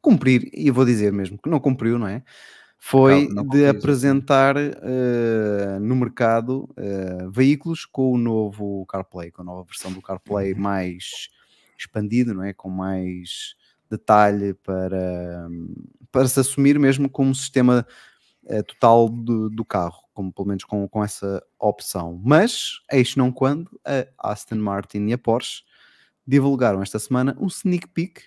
cumprir, 0.00 0.50
e 0.54 0.68
eu 0.68 0.74
vou 0.74 0.84
dizer 0.84 1.12
mesmo 1.12 1.38
que 1.38 1.48
não 1.48 1.60
cumpriu, 1.60 1.98
não 1.98 2.08
é? 2.08 2.22
foi 2.82 3.28
não, 3.28 3.44
não 3.44 3.46
de 3.46 3.66
apresentar 3.66 4.56
uh, 4.56 5.80
no 5.80 5.94
mercado 5.94 6.64
uh, 6.70 7.30
veículos 7.30 7.84
com 7.84 8.12
o 8.12 8.18
novo 8.18 8.86
CarPlay, 8.86 9.30
com 9.30 9.42
a 9.42 9.44
nova 9.44 9.64
versão 9.64 9.92
do 9.92 10.00
CarPlay 10.00 10.54
uhum. 10.54 10.60
mais 10.60 11.28
expandido, 11.78 12.32
não 12.32 12.42
é? 12.42 12.54
Com 12.54 12.70
mais 12.70 13.54
detalhe 13.90 14.54
para, 14.54 15.46
para 16.10 16.28
se 16.28 16.40
assumir 16.40 16.78
mesmo 16.78 17.08
como 17.08 17.34
sistema 17.34 17.86
uh, 18.44 18.62
total 18.64 19.08
do, 19.08 19.50
do, 19.50 19.64
carro, 19.64 20.02
como 20.12 20.32
pelo 20.32 20.48
menos 20.48 20.64
com, 20.64 20.88
com 20.88 21.04
essa 21.04 21.42
opção. 21.58 22.20
Mas, 22.24 22.80
eis 22.90 23.16
não 23.16 23.30
quando, 23.30 23.70
a 23.84 24.32
Aston 24.32 24.56
Martin 24.56 25.06
e 25.06 25.12
a 25.12 25.18
Porsche 25.18 25.62
divulgaram 26.26 26.82
esta 26.82 26.98
semana 26.98 27.36
um 27.40 27.48
sneak 27.48 27.88
peek 27.88 28.22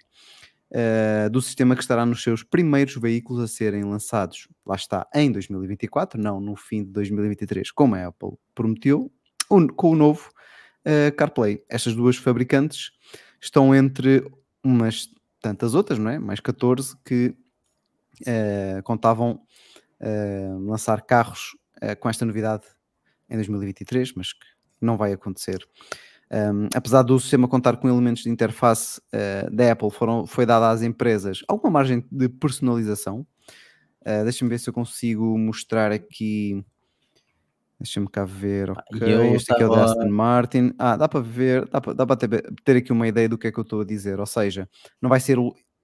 uh, 0.74 1.30
do 1.30 1.42
sistema 1.42 1.76
que 1.76 1.82
estará 1.82 2.06
nos 2.06 2.22
seus 2.22 2.44
primeiros 2.44 2.96
veículos 2.96 3.42
a 3.42 3.48
serem 3.48 3.84
lançados, 3.84 4.48
lá 4.66 4.76
está, 4.76 5.08
em 5.14 5.32
2024, 5.32 6.20
não 6.22 6.40
no 6.40 6.56
fim 6.56 6.84
de 6.84 6.92
2023, 6.92 7.72
como 7.72 7.96
a 7.96 8.08
Apple 8.08 8.34
prometeu, 8.54 9.12
com 9.76 9.92
o 9.92 9.96
novo 9.96 10.30
uh, 10.86 11.16
CarPlay. 11.16 11.64
Estas 11.70 11.94
duas 11.96 12.18
fabricantes 12.18 12.92
estão 13.40 13.76
entre 13.76 14.26
umas 14.64 15.10
tantas 15.42 15.76
outras, 15.76 16.00
não 16.00 16.10
é? 16.10 16.18
Mais 16.18 16.40
14 16.40 16.96
que 17.06 17.36
contavam 18.84 19.42
lançar 20.66 21.02
carros 21.02 21.58
com 22.00 22.10
esta 22.10 22.26
novidade 22.26 22.66
em 23.30 23.36
2023, 23.36 24.14
mas 24.14 24.34
que 24.34 24.46
não 24.82 24.98
vai 24.98 25.14
acontecer. 25.14 25.66
Um, 26.32 26.68
apesar 26.74 27.04
do 27.04 27.20
sistema 27.20 27.48
contar 27.48 27.78
com 27.78 27.88
elementos 27.88 28.24
de 28.24 28.30
interface 28.30 29.00
uh, 29.14 29.56
da 29.56 29.72
Apple, 29.72 29.92
foram, 29.92 30.26
foi 30.26 30.48
dada 30.48 30.72
às 30.72 30.82
empresas 30.82 31.44
alguma 31.48 31.72
margem 31.72 32.04
de 32.12 32.28
personalização. 32.28 33.20
Uh, 34.02 34.24
Deixa-me 34.24 34.50
ver 34.50 34.60
se 34.60 34.68
eu 34.68 34.74
consigo 34.74 35.38
mostrar 35.38 35.92
aqui. 35.92 36.66
Deixa-me 37.80 38.08
cá 38.08 38.26
ver. 38.26 38.72
Ah, 38.72 38.84
ok, 38.94 39.36
este 39.36 39.54
aqui 39.54 39.64
é 39.64 39.68
o 39.68 39.76
da 39.76 39.86
Aston 39.86 40.10
Martin. 40.10 40.74
Ah, 40.80 40.96
dá 40.96 41.08
para 41.08 41.20
ver, 41.20 41.68
dá 41.70 41.82
para, 41.82 41.94
dá 41.94 42.06
para 42.06 42.16
ter, 42.16 42.54
ter, 42.64 42.78
aqui 42.78 42.92
uma 42.92 43.08
ideia 43.08 43.28
do 43.28 43.38
que 43.38 43.48
é 43.48 43.52
que 43.52 43.60
eu 43.60 43.64
estou 43.64 43.82
a 43.82 43.86
dizer. 43.86 44.20
Ou 44.20 44.26
seja, 44.26 44.68
não 45.02 45.10
vai 45.10 45.20
ser 45.20 45.38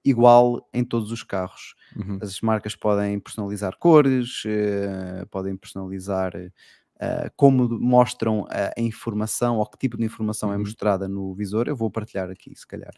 igual 0.04 0.68
em 0.72 0.82
todos 0.82 1.12
os 1.12 1.22
carros. 1.22 1.74
Uhum. 1.96 2.18
As 2.20 2.40
marcas 2.40 2.76
podem 2.76 3.18
personalizar 3.18 3.76
cores, 3.76 4.44
uh, 4.44 5.26
podem 5.28 5.56
personalizar 5.56 6.32
uh, 6.36 7.30
como 7.36 7.68
mostram 7.68 8.46
a, 8.48 8.72
a, 8.76 8.80
informação 8.80 9.58
ou 9.58 9.66
que 9.66 9.78
tipo 9.78 9.96
de 9.96 10.04
informação 10.04 10.50
é 10.50 10.52
uhum. 10.52 10.60
é 10.60 10.64
mostrada 10.64 11.08
no 11.08 11.34
visor. 11.34 11.68
Eu 11.68 11.76
vou 11.76 11.90
partilhar 11.90 12.30
aqui, 12.30 12.54
se 12.54 12.66
calhar. 12.66 12.94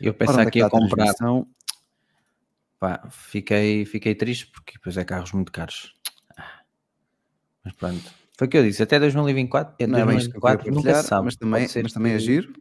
Eu 0.00 0.14
pensava 0.14 0.42
é 0.42 0.50
que 0.50 0.58
ia 0.58 0.68
comprar. 0.68 1.14
Pá, 2.78 3.06
fiquei, 3.10 3.84
fiquei 3.84 4.14
triste 4.14 4.46
porque 4.46 4.72
depois 4.74 4.96
é 4.96 5.04
carros 5.04 5.32
muito 5.32 5.52
caros. 5.52 5.94
Mas 7.62 7.74
pronto. 7.74 8.10
Foi 8.38 8.46
o 8.46 8.50
que 8.50 8.56
eu 8.56 8.62
disse, 8.62 8.82
até 8.82 8.98
2024, 8.98 9.86
não 9.86 10.06
2024 10.06 10.68
é 10.68 10.70
nunca 10.70 11.02
sabe. 11.02 11.26
Mas 11.26 11.36
também, 11.36 11.68
mas 11.82 11.92
também 11.92 12.12
é 12.14 12.18
giro. 12.18 12.54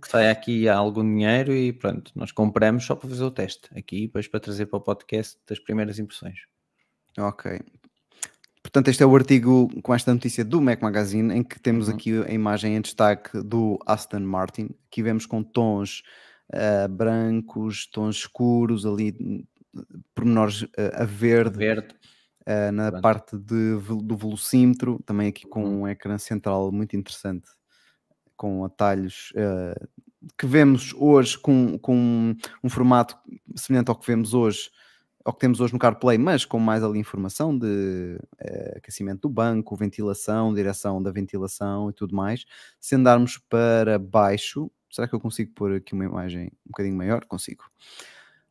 Que 0.00 0.08
saia 0.08 0.30
aqui 0.30 0.68
algum 0.68 1.02
dinheiro 1.02 1.52
e 1.52 1.72
pronto, 1.72 2.12
nós 2.14 2.30
compramos 2.30 2.84
só 2.84 2.94
para 2.94 3.08
fazer 3.08 3.24
o 3.24 3.30
teste 3.30 3.68
aqui, 3.76 4.02
depois 4.02 4.28
para 4.28 4.40
trazer 4.40 4.66
para 4.66 4.76
o 4.76 4.80
podcast 4.80 5.38
das 5.48 5.58
primeiras 5.58 5.98
impressões. 5.98 6.38
Ok. 7.18 7.60
Portanto, 8.62 8.88
este 8.88 9.02
é 9.02 9.06
o 9.06 9.14
artigo 9.14 9.68
com 9.82 9.94
esta 9.94 10.12
notícia 10.12 10.44
do 10.44 10.60
Mac 10.60 10.80
Magazine, 10.80 11.34
em 11.34 11.42
que 11.42 11.60
temos 11.60 11.88
uhum. 11.88 11.94
aqui 11.94 12.22
a 12.22 12.32
imagem 12.32 12.76
em 12.76 12.80
destaque 12.80 13.42
do 13.42 13.78
Aston 13.86 14.20
Martin. 14.20 14.70
Aqui 14.86 15.02
vemos 15.02 15.26
com 15.26 15.42
tons 15.42 16.02
uh, 16.48 16.88
brancos, 16.88 17.86
tons 17.86 18.16
escuros, 18.16 18.86
ali 18.86 19.46
pormenores 20.14 20.62
uh, 20.62 20.70
a 20.94 21.04
verde, 21.04 21.58
verde. 21.58 21.94
Uh, 22.46 22.72
na 22.72 22.90
Pronto. 22.90 23.02
parte 23.02 23.38
de, 23.38 23.78
do 24.02 24.16
velocímetro, 24.16 24.98
também 25.04 25.28
aqui 25.28 25.46
com 25.46 25.64
uhum. 25.64 25.82
um 25.82 25.88
ecrã 25.88 26.16
central 26.18 26.72
muito 26.72 26.96
interessante, 26.96 27.48
com 28.44 28.62
atalhos 28.62 29.32
que 30.36 30.46
vemos 30.46 30.92
hoje 30.98 31.38
com, 31.38 31.78
com 31.78 32.36
um 32.62 32.68
formato 32.68 33.16
semelhante 33.56 33.88
ao 33.88 33.96
que 33.96 34.06
vemos 34.06 34.34
hoje 34.34 34.70
ao 35.24 35.32
que 35.32 35.40
temos 35.40 35.58
hoje 35.58 35.72
no 35.72 35.78
CarPlay, 35.78 36.18
mas 36.18 36.44
com 36.44 36.58
mais 36.58 36.84
ali 36.84 36.98
informação 36.98 37.56
de 37.56 38.18
uh, 38.42 38.76
aquecimento 38.76 39.22
do 39.22 39.30
banco, 39.30 39.74
ventilação, 39.74 40.52
direção 40.52 41.02
da 41.02 41.10
ventilação 41.10 41.88
e 41.88 41.94
tudo 41.94 42.14
mais. 42.14 42.44
Se 42.78 42.94
andarmos 42.94 43.38
para 43.38 43.98
baixo, 43.98 44.70
será 44.90 45.08
que 45.08 45.14
eu 45.14 45.20
consigo 45.20 45.50
pôr 45.54 45.76
aqui 45.76 45.94
uma 45.94 46.04
imagem 46.04 46.48
um 46.66 46.70
bocadinho 46.70 46.94
maior? 46.94 47.24
Consigo. 47.24 47.64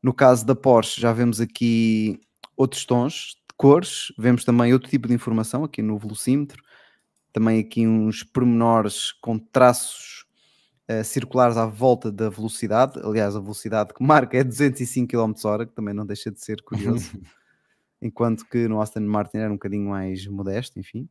No 0.02 0.16
caso 0.16 0.48
da 0.48 0.56
Porsche, 0.56 1.00
já 1.00 1.14
vemos 1.14 1.40
aqui 1.40 2.20
outros 2.58 2.86
tons 2.86 3.36
cores, 3.56 4.12
vemos 4.18 4.44
também 4.44 4.74
outro 4.74 4.90
tipo 4.90 5.08
de 5.08 5.14
informação 5.14 5.64
aqui 5.64 5.84
no 5.84 5.96
velocímetro, 6.00 6.64
também 7.34 7.60
aqui 7.60 7.88
uns 7.88 8.24
pormenores 8.24 9.12
com 9.12 9.40
traços 9.40 10.26
uh, 10.90 11.04
circulares 11.04 11.58
à 11.58 11.66
volta 11.66 12.12
da 12.12 12.30
velocidade. 12.30 13.00
Aliás, 13.04 13.36
a 13.36 13.40
velocidade 13.40 13.94
que 13.94 14.04
marca 14.04 14.38
é 14.38 14.44
205 14.44 15.08
km 15.10 15.34
h 15.46 15.66
que 15.66 15.74
também 15.74 15.96
não 15.96 16.06
deixa 16.06 16.32
de 16.32 16.40
ser 16.40 16.62
curioso. 16.62 17.12
Enquanto 18.00 18.46
que 18.46 18.68
no 18.68 18.80
Aston 18.82 19.02
Martin 19.02 19.38
era 19.38 19.50
um 19.50 19.56
bocadinho 19.56 19.90
mais 19.90 20.28
modesto, 20.28 20.80
enfim. 20.80 21.10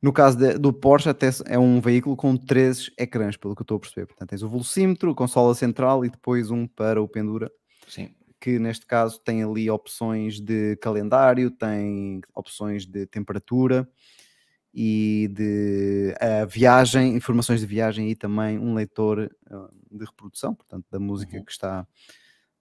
No 0.00 0.12
caso 0.12 0.38
de, 0.38 0.56
do 0.56 0.72
Porsche, 0.72 1.08
até 1.08 1.28
é 1.46 1.58
um 1.58 1.80
veículo 1.80 2.16
com 2.16 2.36
três 2.36 2.90
ecrãs, 2.98 3.36
pelo 3.36 3.54
que 3.54 3.62
eu 3.62 3.64
estou 3.64 3.76
a 3.76 3.80
perceber. 3.80 4.06
Portanto, 4.06 4.28
tens 4.28 4.42
o 4.42 4.48
velocímetro, 4.48 5.10
a 5.10 5.14
consola 5.14 5.54
central 5.54 6.04
e 6.04 6.10
depois 6.10 6.50
um 6.50 6.66
para 6.66 7.02
o 7.02 7.08
pendura. 7.08 7.50
Sim. 7.88 8.14
Que 8.38 8.58
neste 8.58 8.86
caso 8.86 9.18
tem 9.20 9.42
ali 9.42 9.70
opções 9.70 10.40
de 10.40 10.76
calendário, 10.76 11.50
tem 11.50 12.20
opções 12.34 12.86
de 12.86 13.06
temperatura 13.06 13.88
e 14.72 15.28
de 15.32 16.14
uh, 16.16 16.46
viagem, 16.48 17.16
informações 17.16 17.60
de 17.60 17.66
viagem 17.66 18.10
e 18.10 18.14
também 18.14 18.58
um 18.58 18.74
leitor 18.74 19.30
uh, 19.50 19.68
de 19.90 20.04
reprodução, 20.04 20.54
portanto, 20.54 20.86
da 20.90 20.98
música 20.98 21.36
uhum. 21.36 21.44
que 21.44 21.52
está 21.52 21.86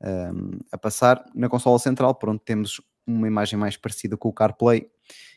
um, 0.02 0.60
a 0.72 0.78
passar. 0.78 1.24
Na 1.36 1.48
consola 1.48 1.78
central, 1.78 2.16
pronto, 2.16 2.42
temos 2.44 2.82
uma 3.06 3.28
imagem 3.28 3.58
mais 3.58 3.78
parecida 3.78 4.18
com 4.18 4.30
o 4.30 4.34
CarPlay 4.34 4.90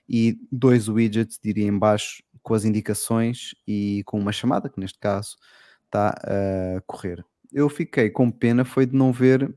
e 0.08 0.38
dois 0.50 0.88
widgets, 0.88 1.38
diria 1.42 1.66
em 1.66 1.78
baixo, 1.78 2.22
com 2.42 2.54
as 2.54 2.64
indicações 2.64 3.54
e 3.66 4.02
com 4.04 4.18
uma 4.18 4.32
chamada, 4.32 4.68
que 4.68 4.80
neste 4.80 4.98
caso 4.98 5.37
está 5.85 6.08
a 6.08 6.80
correr. 6.87 7.24
Eu 7.52 7.68
fiquei 7.68 8.11
com 8.11 8.30
pena 8.30 8.64
foi 8.64 8.87
de 8.87 8.96
não 8.96 9.12
ver, 9.12 9.54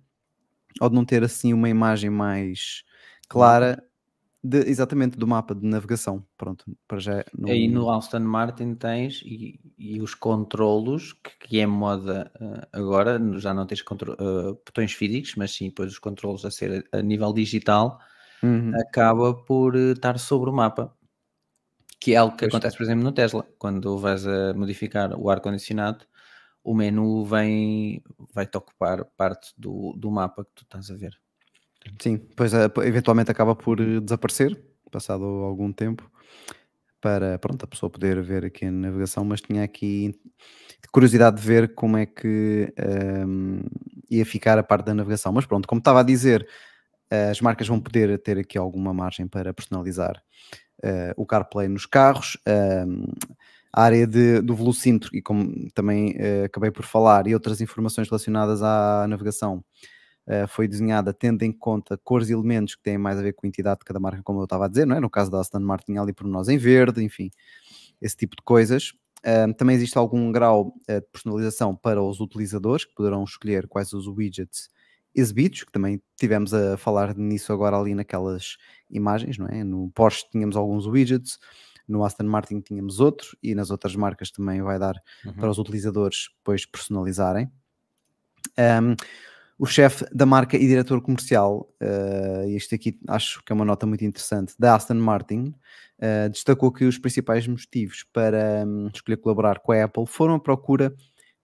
ou 0.79 0.89
de 0.89 0.95
não 0.95 1.05
ter 1.05 1.23
assim 1.23 1.53
uma 1.53 1.69
imagem 1.69 2.09
mais 2.09 2.83
clara 3.27 3.83
de, 4.45 4.59
exatamente 4.69 5.17
do 5.17 5.25
mapa 5.25 5.55
de 5.55 5.65
navegação. 5.65 6.23
Pronto, 6.37 6.65
para 6.87 6.99
já. 6.99 7.25
Não... 7.35 7.49
Aí 7.49 7.67
no 7.67 7.89
Aston 7.89 8.19
Martin 8.19 8.75
tens 8.75 9.21
e, 9.23 9.59
e 9.77 9.99
os 9.99 10.13
controlos, 10.13 11.13
que, 11.13 11.47
que 11.47 11.59
é 11.59 11.65
moda 11.65 12.31
uh, 12.39 12.67
agora, 12.71 13.19
já 13.39 13.53
não 13.53 13.65
tens 13.65 13.81
uh, 13.81 14.53
botões 14.53 14.93
físicos, 14.93 15.33
mas 15.35 15.51
sim, 15.51 15.69
depois 15.69 15.91
os 15.91 15.99
controlos 15.99 16.45
a 16.45 16.51
ser 16.51 16.87
a, 16.91 16.99
a 16.99 17.01
nível 17.01 17.33
digital, 17.33 17.99
uhum. 18.43 18.71
acaba 18.79 19.33
por 19.33 19.75
uh, 19.75 19.93
estar 19.93 20.19
sobre 20.19 20.51
o 20.51 20.53
mapa. 20.53 20.95
Que 21.99 22.13
é 22.13 22.17
algo 22.17 22.35
que 22.35 22.41
pois 22.41 22.53
acontece, 22.53 22.77
por 22.77 22.83
exemplo, 22.83 23.03
no 23.03 23.11
Tesla, 23.11 23.47
quando 23.57 23.97
vais 23.97 24.27
a 24.27 24.53
modificar 24.53 25.11
o 25.19 25.27
ar-condicionado, 25.27 26.05
o 26.63 26.75
menu 26.75 27.25
vem, 27.25 28.03
vai-te 28.31 28.55
ocupar 28.57 29.05
parte 29.17 29.53
do, 29.57 29.93
do 29.97 30.11
mapa 30.11 30.45
que 30.45 30.51
tu 30.53 30.63
estás 30.63 30.91
a 30.91 30.95
ver. 30.95 31.19
Sim, 31.99 32.17
depois 32.17 32.53
uh, 32.53 32.71
eventualmente 32.83 33.31
acaba 33.31 33.55
por 33.55 33.79
uh, 33.79 34.01
desaparecer, 34.01 34.59
passado 34.91 35.23
algum 35.23 35.71
tempo, 35.71 36.09
para 37.01 37.37
pronto, 37.39 37.63
a 37.63 37.67
pessoa 37.67 37.89
poder 37.89 38.21
ver 38.21 38.45
aqui 38.45 38.65
a 38.65 38.71
navegação, 38.71 39.23
mas 39.23 39.41
tinha 39.41 39.63
aqui 39.63 40.19
curiosidade 40.91 41.41
de 41.41 41.45
ver 41.45 41.75
como 41.75 41.97
é 41.97 42.05
que 42.05 42.73
um, 43.27 43.57
ehm, 43.57 43.61
ia 44.09 44.25
ficar 44.25 44.57
a 44.57 44.63
parte 44.63 44.85
da 44.85 44.93
navegação. 44.93 45.31
Mas 45.33 45.45
pronto, 45.45 45.67
como 45.67 45.79
estava 45.79 45.99
a 45.99 46.03
dizer, 46.03 46.47
as 47.29 47.41
marcas 47.41 47.67
vão 47.67 47.79
poder 47.81 48.17
ter 48.19 48.37
aqui 48.39 48.57
alguma 48.57 48.93
margem 48.93 49.27
para 49.27 49.53
personalizar 49.53 50.23
uh, 50.83 51.13
o 51.17 51.25
CarPlay 51.25 51.67
nos 51.67 51.85
carros. 51.85 52.37
Ehm, 52.45 53.03
a 53.75 53.83
área 53.83 54.07
de, 54.07 54.41
do 54.41 54.55
velocímetro, 54.55 55.09
e 55.13 55.21
como 55.21 55.69
também 55.73 56.11
uh, 56.11 56.45
acabei 56.45 56.71
por 56.71 56.85
falar, 56.85 57.27
e 57.27 57.33
outras 57.33 57.59
informações 57.59 58.07
relacionadas 58.07 58.63
à 58.63 59.05
navegação, 59.05 59.61
uh, 60.27 60.47
foi 60.47 60.67
desenhada 60.67 61.13
tendo 61.13 61.43
em 61.43 61.51
conta 61.51 61.97
cores 61.97 62.29
e 62.29 62.33
elementos 62.33 62.75
que 62.75 62.83
têm 62.83 62.97
mais 62.97 63.17
a 63.17 63.21
ver 63.21 63.33
com 63.33 63.45
a 63.45 63.49
entidade 63.49 63.79
de 63.79 63.85
cada 63.85 63.99
marca, 63.99 64.21
como 64.23 64.39
eu 64.39 64.45
estava 64.45 64.65
a 64.65 64.67
dizer, 64.67 64.85
não 64.85 64.95
é? 64.95 64.99
No 64.99 65.09
caso 65.09 65.31
da 65.31 65.39
Aston 65.39 65.59
Martin, 65.59 65.97
ali 65.97 66.13
por 66.13 66.27
nós 66.27 66.47
em 66.47 66.57
verde, 66.57 67.03
enfim, 67.03 67.31
esse 68.01 68.15
tipo 68.15 68.35
de 68.35 68.43
coisas. 68.43 68.93
Uh, 69.19 69.51
também 69.55 69.75
existe 69.75 69.97
algum 69.97 70.31
grau 70.31 70.67
uh, 70.67 71.01
de 71.01 71.07
personalização 71.11 71.75
para 71.75 72.01
os 72.01 72.19
utilizadores, 72.19 72.85
que 72.85 72.93
poderão 72.93 73.23
escolher 73.23 73.67
quais 73.67 73.91
os 73.93 74.07
widgets 74.07 74.69
exibidos, 75.15 75.63
que 75.63 75.71
também 75.71 76.01
tivemos 76.17 76.53
a 76.53 76.77
falar 76.77 77.15
nisso 77.15 77.53
agora 77.53 77.77
ali 77.77 77.95
naquelas 77.95 78.57
imagens, 78.89 79.37
não 79.37 79.47
é? 79.47 79.63
No 79.63 79.89
Porsche 79.91 80.25
tínhamos 80.29 80.57
alguns 80.57 80.85
widgets, 80.85 81.39
no 81.87 82.03
Aston 82.03 82.25
Martin 82.25 82.59
tínhamos 82.59 82.99
outros, 82.99 83.35
e 83.41 83.55
nas 83.55 83.71
outras 83.71 83.95
marcas 83.95 84.29
também 84.29 84.61
vai 84.61 84.77
dar 84.77 84.95
uhum. 85.25 85.33
para 85.33 85.49
os 85.49 85.57
utilizadores 85.57 86.29
depois 86.37 86.65
personalizarem. 86.65 87.49
Um, 88.57 88.95
o 89.57 89.65
chefe 89.65 90.05
da 90.13 90.25
marca 90.25 90.57
e 90.57 90.67
diretor 90.67 91.01
comercial, 91.01 91.69
uh, 91.81 92.49
este 92.49 92.75
aqui 92.75 92.99
acho 93.07 93.43
que 93.43 93.51
é 93.53 93.55
uma 93.55 93.63
nota 93.63 93.85
muito 93.85 94.03
interessante, 94.03 94.53
da 94.59 94.75
Aston 94.75 94.95
Martin, 94.95 95.53
uh, 95.99 96.29
destacou 96.29 96.71
que 96.71 96.83
os 96.85 96.97
principais 96.97 97.47
motivos 97.47 98.03
para 98.11 98.65
um, 98.65 98.87
escolher 98.93 99.17
colaborar 99.17 99.59
com 99.59 99.71
a 99.71 99.83
Apple 99.83 100.05
foram 100.05 100.35
a 100.35 100.39
procura 100.39 100.93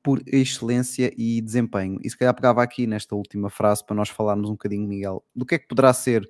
por 0.04 0.22
excelência 0.26 1.14
e 1.16 1.42
desempenho. 1.42 2.00
E 2.04 2.10
se 2.10 2.18
calhar 2.18 2.34
pegava 2.34 2.62
aqui 2.62 2.86
nesta 2.86 3.16
última 3.16 3.50
frase 3.50 3.86
para 3.86 3.96
nós 3.96 4.10
falarmos 4.10 4.50
um 4.50 4.54
bocadinho, 4.54 4.88
Miguel, 4.88 5.24
do 5.36 5.46
que 5.46 5.56
é 5.56 5.60
que 5.60 5.68
poderá 5.68 5.94
ser 5.94 6.30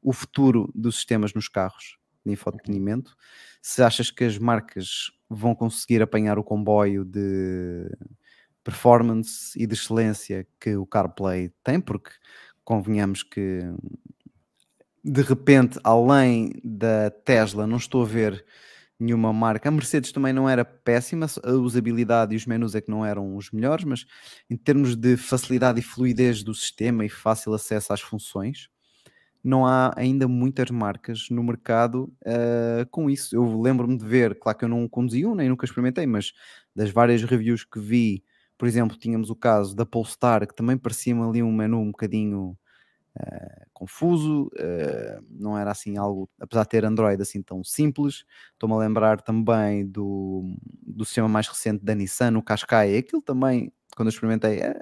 o 0.00 0.12
futuro 0.12 0.70
dos 0.74 0.96
sistemas 0.96 1.34
nos 1.34 1.48
carros 1.48 1.98
de 2.24 2.32
infotenimento. 2.32 3.16
Se 3.60 3.82
achas 3.82 4.10
que 4.10 4.24
as 4.24 4.38
marcas 4.38 5.10
vão 5.28 5.54
conseguir 5.54 6.00
apanhar 6.00 6.38
o 6.38 6.44
comboio 6.44 7.04
de 7.04 7.90
performance 8.68 9.58
e 9.58 9.66
de 9.66 9.72
excelência 9.72 10.46
que 10.60 10.76
o 10.76 10.84
CarPlay 10.84 11.50
tem, 11.64 11.80
porque 11.80 12.10
convenhamos 12.62 13.22
que 13.22 13.62
de 15.02 15.22
repente, 15.22 15.78
além 15.82 16.52
da 16.62 17.10
Tesla, 17.10 17.66
não 17.66 17.78
estou 17.78 18.02
a 18.02 18.06
ver 18.06 18.44
nenhuma 19.00 19.32
marca. 19.32 19.70
A 19.70 19.72
Mercedes 19.72 20.12
também 20.12 20.34
não 20.34 20.46
era 20.46 20.66
péssima, 20.66 21.24
a 21.42 21.52
usabilidade 21.52 22.34
e 22.34 22.36
os 22.36 22.44
menus 22.44 22.74
é 22.74 22.82
que 22.82 22.90
não 22.90 23.06
eram 23.06 23.36
os 23.36 23.50
melhores, 23.50 23.86
mas 23.86 24.04
em 24.50 24.56
termos 24.56 24.94
de 24.94 25.16
facilidade 25.16 25.80
e 25.80 25.82
fluidez 25.82 26.42
do 26.42 26.52
sistema 26.52 27.06
e 27.06 27.08
fácil 27.08 27.54
acesso 27.54 27.90
às 27.94 28.02
funções, 28.02 28.68
não 29.42 29.64
há 29.64 29.94
ainda 29.96 30.28
muitas 30.28 30.70
marcas 30.70 31.30
no 31.30 31.42
mercado 31.42 32.12
uh, 32.26 32.84
com 32.90 33.08
isso. 33.08 33.34
Eu 33.34 33.62
lembro-me 33.62 33.96
de 33.96 34.04
ver, 34.04 34.38
claro 34.38 34.58
que 34.58 34.64
eu 34.66 34.68
não 34.68 34.86
conduzi 34.86 35.24
um, 35.24 35.34
nem 35.34 35.48
nunca 35.48 35.64
experimentei, 35.64 36.06
mas 36.06 36.34
das 36.76 36.90
várias 36.90 37.22
reviews 37.22 37.64
que 37.64 37.80
vi 37.80 38.24
por 38.58 38.66
exemplo, 38.66 38.98
tínhamos 38.98 39.30
o 39.30 39.36
caso 39.36 39.74
da 39.74 39.86
Polestar, 39.86 40.46
que 40.46 40.54
também 40.54 40.76
parecia 40.76 41.14
ali 41.14 41.42
um 41.42 41.52
menu 41.52 41.80
um 41.80 41.92
bocadinho 41.92 42.58
uh, 43.16 43.66
confuso, 43.72 44.48
uh, 44.48 45.24
não 45.30 45.56
era 45.56 45.70
assim 45.70 45.96
algo, 45.96 46.28
apesar 46.40 46.64
de 46.64 46.68
ter 46.68 46.84
Android 46.84 47.22
assim 47.22 47.40
tão 47.40 47.62
simples. 47.62 48.24
Estou-me 48.52 48.74
a 48.74 48.78
lembrar 48.78 49.20
também 49.20 49.86
do, 49.86 50.56
do 50.82 51.04
sistema 51.04 51.28
mais 51.28 51.46
recente 51.46 51.84
da 51.84 51.94
Nissan, 51.94 52.36
o 52.36 52.42
Qashqai, 52.42 52.96
aquilo 52.96 53.22
também, 53.22 53.72
quando 53.96 54.08
eu 54.08 54.12
experimentei, 54.12 54.58
é, 54.58 54.80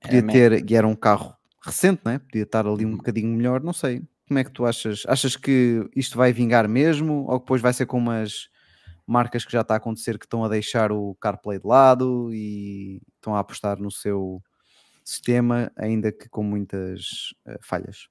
podia 0.00 0.18
é 0.18 0.22
ter, 0.22 0.70
e 0.70 0.74
era 0.74 0.88
um 0.88 0.96
carro 0.96 1.32
recente, 1.64 2.02
né? 2.04 2.18
podia 2.18 2.42
estar 2.42 2.66
ali 2.66 2.84
um 2.84 2.90
uhum. 2.90 2.96
bocadinho 2.96 3.28
melhor, 3.28 3.62
não 3.62 3.72
sei. 3.72 4.02
Como 4.26 4.38
é 4.38 4.44
que 4.44 4.50
tu 4.50 4.64
achas? 4.64 5.04
Achas 5.06 5.36
que 5.36 5.88
isto 5.94 6.16
vai 6.16 6.32
vingar 6.32 6.68
mesmo? 6.68 7.26
Ou 7.28 7.38
depois 7.38 7.60
vai 7.62 7.72
ser 7.72 7.86
como 7.86 8.10
as 8.10 8.48
marcas 9.10 9.44
que 9.44 9.52
já 9.52 9.62
está 9.62 9.74
a 9.74 9.76
acontecer 9.78 10.18
que 10.18 10.24
estão 10.24 10.44
a 10.44 10.48
deixar 10.48 10.92
o 10.92 11.16
CarPlay 11.16 11.58
de 11.58 11.66
lado 11.66 12.32
e 12.32 13.02
estão 13.16 13.34
a 13.34 13.40
apostar 13.40 13.80
no 13.80 13.90
seu 13.90 14.40
sistema, 15.04 15.72
ainda 15.76 16.12
que 16.12 16.28
com 16.28 16.44
muitas 16.44 17.34
uh, 17.46 17.58
falhas? 17.60 18.08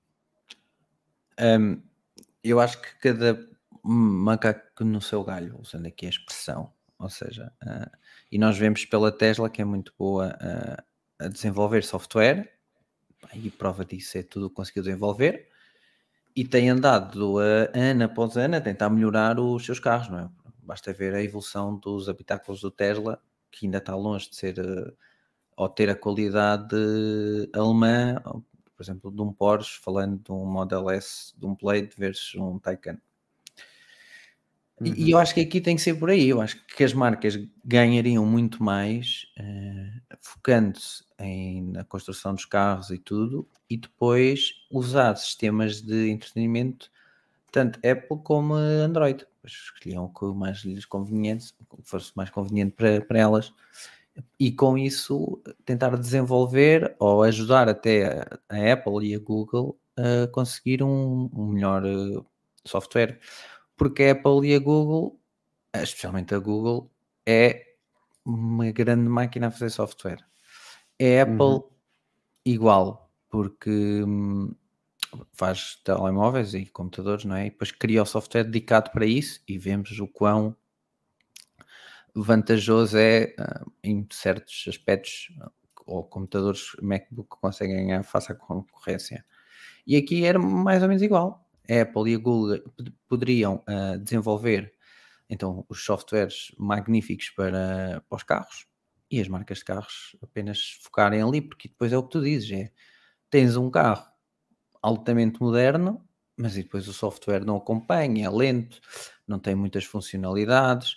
Um, 1.39 1.81
eu 2.43 2.59
acho 2.59 2.81
que 2.81 2.99
cada 2.99 3.39
macaco 3.81 4.83
no 4.83 5.01
seu 5.01 5.23
galho, 5.23 5.57
usando 5.59 5.85
aqui 5.85 6.05
a 6.05 6.09
expressão, 6.09 6.73
ou 6.97 7.09
seja, 7.09 7.51
uh, 7.63 7.89
e 8.29 8.37
nós 8.37 8.57
vemos 8.57 8.83
pela 8.83 9.09
Tesla 9.09 9.49
que 9.49 9.61
é 9.61 9.65
muito 9.65 9.93
boa 9.97 10.37
uh, 10.41 10.83
a 11.25 11.27
desenvolver 11.29 11.83
software, 11.83 12.53
e 13.33 13.49
prova 13.49 13.85
disso 13.85 14.17
é 14.17 14.23
tudo 14.23 14.49
que 14.49 14.55
conseguiu 14.55 14.83
desenvolver, 14.83 15.47
e 16.35 16.43
tem 16.43 16.69
andado 16.69 17.39
a, 17.39 17.69
ano 17.73 18.03
após 18.03 18.35
ano 18.35 18.57
a 18.57 18.61
tentar 18.61 18.89
melhorar 18.89 19.39
os 19.39 19.65
seus 19.65 19.79
carros, 19.79 20.09
não 20.09 20.19
é? 20.19 20.38
Basta 20.69 20.93
ver 20.93 21.15
a 21.15 21.23
evolução 21.23 21.75
dos 21.75 22.07
habitáculos 22.07 22.61
do 22.61 22.69
Tesla, 22.69 23.19
que 23.49 23.65
ainda 23.65 23.79
está 23.79 23.95
longe 23.95 24.29
de 24.29 24.35
ser 24.35 24.59
uh, 24.59 24.95
ou 25.57 25.67
ter 25.67 25.89
a 25.89 25.95
qualidade 25.95 26.75
alemã, 27.51 28.21
por 28.23 28.83
exemplo, 28.83 29.11
de 29.11 29.19
um 29.19 29.33
Porsche, 29.33 29.79
falando 29.79 30.19
de 30.23 30.31
um 30.31 30.45
Model 30.45 30.91
S, 30.91 31.33
de 31.35 31.43
um 31.43 31.55
Plate 31.55 31.89
versus 31.97 32.35
um 32.35 32.59
Taycan. 32.59 32.99
Uhum. 34.79 34.93
E 34.95 35.09
eu 35.09 35.17
acho 35.17 35.33
que 35.33 35.41
aqui 35.41 35.59
tem 35.59 35.75
que 35.75 35.81
ser 35.81 35.95
por 35.95 36.11
aí. 36.11 36.29
Eu 36.29 36.39
acho 36.39 36.63
que 36.67 36.83
as 36.83 36.93
marcas 36.93 37.35
ganhariam 37.65 38.23
muito 38.27 38.63
mais 38.63 39.25
uh, 39.39 40.17
focando-se 40.21 41.03
na 41.63 41.83
construção 41.83 42.35
dos 42.35 42.45
carros 42.45 42.91
e 42.91 42.99
tudo, 42.99 43.49
e 43.67 43.75
depois 43.75 44.67
usar 44.69 45.15
sistemas 45.15 45.81
de 45.81 46.11
entretenimento, 46.11 46.91
tanto 47.51 47.79
Apple 47.79 48.19
como 48.23 48.53
Android. 48.53 49.25
Escolhiam 49.43 50.05
o 50.05 50.13
que 50.13 50.25
mais 50.37 50.59
lhes 50.63 50.85
conveniente, 50.85 51.53
o 51.71 51.77
que 51.77 51.89
fosse 51.89 52.11
mais 52.15 52.29
conveniente 52.29 52.75
para, 52.75 53.01
para 53.01 53.19
elas, 53.19 53.53
e 54.39 54.51
com 54.51 54.77
isso 54.77 55.41
tentar 55.65 55.95
desenvolver 55.97 56.95
ou 56.99 57.23
ajudar 57.23 57.69
até 57.69 58.21
a, 58.21 58.39
a 58.49 58.73
Apple 58.73 59.07
e 59.07 59.15
a 59.15 59.19
Google 59.19 59.79
a 59.97 60.27
conseguir 60.27 60.83
um, 60.83 61.29
um 61.33 61.47
melhor 61.47 61.85
uh, 61.85 62.25
software 62.65 63.19
porque 63.79 64.03
a 64.03 64.11
Apple 64.11 64.45
e 64.45 64.53
a 64.53 64.59
Google, 64.59 65.17
especialmente 65.73 66.35
a 66.35 66.39
Google, 66.39 66.91
é 67.25 67.75
uma 68.25 68.69
grande 68.71 69.07
máquina 69.07 69.47
a 69.47 69.51
fazer 69.51 69.69
software. 69.69 70.19
É 70.99 71.21
Apple 71.21 71.39
uhum. 71.39 71.69
igual, 72.45 73.09
porque 73.29 74.03
hum, 74.03 74.53
faz 75.33 75.75
telemóveis 75.83 76.53
e 76.53 76.65
computadores, 76.65 77.25
não 77.25 77.35
é? 77.35 77.47
E 77.47 77.49
depois 77.49 77.71
cria 77.71 78.03
o 78.03 78.05
software 78.05 78.43
dedicado 78.43 78.91
para 78.91 79.05
isso 79.05 79.41
e 79.47 79.57
vemos 79.57 79.99
o 79.99 80.07
quão 80.07 80.55
vantajoso 82.15 82.97
é 82.97 83.35
uh, 83.39 83.71
em 83.83 84.07
certos 84.11 84.65
aspectos 84.67 85.29
ou 85.85 86.03
computadores 86.03 86.71
MacBook 86.81 87.29
conseguem 87.41 87.87
ganhar 87.87 88.03
face 88.03 88.31
à 88.31 88.35
concorrência. 88.35 89.25
E 89.85 89.95
aqui 89.95 90.25
era 90.25 90.37
mais 90.37 90.81
ou 90.81 90.87
menos 90.87 91.01
igual 91.01 91.49
a 91.69 91.81
Apple 91.81 92.11
e 92.11 92.15
a 92.15 92.17
Google 92.17 92.59
poderiam 93.07 93.63
uh, 93.67 93.97
desenvolver 93.99 94.73
então 95.29 95.65
os 95.69 95.83
softwares 95.83 96.51
magníficos 96.57 97.29
para, 97.29 98.03
para 98.09 98.15
os 98.15 98.23
carros 98.23 98.67
e 99.11 99.21
as 99.21 99.27
marcas 99.27 99.59
de 99.59 99.65
carros 99.65 100.15
apenas 100.21 100.77
focarem 100.81 101.21
ali, 101.21 101.41
porque 101.41 101.67
depois 101.67 101.91
é 101.93 101.97
o 101.97 102.03
que 102.03 102.11
tu 102.11 102.21
dizes, 102.21 102.51
é 102.51 102.71
tens 103.29 103.55
um 103.55 103.69
carro 103.69 104.05
altamente 104.81 105.41
moderno, 105.41 106.01
mas 106.37 106.53
depois 106.55 106.87
o 106.87 106.93
software 106.93 107.45
não 107.45 107.57
acompanha, 107.57 108.25
é 108.25 108.29
lento, 108.29 108.79
não 109.27 109.39
tem 109.39 109.55
muitas 109.55 109.83
funcionalidades, 109.83 110.95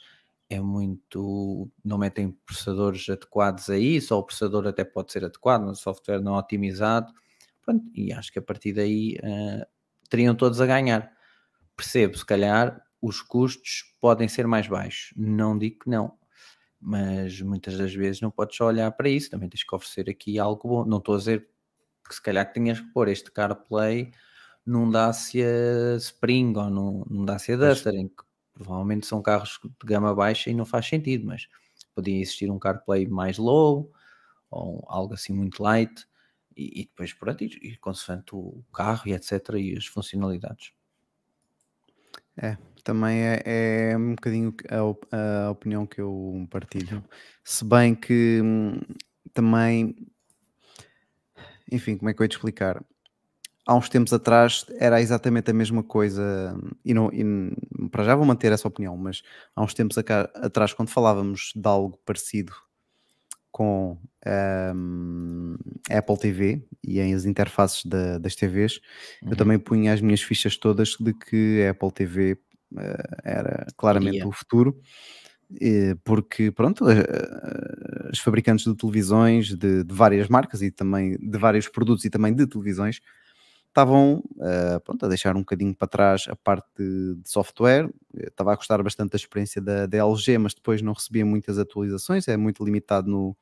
é 0.48 0.60
muito. 0.60 1.70
não 1.84 1.98
metem 1.98 2.30
processadores 2.46 3.08
adequados 3.08 3.68
a 3.70 3.78
isso, 3.78 4.14
ou 4.14 4.20
o 4.20 4.24
processador 4.24 4.66
até 4.66 4.84
pode 4.84 5.12
ser 5.12 5.24
adequado, 5.24 5.62
mas 5.62 5.78
o 5.80 5.82
software 5.82 6.20
não 6.20 6.34
otimizado. 6.34 7.12
Pronto, 7.64 7.84
e 7.94 8.12
acho 8.12 8.32
que 8.32 8.38
a 8.38 8.42
partir 8.42 8.72
daí 8.72 9.16
uh, 9.22 9.66
teriam 10.08 10.34
todos 10.34 10.60
a 10.60 10.66
ganhar. 10.66 11.12
Percebo, 11.76 12.16
se 12.18 12.26
calhar 12.26 12.82
os 13.00 13.20
custos 13.20 13.84
podem 14.00 14.28
ser 14.28 14.46
mais 14.46 14.68
baixos. 14.68 15.12
Não 15.16 15.58
digo 15.58 15.80
que 15.80 15.90
não, 15.90 16.16
mas 16.80 17.40
muitas 17.40 17.78
das 17.78 17.94
vezes 17.94 18.20
não 18.20 18.30
podes 18.30 18.56
só 18.56 18.66
olhar 18.66 18.90
para 18.92 19.08
isso, 19.08 19.30
também 19.30 19.48
tens 19.48 19.64
que 19.64 19.74
oferecer 19.74 20.10
aqui 20.10 20.38
algo 20.38 20.68
bom. 20.68 20.84
Não 20.84 20.98
estou 20.98 21.14
a 21.14 21.18
dizer 21.18 21.48
que 22.12 22.16
se 22.16 22.22
calhar 22.22 22.46
que 22.46 22.54
tinhas 22.54 22.78
que 22.78 22.86
pôr 22.92 23.08
este 23.08 23.30
CarPlay 23.30 24.12
num 24.66 24.90
Dacia 24.90 25.96
Spring 25.96 26.54
ou 26.56 26.68
num, 26.68 27.04
num 27.08 27.24
Dacia 27.24 27.56
Duster, 27.56 27.94
em 27.94 28.08
que 28.08 28.22
provavelmente 28.52 29.06
são 29.06 29.22
carros 29.22 29.58
de 29.62 29.86
gama 29.86 30.14
baixa 30.14 30.50
e 30.50 30.54
não 30.54 30.66
faz 30.66 30.86
sentido, 30.86 31.26
mas 31.26 31.48
podia 31.94 32.20
existir 32.20 32.50
um 32.50 32.58
CarPlay 32.58 33.06
mais 33.06 33.38
low 33.38 33.90
ou 34.50 34.84
algo 34.86 35.14
assim 35.14 35.32
muito 35.32 35.62
light 35.62 36.06
e, 36.54 36.82
e 36.82 36.84
depois 36.84 37.14
pronto, 37.14 37.42
e, 37.42 37.46
e 37.62 37.76
consoante 37.78 38.34
o 38.34 38.62
carro 38.72 39.02
e 39.06 39.12
etc. 39.12 39.32
e 39.56 39.76
as 39.76 39.86
funcionalidades. 39.86 40.72
É, 42.36 42.56
também 42.84 43.20
é, 43.22 43.42
é 43.92 43.96
um 43.96 44.14
bocadinho 44.14 44.54
a, 44.68 45.46
a, 45.46 45.50
opinião 45.50 45.86
que 45.86 46.00
eu 46.00 46.46
partilho. 46.50 47.02
Se 47.44 47.64
bem 47.64 47.94
que 47.94 48.40
hum, 48.42 48.80
também, 49.32 49.94
enfim, 51.72 51.96
como 51.96 52.10
é 52.10 52.14
que 52.14 52.20
eu 52.20 52.24
ia 52.24 52.28
te 52.28 52.36
explicar? 52.36 52.82
Há 53.66 53.74
uns 53.74 53.88
tempos 53.88 54.12
atrás 54.12 54.66
era 54.78 55.00
exatamente 55.00 55.50
a 55.50 55.54
mesma 55.54 55.82
coisa, 55.82 56.58
e, 56.84 56.92
não, 56.92 57.10
e 57.12 57.24
para 57.90 58.04
já 58.04 58.16
vou 58.16 58.26
manter 58.26 58.50
essa 58.50 58.66
opinião, 58.66 58.96
mas 58.96 59.22
há 59.54 59.62
uns 59.62 59.72
tempos 59.72 59.96
atrás, 59.98 60.72
quando 60.72 60.88
falávamos 60.88 61.52
de 61.54 61.68
algo 61.68 61.96
parecido 62.04 62.52
com 63.52 63.98
um, 64.74 65.56
Apple 65.90 66.18
TV 66.18 66.64
e 66.82 66.98
em 66.98 67.14
as 67.14 67.24
interfaces 67.24 67.84
da, 67.84 68.18
das 68.18 68.34
TVs, 68.34 68.80
uhum. 69.22 69.30
eu 69.30 69.36
também 69.36 69.58
punha 69.58 69.92
as 69.92 70.00
minhas 70.00 70.22
fichas 70.22 70.56
todas 70.56 70.96
de 70.98 71.12
que 71.12 71.64
a 71.64 71.70
Apple 71.70 71.92
TV 71.92 72.32
uh, 72.72 72.78
era 73.22 73.66
claramente 73.76 74.24
o 74.24 74.32
futuro, 74.32 74.80
porque 76.04 76.50
pronto, 76.50 76.84
os 78.12 78.18
fabricantes 78.18 78.64
de 78.64 78.74
televisões 78.74 79.54
de, 79.54 79.84
de, 79.84 79.94
várias 79.94 80.28
marcas 80.28 80.62
e 80.62 80.70
também 80.70 81.16
de 81.18 81.38
vários 81.38 81.68
produtos 81.68 82.04
e 82.04 82.10
também 82.10 82.34
de 82.34 82.46
televisões 82.46 83.00
estavam 83.72 84.22
uh, 84.36 84.80
pronto, 84.84 85.06
a 85.06 85.08
deixar 85.08 85.34
um 85.34 85.40
bocadinho 85.40 85.74
para 85.74 85.88
trás 85.88 86.26
a 86.28 86.36
parte 86.36 86.68
de, 86.78 87.14
de 87.14 87.30
software. 87.30 87.88
Estava 88.14 88.52
a 88.52 88.56
gostar 88.56 88.82
bastante 88.82 89.12
da 89.12 89.16
experiência 89.16 89.62
da, 89.62 89.86
da, 89.86 89.98
LG, 89.98 90.36
mas 90.38 90.52
depois 90.52 90.82
não 90.82 90.92
recebia 90.92 91.24
muitas 91.24 91.58
atualizações, 91.58 92.28
é 92.28 92.36
muito 92.36 92.62
limitado 92.62 93.10
no, 93.10 93.34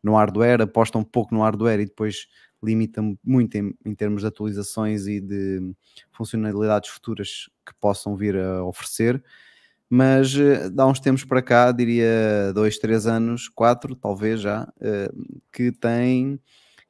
no 0.00 0.14
hardware, 0.14 0.62
aposta 0.62 0.96
um 0.98 1.04
pouco 1.04 1.34
no 1.34 1.42
hardware 1.42 1.80
e 1.80 1.86
depois 1.86 2.28
limita 2.62 3.02
muito 3.24 3.56
em, 3.56 3.74
em 3.84 3.92
termos 3.92 4.22
de 4.22 4.28
atualizações 4.28 5.08
e 5.08 5.20
de 5.20 5.74
funcionalidades 6.12 6.88
futuras 6.88 7.50
que 7.66 7.74
possam 7.80 8.16
vir 8.16 8.36
a 8.36 8.64
oferecer. 8.64 9.22
Mas 9.94 10.34
uh, 10.34 10.72
há 10.78 10.86
uns 10.86 11.00
tempos 11.00 11.22
para 11.22 11.42
cá, 11.42 11.70
diria 11.70 12.50
dois, 12.54 12.78
três 12.78 13.06
anos, 13.06 13.46
quatro, 13.46 13.94
talvez 13.94 14.40
já, 14.40 14.62
uh, 14.62 15.42
que 15.52 15.70
tem 15.70 16.40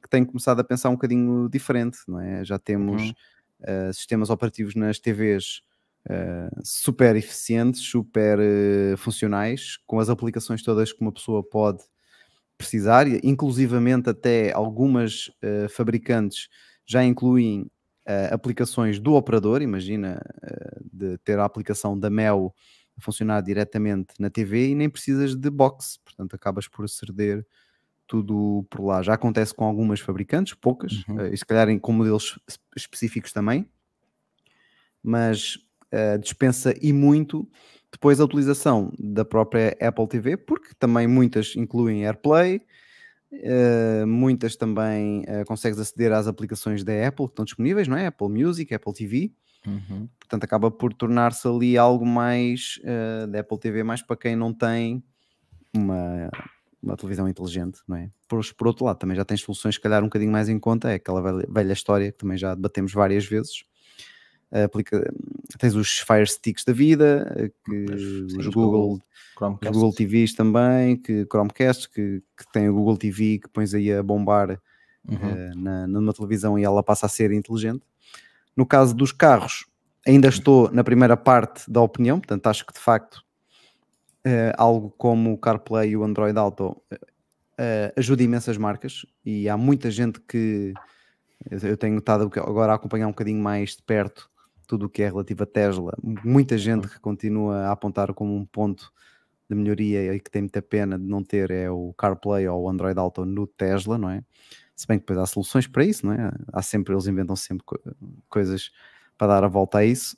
que 0.01 0.09
tem 0.09 0.23
começado 0.23 0.59
a 0.59 0.63
pensar 0.63 0.89
um 0.89 0.93
bocadinho 0.93 1.49
diferente, 1.49 1.99
não 2.07 2.19
é? 2.19 2.43
Já 2.43 2.59
temos 2.59 3.01
uhum. 3.01 3.09
uh, 3.61 3.93
sistemas 3.93 4.29
operativos 4.29 4.75
nas 4.75 4.99
TVs 4.99 5.61
uh, 6.07 6.61
super 6.63 7.15
eficientes, 7.15 7.81
super 7.81 8.37
uh, 8.39 8.97
funcionais, 8.97 9.77
com 9.87 9.99
as 9.99 10.09
aplicações 10.09 10.61
todas 10.61 10.91
que 10.91 11.01
uma 11.01 11.11
pessoa 11.11 11.41
pode 11.43 11.83
precisar, 12.57 13.05
inclusivamente 13.25 14.09
até 14.09 14.53
algumas 14.53 15.29
fabricantes 15.71 16.47
já 16.85 17.03
incluem 17.03 17.69
aplicações 18.31 18.99
do 18.99 19.15
operador, 19.15 19.61
imagina 19.61 20.21
de 20.93 21.17
ter 21.17 21.39
a 21.39 21.45
aplicação 21.45 21.99
da 21.99 22.09
Mel 22.09 22.53
a 22.97 23.01
funcionar 23.01 23.41
diretamente 23.41 24.13
na 24.19 24.29
TV 24.29 24.69
e 24.69 24.75
nem 24.75 24.89
precisas 24.89 25.35
de 25.35 25.49
box, 25.49 25.99
portanto 26.03 26.35
acabas 26.35 26.67
por 26.67 26.85
aceder 26.85 27.45
tudo 28.07 28.65
por 28.69 28.83
lá. 28.83 29.01
Já 29.01 29.13
acontece 29.13 29.53
com 29.53 29.65
algumas 29.65 29.99
fabricantes, 29.99 30.53
poucas, 30.53 31.03
uhum. 31.07 31.17
uh, 31.17 31.33
e 31.33 31.37
se 31.37 31.45
calhar 31.45 31.67
com 31.79 31.91
modelos 31.91 32.39
específicos 32.75 33.31
também, 33.31 33.67
mas 35.01 35.55
uh, 35.93 36.19
dispensa 36.19 36.73
e 36.81 36.93
muito 36.93 37.47
depois 37.91 38.19
a 38.19 38.25
utilização 38.25 38.91
da 38.97 39.23
própria 39.23 39.77
Apple 39.79 40.07
TV, 40.07 40.35
porque 40.35 40.69
também 40.79 41.07
muitas 41.07 41.55
incluem 41.55 42.05
AirPlay, 42.05 42.61
uh, 43.33 44.07
muitas 44.07 44.55
também 44.55 45.21
uh, 45.21 45.45
consegues 45.45 45.79
aceder 45.79 46.11
às 46.11 46.27
aplicações 46.27 46.83
da 46.83 47.07
Apple 47.07 47.25
que 47.27 47.31
estão 47.31 47.45
disponíveis, 47.45 47.87
não 47.87 47.97
é? 47.97 48.07
Apple 48.07 48.29
Music, 48.29 48.73
Apple 48.73 48.93
TV. 48.93 49.31
Uhum. 49.65 50.09
Portanto, 50.19 50.43
acaba 50.43 50.69
por 50.69 50.93
tornar-se 50.93 51.47
ali 51.47 51.77
algo 51.77 52.05
mais 52.05 52.79
uh, 52.83 53.27
da 53.27 53.39
Apple 53.39 53.59
TV, 53.59 53.83
mais 53.83 54.01
para 54.01 54.17
quem 54.17 54.35
não 54.35 54.53
tem 54.53 55.03
uma, 55.75 56.29
uma 56.81 56.97
televisão 56.97 57.27
inteligente, 57.27 57.79
não 57.87 57.97
é? 57.97 58.09
Por, 58.27 58.41
por 58.55 58.67
outro 58.67 58.85
lado, 58.85 58.97
também 58.97 59.15
já 59.15 59.23
tens 59.23 59.41
soluções, 59.41 59.75
se 59.75 59.81
calhar, 59.81 60.01
um 60.01 60.07
bocadinho 60.07 60.31
mais 60.31 60.49
em 60.49 60.59
conta, 60.59 60.91
é 60.91 60.95
aquela 60.95 61.21
velha, 61.21 61.47
velha 61.49 61.73
história 61.73 62.11
que 62.11 62.17
também 62.17 62.37
já 62.37 62.53
debatemos 62.53 62.91
várias 62.93 63.25
vezes. 63.25 63.63
Aplica, 64.63 65.11
tens 65.57 65.73
os 65.73 65.99
Fire 65.99 66.27
Sticks 66.27 66.63
da 66.63 66.73
vida, 66.73 67.51
que 67.65 67.85
os, 67.85 68.35
os 68.35 68.47
Google, 68.47 69.01
os 69.39 69.69
Google 69.71 69.93
TVs 69.93 70.35
também, 70.35 70.95
que 70.95 71.25
Chromecast, 71.25 71.89
que, 71.89 72.21
que 72.37 72.51
tem 72.51 72.69
o 72.69 72.73
Google 72.73 72.97
TV 72.97 73.39
que 73.39 73.49
pões 73.49 73.73
aí 73.73 73.91
a 73.91 74.03
bombar 74.03 74.59
uhum. 75.09 75.15
uh, 75.15 75.55
na, 75.55 75.87
numa 75.87 76.13
televisão 76.13 76.57
e 76.59 76.63
ela 76.63 76.83
passa 76.83 77.07
a 77.07 77.09
ser 77.09 77.31
inteligente. 77.31 77.83
No 78.55 78.63
caso 78.65 78.93
dos 78.93 79.11
carros, 79.11 79.65
ainda 80.05 80.27
estou 80.27 80.69
na 80.71 80.83
primeira 80.83 81.17
parte 81.17 81.69
da 81.69 81.81
opinião, 81.81 82.19
portanto 82.19 82.45
acho 82.45 82.63
que 82.65 82.73
de 82.73 82.79
facto 82.79 83.23
uh, 84.25 84.53
algo 84.55 84.93
como 84.97 85.33
o 85.33 85.37
CarPlay 85.37 85.91
e 85.91 85.97
o 85.97 86.03
Android 86.03 86.37
Auto 86.37 86.77
uh, 86.91 87.93
ajuda 87.97 88.21
imensas 88.21 88.57
marcas 88.57 89.03
e 89.25 89.49
há 89.49 89.57
muita 89.57 89.89
gente 89.89 90.19
que 90.19 90.73
eu 91.49 91.75
tenho 91.75 91.97
estado 91.97 92.31
agora 92.37 92.71
a 92.71 92.75
acompanhar 92.75 93.07
um 93.07 93.11
bocadinho 93.11 93.41
mais 93.41 93.75
de 93.75 93.81
perto 93.81 94.29
tudo 94.67 94.85
o 94.85 94.89
que 94.89 95.03
é 95.03 95.07
relativo 95.07 95.43
a 95.43 95.45
Tesla. 95.45 95.93
Muita 96.01 96.57
gente 96.57 96.87
que 96.87 96.99
continua 96.99 97.67
a 97.67 97.71
apontar 97.71 98.13
como 98.13 98.35
um 98.35 98.45
ponto 98.45 98.91
de 99.49 99.55
melhoria 99.55 100.13
e 100.13 100.19
que 100.19 100.31
tem 100.31 100.43
muita 100.43 100.61
pena 100.61 100.97
de 100.97 101.05
não 101.05 101.23
ter 101.23 101.51
é 101.51 101.69
o 101.69 101.93
CarPlay 101.97 102.47
ou 102.47 102.63
o 102.63 102.69
Android 102.69 102.99
Auto 102.99 103.25
no 103.25 103.45
Tesla, 103.45 103.97
não 103.97 104.09
é? 104.09 104.23
Se 104.75 104.87
bem 104.87 104.97
que 104.97 105.03
depois 105.03 105.19
há 105.19 105.25
soluções 105.25 105.67
para 105.67 105.85
isso, 105.85 106.05
não 106.05 106.13
é? 106.13 106.31
Há 106.51 106.61
sempre, 106.61 106.93
eles 106.93 107.07
inventam 107.07 107.35
sempre 107.35 107.63
co 107.65 107.79
coisas 108.29 108.71
para 109.17 109.27
dar 109.27 109.43
a 109.43 109.47
volta 109.47 109.79
a 109.79 109.85
isso. 109.85 110.17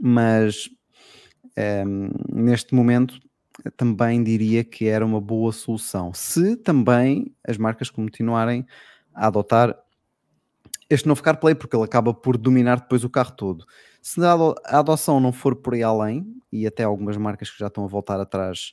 Mas 0.00 0.68
um, 1.86 2.08
neste 2.32 2.74
momento 2.74 3.18
também 3.76 4.22
diria 4.22 4.62
que 4.62 4.86
era 4.86 5.04
uma 5.04 5.20
boa 5.20 5.52
solução. 5.52 6.12
Se 6.14 6.56
também 6.56 7.34
as 7.46 7.56
marcas 7.56 7.90
continuarem 7.90 8.64
a 9.12 9.26
adotar 9.26 9.76
este 10.88 11.06
novo 11.06 11.22
CarPlay, 11.22 11.54
porque 11.54 11.76
ele 11.76 11.84
acaba 11.84 12.14
por 12.14 12.36
dominar 12.36 12.80
depois 12.80 13.04
o 13.04 13.10
carro 13.10 13.32
todo. 13.32 13.66
Se 14.00 14.20
a 14.24 14.78
adoção 14.78 15.20
não 15.20 15.32
for 15.32 15.54
por 15.56 15.74
aí 15.74 15.82
além, 15.82 16.26
e 16.50 16.66
até 16.66 16.84
algumas 16.84 17.16
marcas 17.16 17.50
que 17.50 17.58
já 17.58 17.66
estão 17.66 17.84
a 17.84 17.88
voltar 17.88 18.18
atrás 18.20 18.72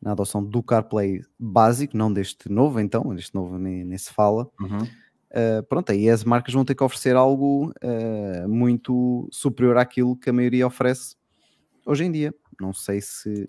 na 0.00 0.12
adoção 0.12 0.44
do 0.44 0.62
CarPlay 0.62 1.22
básico, 1.38 1.96
não 1.96 2.12
deste 2.12 2.50
novo, 2.50 2.80
então, 2.80 3.14
deste 3.14 3.34
novo 3.34 3.58
nem, 3.58 3.84
nem 3.84 3.98
se 3.98 4.12
fala. 4.12 4.50
Uhum. 4.60 4.82
Uh, 4.82 5.62
pronto, 5.68 5.90
aí 5.90 6.08
as 6.08 6.24
marcas 6.24 6.54
vão 6.54 6.64
ter 6.64 6.74
que 6.74 6.84
oferecer 6.84 7.16
algo 7.16 7.72
uh, 7.82 8.48
muito 8.48 9.28
superior 9.30 9.76
àquilo 9.76 10.16
que 10.16 10.30
a 10.30 10.32
maioria 10.32 10.66
oferece 10.66 11.16
hoje 11.84 12.04
em 12.04 12.12
dia. 12.12 12.34
Não 12.60 12.72
sei 12.72 13.00
se 13.00 13.48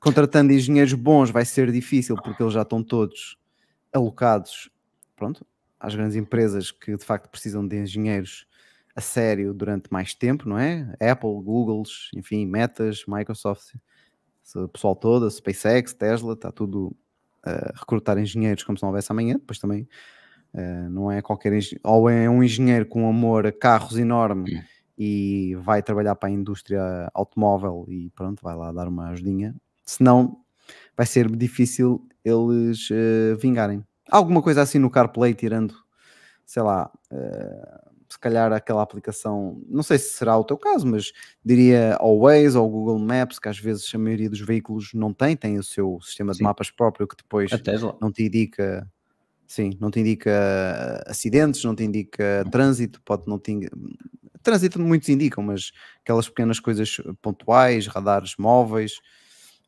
contratando 0.00 0.52
engenheiros 0.52 0.94
bons 0.94 1.30
vai 1.30 1.44
ser 1.44 1.70
difícil, 1.72 2.16
porque 2.16 2.42
eles 2.42 2.54
já 2.54 2.62
estão 2.62 2.82
todos 2.82 3.36
alocados, 3.92 4.70
pronto, 5.16 5.44
às 5.78 5.94
grandes 5.94 6.16
empresas 6.16 6.70
que 6.70 6.96
de 6.96 7.04
facto 7.04 7.30
precisam 7.30 7.66
de 7.66 7.76
engenheiros 7.76 8.46
a 8.94 9.00
sério 9.00 9.54
durante 9.54 9.92
mais 9.92 10.12
tempo, 10.14 10.48
não 10.48 10.58
é? 10.58 10.92
Apple, 11.00 11.30
Google, 11.42 11.84
enfim, 12.16 12.44
Metas, 12.46 13.04
Microsoft, 13.06 13.74
o 14.56 14.68
pessoal 14.68 14.96
todo, 14.96 15.26
a 15.26 15.30
SpaceX, 15.30 15.92
Tesla, 15.92 16.32
está 16.32 16.50
tudo 16.50 16.96
a 17.44 17.72
recrutar 17.78 18.18
engenheiros 18.18 18.64
como 18.64 18.76
se 18.76 18.82
não 18.82 18.88
houvesse 18.88 19.12
amanhã, 19.12 19.34
depois 19.34 19.58
também 19.58 19.88
uh, 20.54 20.90
não 20.90 21.10
é 21.12 21.22
qualquer 21.22 21.52
engenheiro, 21.52 21.80
ou 21.84 22.08
é 22.10 22.28
um 22.28 22.42
engenheiro 22.42 22.86
com 22.86 23.08
amor 23.08 23.46
a 23.46 23.52
carros 23.52 23.96
enorme 23.96 24.64
e 24.98 25.54
vai 25.60 25.82
trabalhar 25.82 26.16
para 26.16 26.28
a 26.28 26.32
indústria 26.32 27.08
automóvel 27.14 27.86
e 27.88 28.10
pronto, 28.10 28.42
vai 28.42 28.56
lá 28.56 28.72
dar 28.72 28.88
uma 28.88 29.10
ajudinha, 29.10 29.54
senão 29.84 30.40
vai 30.96 31.06
ser 31.06 31.30
difícil 31.30 32.04
eles 32.24 32.90
uh, 32.90 33.36
vingarem. 33.40 33.84
Alguma 34.10 34.42
coisa 34.42 34.62
assim 34.62 34.78
no 34.78 34.90
CarPlay, 34.90 35.34
tirando, 35.34 35.74
sei 36.44 36.62
lá, 36.62 36.90
uh, 37.12 37.88
se 38.08 38.18
calhar 38.18 38.52
aquela 38.52 38.82
aplicação, 38.82 39.62
não 39.68 39.82
sei 39.82 39.98
se 39.98 40.14
será 40.14 40.36
o 40.36 40.44
teu 40.44 40.56
caso, 40.56 40.86
mas 40.86 41.12
diria 41.44 41.96
ao 41.96 42.18
Waze 42.20 42.56
ou 42.56 42.68
Google 42.68 42.98
Maps, 42.98 43.38
que 43.38 43.48
às 43.48 43.58
vezes 43.58 43.94
a 43.94 43.98
maioria 43.98 44.30
dos 44.30 44.40
veículos 44.40 44.92
não 44.94 45.12
tem, 45.12 45.36
tem 45.36 45.58
o 45.58 45.62
seu 45.62 45.98
sistema 46.02 46.32
sim. 46.32 46.38
de 46.38 46.44
mapas 46.44 46.70
próprio 46.70 47.06
que 47.06 47.16
depois 47.16 47.50
não 48.00 48.10
te 48.10 48.24
indica, 48.24 48.90
sim, 49.46 49.76
não 49.78 49.90
te 49.90 50.00
indica 50.00 51.04
acidentes, 51.06 51.62
não 51.64 51.74
te 51.74 51.84
indica 51.84 52.44
trânsito, 52.50 53.00
pode 53.02 53.24
não 53.26 53.38
te 53.38 53.68
trânsito 54.42 54.80
muitos 54.80 55.10
indicam, 55.10 55.44
mas 55.44 55.72
aquelas 56.02 56.28
pequenas 56.28 56.58
coisas 56.58 56.96
pontuais, 57.20 57.86
radares 57.86 58.36
móveis, 58.38 59.00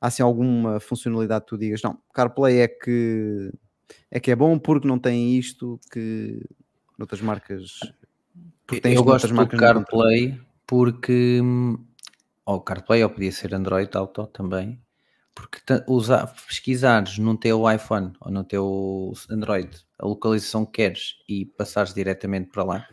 há 0.00 0.06
assim 0.06 0.22
alguma 0.22 0.80
funcionalidade 0.80 1.44
que 1.44 1.50
tu 1.50 1.58
digas, 1.58 1.82
não, 1.82 1.98
CarPlay 2.14 2.60
é 2.60 2.68
que 2.68 3.52
é 4.10 4.20
que 4.20 4.30
é 4.30 4.36
bom 4.36 4.58
porque 4.58 4.86
não 4.86 4.98
tem 4.98 5.36
isto 5.38 5.78
que 5.90 6.42
outras 6.98 7.20
marcas 7.20 7.78
eu 8.84 9.02
gosto 9.02 9.28
do 9.28 9.46
CarPlay 9.48 10.40
porque 10.66 11.40
ou 12.44 12.60
CarPlay 12.60 13.02
ou 13.02 13.10
podia 13.10 13.32
ser 13.32 13.54
Android 13.54 13.90
Auto 13.96 14.26
também 14.26 14.80
porque 15.34 15.60
usar, 15.86 16.26
pesquisares 16.46 17.18
no 17.18 17.36
teu 17.36 17.70
iPhone 17.70 18.12
ou 18.20 18.30
no 18.30 18.44
teu 18.44 19.12
Android 19.30 19.70
a 19.98 20.06
localização 20.06 20.64
que 20.64 20.72
queres 20.72 21.16
e 21.28 21.46
passares 21.46 21.94
diretamente 21.94 22.50
para 22.50 22.64
lá 22.64 22.88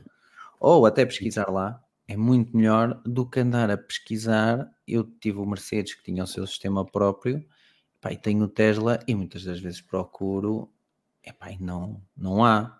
ou 0.59 0.85
até 0.85 1.05
pesquisar 1.05 1.49
lá 1.49 1.81
é 2.07 2.15
muito 2.15 2.55
melhor 2.55 3.01
do 3.05 3.29
que 3.29 3.39
andar 3.39 3.69
a 3.69 3.77
pesquisar. 3.77 4.71
Eu 4.87 5.03
tive 5.03 5.39
o 5.39 5.45
Mercedes 5.45 5.93
que 5.93 6.03
tinha 6.03 6.23
o 6.23 6.27
seu 6.27 6.47
sistema 6.47 6.85
próprio, 6.85 7.45
pá, 7.99 8.13
e 8.13 8.17
tenho 8.17 8.45
o 8.45 8.47
Tesla 8.47 8.99
e 9.05 9.13
muitas 9.13 9.43
das 9.43 9.59
vezes 9.59 9.81
procuro, 9.81 10.71
epá, 11.29 11.47
não, 11.59 12.01
não 12.15 12.43
há. 12.43 12.77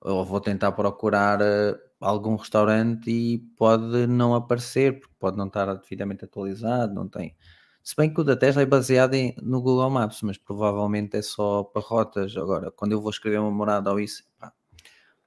Ou 0.00 0.24
vou 0.24 0.40
tentar 0.40 0.72
procurar 0.72 1.40
uh, 1.40 1.78
algum 2.00 2.36
restaurante 2.36 3.10
e 3.10 3.38
pode 3.56 4.06
não 4.06 4.34
aparecer, 4.34 5.00
porque 5.00 5.14
pode 5.18 5.36
não 5.36 5.46
estar 5.46 5.74
devidamente 5.74 6.24
atualizado, 6.24 6.94
não 6.94 7.08
tem. 7.08 7.36
Se 7.82 7.94
bem 7.96 8.12
que 8.12 8.20
o 8.20 8.24
da 8.24 8.36
Tesla 8.36 8.62
é 8.62 8.66
baseado 8.66 9.14
em, 9.14 9.34
no 9.42 9.62
Google 9.62 9.88
Maps, 9.90 10.20
mas 10.22 10.36
provavelmente 10.36 11.16
é 11.16 11.22
só 11.22 11.62
para 11.62 11.82
rotas. 11.82 12.36
Agora, 12.36 12.70
quando 12.72 12.92
eu 12.92 13.00
vou 13.00 13.10
escrever 13.10 13.38
uma 13.38 13.50
morada 13.50 13.92
ou 13.92 14.00
isso, 14.00 14.24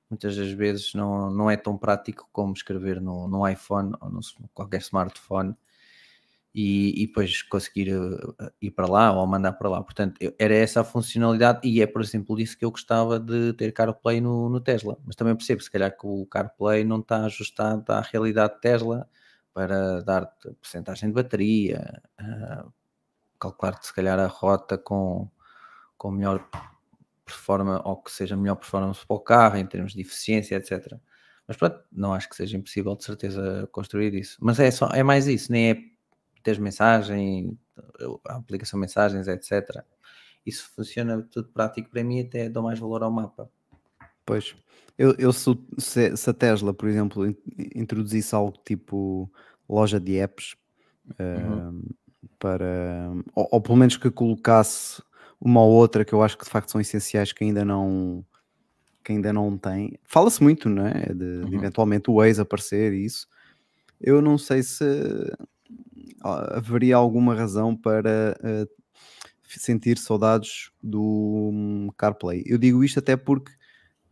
muitas 0.10 0.36
das 0.36 0.52
vezes 0.52 0.94
não, 0.94 1.32
não 1.32 1.50
é 1.50 1.56
tão 1.56 1.78
prático 1.78 2.28
como 2.32 2.54
escrever 2.54 3.00
no, 3.00 3.28
no 3.28 3.48
iPhone 3.48 3.94
ou 4.02 4.10
no 4.10 4.20
qualquer 4.54 4.82
smartphone 4.82 5.56
e, 6.54 7.04
e 7.04 7.08
depois 7.08 7.42
conseguir 7.44 7.96
uh, 7.96 8.36
ir 8.62 8.72
para 8.72 8.88
lá 8.88 9.12
ou 9.12 9.26
mandar 9.28 9.54
para 9.54 9.70
lá. 9.70 9.84
Portanto, 9.84 10.20
era 10.38 10.54
essa 10.54 10.82
a 10.82 10.84
funcionalidade 10.84 11.68
e 11.68 11.82
é, 11.82 11.88
por 11.88 12.02
exemplo, 12.02 12.40
isso 12.40 12.58
que 12.58 12.66
eu 12.66 12.72
gostava 12.72 13.20
de 13.20 13.54
ter 13.54 13.72
CarPlay 13.72 14.20
no, 14.20 14.50
no 14.50 14.60
Tesla. 14.60 14.98
Mas 15.06 15.16
também 15.16 15.36
percebo, 15.36 15.62
se 15.62 15.72
calhar, 15.72 15.96
que 15.96 16.06
o 16.06 16.26
CarPlay 16.26 16.84
não 16.84 17.00
está 17.00 17.26
ajustado 17.26 17.84
à 17.92 18.02
realidade 18.02 18.60
Tesla 18.62 19.08
para 19.54 20.02
dar-te 20.02 20.52
porcentagem 20.56 21.10
de 21.10 21.16
bateria, 21.16 22.02
uh, 22.20 22.72
calcular-te, 23.40 23.86
se 23.88 23.94
calhar, 23.94 24.20
a 24.20 24.28
rota 24.28 24.78
com, 24.78 25.30
com 25.98 26.12
melhor 26.12 26.48
performance 27.26 27.82
ou 27.86 27.98
que 27.98 28.12
seja 28.12 28.36
melhor 28.36 28.56
performance 28.56 29.06
para 29.06 29.16
o 29.16 29.20
carro 29.20 29.58
em 29.58 29.66
termos 29.66 29.94
de 29.94 30.02
eficiência, 30.02 30.56
etc. 30.56 30.98
Mas 31.48 31.58
pronto, 31.58 31.80
não 31.92 32.14
acho 32.14 32.30
que 32.30 32.36
seja 32.36 32.58
impossível 32.58 32.96
de 32.96 33.04
certeza 33.04 33.68
construir 33.72 34.14
isso. 34.14 34.38
Mas 34.42 34.60
é 34.60 34.70
só 34.72 34.88
é 34.90 35.04
mais 35.04 35.28
isso, 35.28 35.52
nem 35.52 35.72
é 35.72 35.78
ter 36.50 36.60
mensagem, 36.60 37.58
a 38.28 38.36
aplicação 38.38 38.80
mensagens, 38.80 39.28
etc. 39.28 39.84
Isso 40.46 40.70
funciona 40.76 41.22
tudo 41.32 41.50
prático 41.50 41.90
para 41.90 42.04
mim, 42.04 42.22
até 42.22 42.50
dou 42.50 42.64
mais 42.64 42.80
valor 42.80 43.04
ao 43.04 43.12
mapa. 43.12 43.50
Pois, 44.26 44.56
eu, 44.98 45.16
eu 45.18 45.32
se, 45.32 45.58
se 45.78 46.30
a 46.30 46.34
Tesla, 46.34 46.74
por 46.74 46.88
exemplo, 46.88 47.36
introduzisse 47.76 48.34
algo 48.34 48.58
tipo 48.66 49.32
loja 49.68 50.00
de 50.00 50.18
apps 50.18 50.56
uhum. 51.20 51.80
uh, 51.80 51.96
para 52.38 53.12
ou, 53.36 53.48
ou, 53.52 53.62
pelo 53.62 53.78
menos 53.78 53.98
que 53.98 54.10
colocasse 54.10 55.02
uma 55.40 55.64
ou 55.64 55.72
outra 55.72 56.04
que 56.04 56.14
eu 56.14 56.22
acho 56.22 56.38
que 56.38 56.44
de 56.44 56.50
facto 56.50 56.72
são 56.72 56.82
essenciais 56.82 57.32
que 57.32 57.44
ainda 57.44 57.64
não 57.64 58.26
que 59.04 59.14
ainda 59.14 59.32
não 59.32 59.58
tem. 59.58 59.98
Fala-se 60.04 60.44
muito, 60.44 60.70
não 60.70 60.86
é? 60.86 61.14
De, 61.14 61.24
uhum. 61.24 61.50
de, 61.50 61.56
eventualmente 61.56 62.12
o 62.12 62.16
Waze 62.16 62.42
aparecer 62.42 62.94
e 62.94 63.06
isso. 63.06 63.28
Eu 64.00 64.22
não 64.22 64.38
sei 64.38 64.64
se 64.64 64.84
haveria 66.22 66.96
alguma 66.96 67.36
razão 67.36 67.76
para 67.76 68.38
uh, 68.40 68.70
sentir 69.48 69.98
saudades 69.98 70.72
do 70.82 71.02
um, 71.02 71.90
CarPlay. 71.98 72.44
Eu 72.46 72.58
digo 72.58 72.84
isto 72.84 73.00
até 73.00 73.16
porque, 73.16 73.52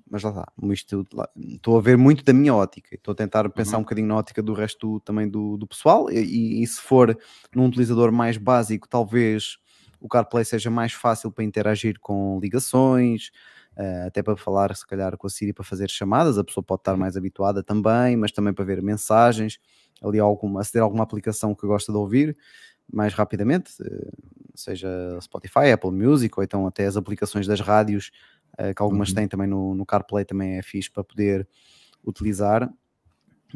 mas 0.09 0.23
lá 0.23 0.29
está, 0.29 0.51
isto, 0.73 1.05
lá, 1.13 1.29
estou 1.35 1.77
a 1.77 1.81
ver 1.81 1.97
muito 1.97 2.23
da 2.23 2.33
minha 2.33 2.55
ótica, 2.55 2.95
estou 2.95 3.11
a 3.11 3.15
tentar 3.15 3.47
pensar 3.49 3.73
uhum. 3.73 3.81
um 3.81 3.83
bocadinho 3.83 4.07
na 4.07 4.15
ótica 4.15 4.41
do 4.41 4.53
resto 4.53 4.99
também 5.01 5.29
do, 5.29 5.57
do 5.57 5.67
pessoal, 5.67 6.09
e, 6.09 6.19
e, 6.19 6.63
e 6.63 6.67
se 6.67 6.79
for 6.79 7.17
num 7.53 7.65
utilizador 7.65 8.11
mais 8.11 8.37
básico, 8.37 8.87
talvez 8.87 9.57
o 9.99 10.07
CarPlay 10.07 10.45
seja 10.45 10.69
mais 10.69 10.93
fácil 10.93 11.31
para 11.31 11.43
interagir 11.43 11.99
com 11.99 12.39
ligações, 12.39 13.31
uh, 13.77 14.07
até 14.07 14.21
para 14.23 14.35
falar, 14.35 14.75
se 14.75 14.85
calhar, 14.85 15.15
com 15.17 15.27
a 15.27 15.29
Siri 15.29 15.53
para 15.53 15.63
fazer 15.63 15.89
chamadas. 15.89 16.37
A 16.37 16.43
pessoa 16.43 16.63
pode 16.63 16.81
estar 16.81 16.93
uhum. 16.93 16.99
mais 16.99 17.15
habituada 17.15 17.63
também, 17.63 18.17
mas 18.17 18.31
também 18.31 18.53
para 18.53 18.65
ver 18.65 18.81
mensagens, 18.81 19.59
ali 20.01 20.19
alguma, 20.19 20.61
aceder 20.61 20.81
a 20.81 20.85
alguma 20.85 21.03
aplicação 21.03 21.55
que 21.55 21.65
gosta 21.65 21.91
de 21.91 21.97
ouvir 21.97 22.37
mais 22.91 23.13
rapidamente, 23.13 23.71
uh, 23.81 24.11
seja 24.55 24.87
Spotify, 25.21 25.71
Apple 25.73 25.91
Music 25.91 26.33
ou 26.37 26.43
então 26.43 26.65
até 26.65 26.85
as 26.85 26.95
aplicações 26.95 27.45
das 27.45 27.59
rádios, 27.59 28.11
uh, 28.53 28.73
que 28.73 28.81
algumas 28.81 29.09
uhum. 29.09 29.15
têm 29.15 29.27
também 29.27 29.47
no, 29.47 29.75
no 29.75 29.85
CarPlay, 29.85 30.25
também 30.25 30.57
é 30.57 30.61
fixe 30.61 30.89
para 30.89 31.03
poder 31.03 31.47
utilizar 32.05 32.71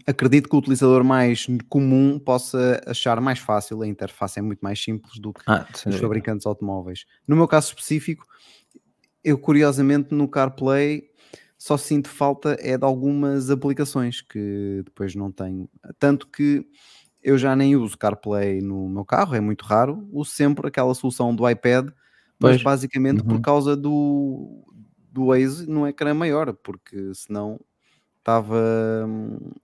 acredito 0.06 0.50
que 0.50 0.56
o 0.56 0.60
utilizador 0.60 1.04
mais 1.04 1.48
comum 1.70 2.18
possa 2.18 2.82
achar 2.86 3.20
mais 3.20 3.40
fácil, 3.40 3.82
a 3.82 3.88
interface 3.88 4.40
é 4.40 4.42
muito 4.42 4.62
mais 4.62 4.82
simples 4.82 5.20
do 5.20 5.34
que 5.34 5.42
ah, 5.48 5.68
os 5.86 5.96
fabricantes 5.96 6.46
automóveis. 6.46 7.06
No 7.28 7.36
meu 7.36 7.48
caso 7.48 7.70
específico, 7.70 8.26
eu 9.24 9.38
curiosamente 9.38 10.14
no 10.14 10.28
CarPlay 10.28 11.12
só 11.58 11.78
sinto 11.78 12.10
falta 12.10 12.58
é 12.60 12.76
de 12.76 12.84
algumas 12.84 13.52
aplicações 13.52 14.20
que 14.20 14.82
depois 14.84 15.14
não 15.14 15.32
tenho. 15.32 15.70
Tanto 16.00 16.28
que 16.28 16.66
eu 17.22 17.38
já 17.38 17.56
nem 17.56 17.76
uso 17.76 17.98
CarPlay 17.98 18.62
no 18.62 18.90
meu 18.90 19.06
carro, 19.06 19.36
é 19.36 19.40
muito 19.40 19.64
raro, 19.64 20.08
uso 20.12 20.32
sempre 20.32 20.68
aquela 20.68 20.94
solução 20.96 21.36
do 21.36 21.48
iPad, 21.48 21.90
pois. 22.40 22.56
mas 22.56 22.64
basicamente 22.64 23.22
uhum. 23.22 23.28
por 23.28 23.42
causa 23.42 23.78
do, 23.78 24.66
do 25.12 25.28
Waze 25.28 25.70
no 25.70 25.88
ecrã 25.88 26.16
maior, 26.16 26.52
porque 26.52 27.14
senão 27.14 27.60
estava 28.18 29.08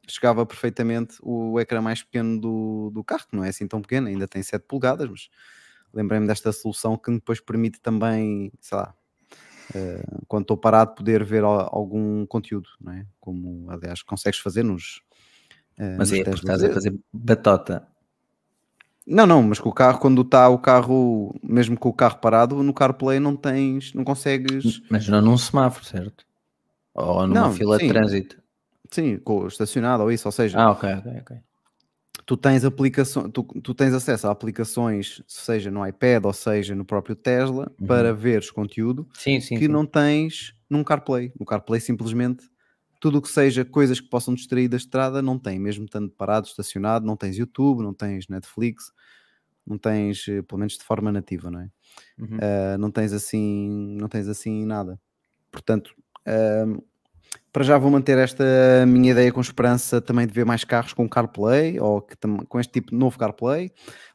chegava 0.08 0.46
perfeitamente 0.46 1.18
o 1.24 1.60
ecrã 1.60 1.82
mais 1.82 2.04
pequeno 2.04 2.40
do, 2.40 2.92
do 2.94 3.04
carro, 3.04 3.26
que 3.28 3.36
não 3.36 3.44
é 3.44 3.50
assim 3.50 3.68
tão 3.68 3.82
pequeno, 3.82 4.08
ainda 4.08 4.28
tem 4.28 4.44
7 4.44 4.66
polegadas, 4.68 5.10
mas 5.10 5.30
lembrei-me 5.92 6.28
desta 6.28 6.52
solução 6.52 6.96
que 6.96 7.12
depois 7.12 7.40
permite 7.40 7.80
também, 7.80 8.52
sei 8.60 8.78
lá, 8.78 8.94
uh, 9.76 10.26
quando 10.28 10.44
estou 10.44 10.58
parado, 10.58 10.96
poder 10.96 11.24
ver 11.24 11.44
algum 11.44 12.26
conteúdo, 12.26 12.70
não 12.80 12.94
é? 12.94 13.06
Como 13.20 13.70
aliás 13.70 14.02
consegues 14.02 14.40
fazer 14.40 14.64
nos. 14.64 15.02
Uh, 15.78 15.98
mas 15.98 16.12
nos 16.12 16.20
é, 16.20 16.30
estás 16.30 16.64
a 16.64 16.74
fazer 16.74 16.96
batota. 17.12 17.88
Não, 19.06 19.26
não, 19.26 19.42
mas 19.42 19.58
com 19.58 19.70
o 19.70 19.74
carro, 19.74 20.00
quando 20.00 20.22
está 20.22 20.50
o 20.50 20.60
carro, 20.60 21.34
mesmo 21.42 21.80
com 21.80 21.88
o 21.88 21.94
carro 21.94 22.18
parado, 22.18 22.62
no 22.62 22.74
CarPlay 22.74 23.22
não 23.22 23.38
tens, 23.38 23.94
não 23.94 24.04
consegues. 24.04 24.82
Mas 24.90 25.08
não 25.08 25.22
num 25.22 25.38
semáforo, 25.38 25.86
certo? 25.86 26.26
Ou 26.94 27.26
numa 27.26 27.42
Não, 27.42 27.54
fila 27.54 27.78
sim. 27.78 27.88
de 27.88 27.94
trânsito. 27.94 28.38
Sim, 28.92 29.20
estacionado 29.48 30.04
ou 30.04 30.12
isso, 30.12 30.28
ou 30.28 30.32
seja, 30.32 30.60
Ah, 30.60 30.72
ok, 30.72 30.94
ok, 30.96 31.12
ok. 31.22 31.38
Tu 32.26 32.36
tens 32.38 32.64
aplicações, 32.66 33.30
tu, 33.34 33.44
tu 33.44 33.74
tens 33.74 33.94
acesso 33.94 34.28
a 34.28 34.32
aplicações, 34.32 35.22
seja 35.28 35.70
no 35.72 35.86
iPad 35.88 36.26
ou 36.26 36.34
seja 36.34 36.76
no 36.76 36.84
próprio 36.86 37.16
Tesla, 37.16 37.72
Uhum. 37.80 37.88
para 37.88 38.14
veres 38.14 38.52
conteúdo 38.52 39.08
Sim, 39.14 39.40
sim. 39.40 39.56
que 39.56 39.66
sim. 39.66 39.72
não 39.72 39.86
tens 39.86 40.54
num 40.70 40.84
CarPlay. 40.84 41.32
No 41.40 41.46
CarPlay 41.46 41.80
simplesmente 41.80 42.50
tudo 43.00 43.20
o 43.20 43.22
que 43.22 43.30
seja 43.30 43.64
coisas 43.64 44.00
que 44.00 44.10
possam 44.10 44.34
distrair 44.34 44.68
da 44.68 44.76
estrada 44.78 45.22
não 45.22 45.38
tem, 45.38 45.60
mesmo 45.60 45.86
estando 45.86 46.10
parado, 46.10 46.48
estacionado, 46.48 47.06
não 47.06 47.16
tens 47.16 47.38
YouTube, 47.38 47.84
não 47.84 47.94
tens 47.94 48.28
Netflix, 48.28 48.92
não 49.66 49.78
tens, 49.78 50.28
eh, 50.28 50.42
pelo 50.42 50.60
menos 50.60 50.74
de 50.78 50.84
forma 50.84 51.12
nativa, 51.12 51.52
não 51.52 51.60
é? 51.62 51.70
Uhum. 52.18 52.38
Uh, 52.38 52.78
não 52.80 52.90
tens 52.90 53.14
assim, 53.14 53.96
não 54.00 54.08
tens 54.08 54.28
assim 54.28 54.66
nada. 54.66 55.00
Portanto, 55.52 55.94
um, 56.66 56.82
para 57.52 57.64
já 57.64 57.78
vou 57.78 57.90
manter 57.90 58.18
esta 58.18 58.44
minha 58.88 59.12
ideia 59.12 59.32
com 59.32 59.42
esperança 59.42 60.00
também 60.00 60.28
de 60.28 60.34
ver 60.34 60.46
mais 60.46 60.64
carros 60.64 60.94
com 60.94 61.08
CarPlay 61.08 61.80
ou 61.80 62.02
que 62.02 62.16
com 62.48 62.60
este 62.60 62.74
tipo 62.74 62.92
de 62.92 62.98
novo 62.98 63.18
CarPlay. 63.18 63.72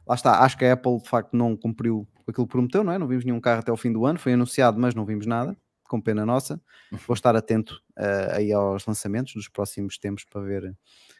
Lá 0.07 0.15
está, 0.15 0.39
acho 0.39 0.57
que 0.57 0.65
a 0.65 0.73
Apple 0.73 1.01
de 1.01 1.09
facto 1.09 1.35
não 1.35 1.55
cumpriu 1.55 2.07
aquilo 2.27 2.47
que 2.47 2.51
prometeu, 2.51 2.83
não 2.83 2.93
é? 2.93 2.97
Não 2.97 3.07
vimos 3.07 3.25
nenhum 3.25 3.41
carro 3.41 3.59
até 3.59 3.71
o 3.71 3.77
fim 3.77 3.91
do 3.91 4.05
ano, 4.05 4.19
foi 4.19 4.33
anunciado, 4.33 4.79
mas 4.79 4.95
não 4.95 5.05
vimos 5.05 5.25
nada, 5.25 5.57
com 5.87 5.99
pena 5.99 6.25
nossa. 6.25 6.61
Vou 7.05 7.13
estar 7.13 7.35
atento 7.35 7.81
uh, 7.97 8.35
aí 8.35 8.53
aos 8.53 8.85
lançamentos 8.85 9.33
dos 9.33 9.47
próximos 9.49 9.97
tempos 9.97 10.23
para 10.23 10.41
ver 10.41 10.75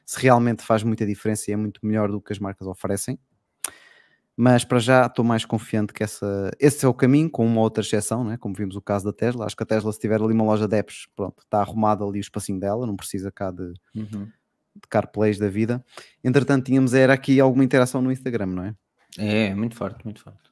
se 0.06 0.20
realmente 0.20 0.64
faz 0.64 0.84
muita 0.84 1.06
diferença 1.06 1.49
e 1.49 1.54
é 1.54 1.58
muito 1.58 1.86
melhor 1.86 2.10
do 2.10 2.22
que 2.22 2.32
as 2.32 2.39
marcas 2.39 2.68
oferecem 2.68 3.20
mas 4.36 4.63
para 4.65 4.79
já 4.79 5.05
estou 5.05 5.23
mais 5.23 5.45
confiante 5.45 5.93
que 5.93 6.03
essa, 6.03 6.51
esse 6.59 6.86
é 6.86 6.88
o 6.88 6.93
caminho, 6.93 7.29
com 7.29 7.45
uma 7.45 7.61
outra 7.61 7.84
exceção, 7.84 8.23
né? 8.23 8.38
como 8.38 8.55
vimos 8.55 8.75
o 8.75 8.81
caso 8.81 9.05
da 9.05 9.13
Tesla. 9.13 9.45
Acho 9.45 9.55
que 9.55 9.63
a 9.63 9.65
Tesla, 9.65 9.91
se 9.91 9.99
tiver 9.99 10.21
ali 10.21 10.34
uma 10.34 10.43
loja 10.43 10.67
de 10.67 10.75
apps, 10.75 11.07
pronto, 11.15 11.43
está 11.43 11.59
arrumada 11.59 12.03
ali 12.03 12.19
o 12.19 12.21
espacinho 12.21 12.59
dela, 12.59 12.88
não 12.88 12.95
precisa 12.95 13.31
cá 13.31 13.51
de, 13.51 13.73
Uhum. 13.95 14.25
de 14.75 14.88
CarPlays 14.89 15.38
da 15.38 15.49
vida. 15.49 15.84
Entretanto, 16.23 16.65
tínhamos 16.65 16.93
era 16.93 17.13
aqui 17.13 17.39
alguma 17.39 17.63
interação 17.63 18.01
no 18.01 18.11
Instagram, 18.11 18.47
não 18.47 18.63
é? 18.63 18.75
É, 19.17 19.53
muito 19.53 19.75
forte, 19.75 20.03
muito 20.03 20.21
forte. 20.21 20.51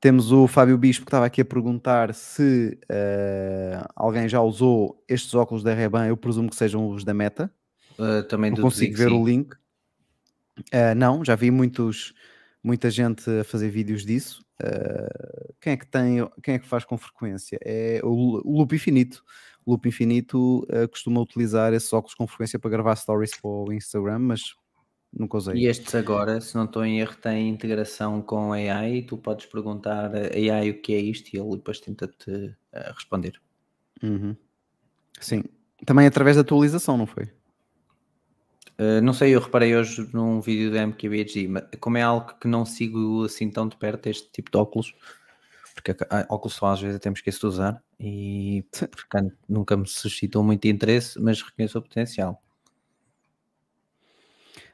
Temos 0.00 0.32
o 0.32 0.46
Fábio 0.46 0.78
Bispo 0.78 1.04
que 1.04 1.08
estava 1.08 1.26
aqui 1.26 1.42
a 1.42 1.44
perguntar 1.44 2.14
se 2.14 2.78
eh, 2.88 3.84
alguém 3.94 4.26
já 4.26 4.40
usou 4.40 5.04
estes 5.06 5.34
óculos 5.34 5.62
da 5.62 5.74
Ray-Ban, 5.74 6.06
eu 6.06 6.16
presumo 6.16 6.48
que 6.48 6.56
sejam 6.56 6.88
os 6.88 7.04
da 7.04 7.12
Meta. 7.12 7.52
Uh, 7.98 8.22
também 8.22 8.50
Não 8.50 8.62
consigo 8.62 8.96
ver 8.96 9.12
o 9.12 9.22
link. 9.22 9.52
Uh, 9.52 10.94
não, 10.96 11.22
já 11.22 11.34
vi 11.34 11.50
muitos, 11.50 12.14
muita 12.62 12.90
gente 12.90 13.28
a 13.30 13.44
fazer 13.44 13.70
vídeos 13.70 14.04
disso. 14.04 14.44
Uh, 14.62 15.54
quem 15.60 15.72
é 15.72 15.76
que 15.76 15.86
tem, 15.86 16.28
quem 16.42 16.54
é 16.54 16.58
que 16.58 16.66
faz 16.66 16.84
com 16.84 16.98
frequência? 16.98 17.58
É 17.64 18.00
o, 18.04 18.40
o 18.44 18.58
Loop 18.58 18.74
Infinito. 18.74 19.24
O 19.64 19.72
Loop 19.72 19.88
Infinito 19.88 20.60
uh, 20.64 20.88
costuma 20.90 21.20
utilizar 21.20 21.72
esses 21.72 21.92
óculos 21.92 22.14
com 22.14 22.26
frequência 22.26 22.58
para 22.58 22.70
gravar 22.70 22.96
stories 22.96 23.38
para 23.40 23.50
o 23.50 23.72
Instagram, 23.72 24.18
mas 24.18 24.54
nunca 25.12 25.38
usei. 25.38 25.54
E 25.54 25.66
estes 25.66 25.94
agora, 25.94 26.40
se 26.40 26.54
não 26.54 26.64
estou 26.64 26.84
em 26.84 27.00
erro, 27.00 27.16
têm 27.16 27.48
integração 27.48 28.20
com 28.22 28.52
AI 28.52 28.96
e 28.96 29.02
tu 29.02 29.16
podes 29.16 29.46
perguntar 29.46 30.14
a 30.14 30.34
AI 30.34 30.70
o 30.70 30.80
que 30.80 30.94
é 30.94 31.00
isto 31.00 31.34
e 31.34 31.38
ele 31.38 31.56
depois 31.56 31.80
tenta-te 31.80 32.30
uh, 32.30 32.92
responder. 32.94 33.40
Uhum. 34.02 34.36
Sim, 35.20 35.44
também 35.84 36.06
através 36.06 36.36
da 36.36 36.42
atualização, 36.42 36.96
não 36.96 37.06
foi? 37.06 37.28
Uh, 38.80 39.02
não 39.02 39.12
sei, 39.12 39.34
eu 39.34 39.40
reparei 39.40 39.76
hoje 39.76 40.08
num 40.14 40.40
vídeo 40.40 40.72
da 40.72 40.86
MKBHD, 40.86 41.48
mas 41.48 41.64
como 41.78 41.98
é 41.98 42.02
algo 42.02 42.32
que 42.40 42.48
não 42.48 42.64
sigo 42.64 43.26
assim 43.26 43.50
tão 43.50 43.68
de 43.68 43.76
perto, 43.76 44.06
este 44.06 44.32
tipo 44.32 44.50
de 44.50 44.56
óculos, 44.56 44.94
porque 45.74 45.94
óculos 46.30 46.54
só 46.54 46.68
às 46.68 46.80
vezes 46.80 46.96
até 46.96 47.10
me 47.10 47.14
esqueço 47.14 47.40
de 47.40 47.46
usar 47.46 47.82
e 47.98 48.64
portanto 48.72 49.36
nunca 49.46 49.76
me 49.76 49.86
suscitou 49.86 50.42
muito 50.42 50.66
interesse, 50.66 51.20
mas 51.20 51.42
reconheço 51.42 51.78
o 51.78 51.82
potencial. 51.82 52.42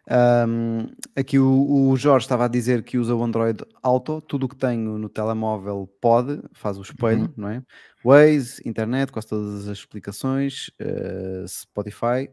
Um, 0.08 0.86
aqui 1.16 1.36
o, 1.36 1.88
o, 1.88 1.96
Jorge 1.96 2.26
estava 2.26 2.44
a 2.44 2.48
dizer 2.48 2.84
que 2.84 2.96
usa 2.96 3.12
o 3.12 3.24
Android 3.24 3.64
Auto, 3.82 4.20
tudo 4.20 4.46
o 4.46 4.48
que 4.48 4.54
tenho 4.54 4.98
no 4.98 5.08
telemóvel 5.08 5.92
pode, 6.00 6.40
faz 6.52 6.78
o 6.78 6.82
espelho, 6.82 7.22
uhum. 7.22 7.32
não 7.36 7.48
é? 7.48 7.60
Waze, 8.04 8.62
internet, 8.64 9.10
quase 9.10 9.26
todas 9.26 9.66
as 9.66 9.78
explicações, 9.78 10.70
uh, 10.80 11.48
Spotify, 11.48 12.30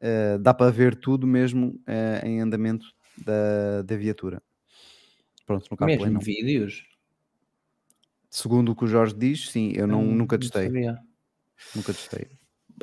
uh, 0.00 0.38
dá 0.38 0.52
para 0.54 0.70
ver 0.70 0.94
tudo 0.96 1.26
mesmo 1.26 1.80
uh, 1.86 2.26
em 2.26 2.40
andamento 2.40 2.86
da, 3.18 3.82
da 3.82 3.96
viatura. 3.96 4.42
Pronto, 5.46 5.66
no 5.70 5.76
CarPlay 5.76 5.98
mesmo 5.98 6.14
não. 6.14 6.20
vídeos? 6.20 6.84
Segundo 8.28 8.72
o 8.72 8.76
que 8.76 8.84
o 8.84 8.86
Jorge 8.86 9.14
diz, 9.14 9.50
sim, 9.50 9.72
eu 9.74 9.86
não, 9.86 10.02
Hum, 10.02 10.14
nunca 10.14 10.38
testei. 10.38 10.68
Não 10.68 10.96
nunca 11.74 11.92
testei. 11.92 12.28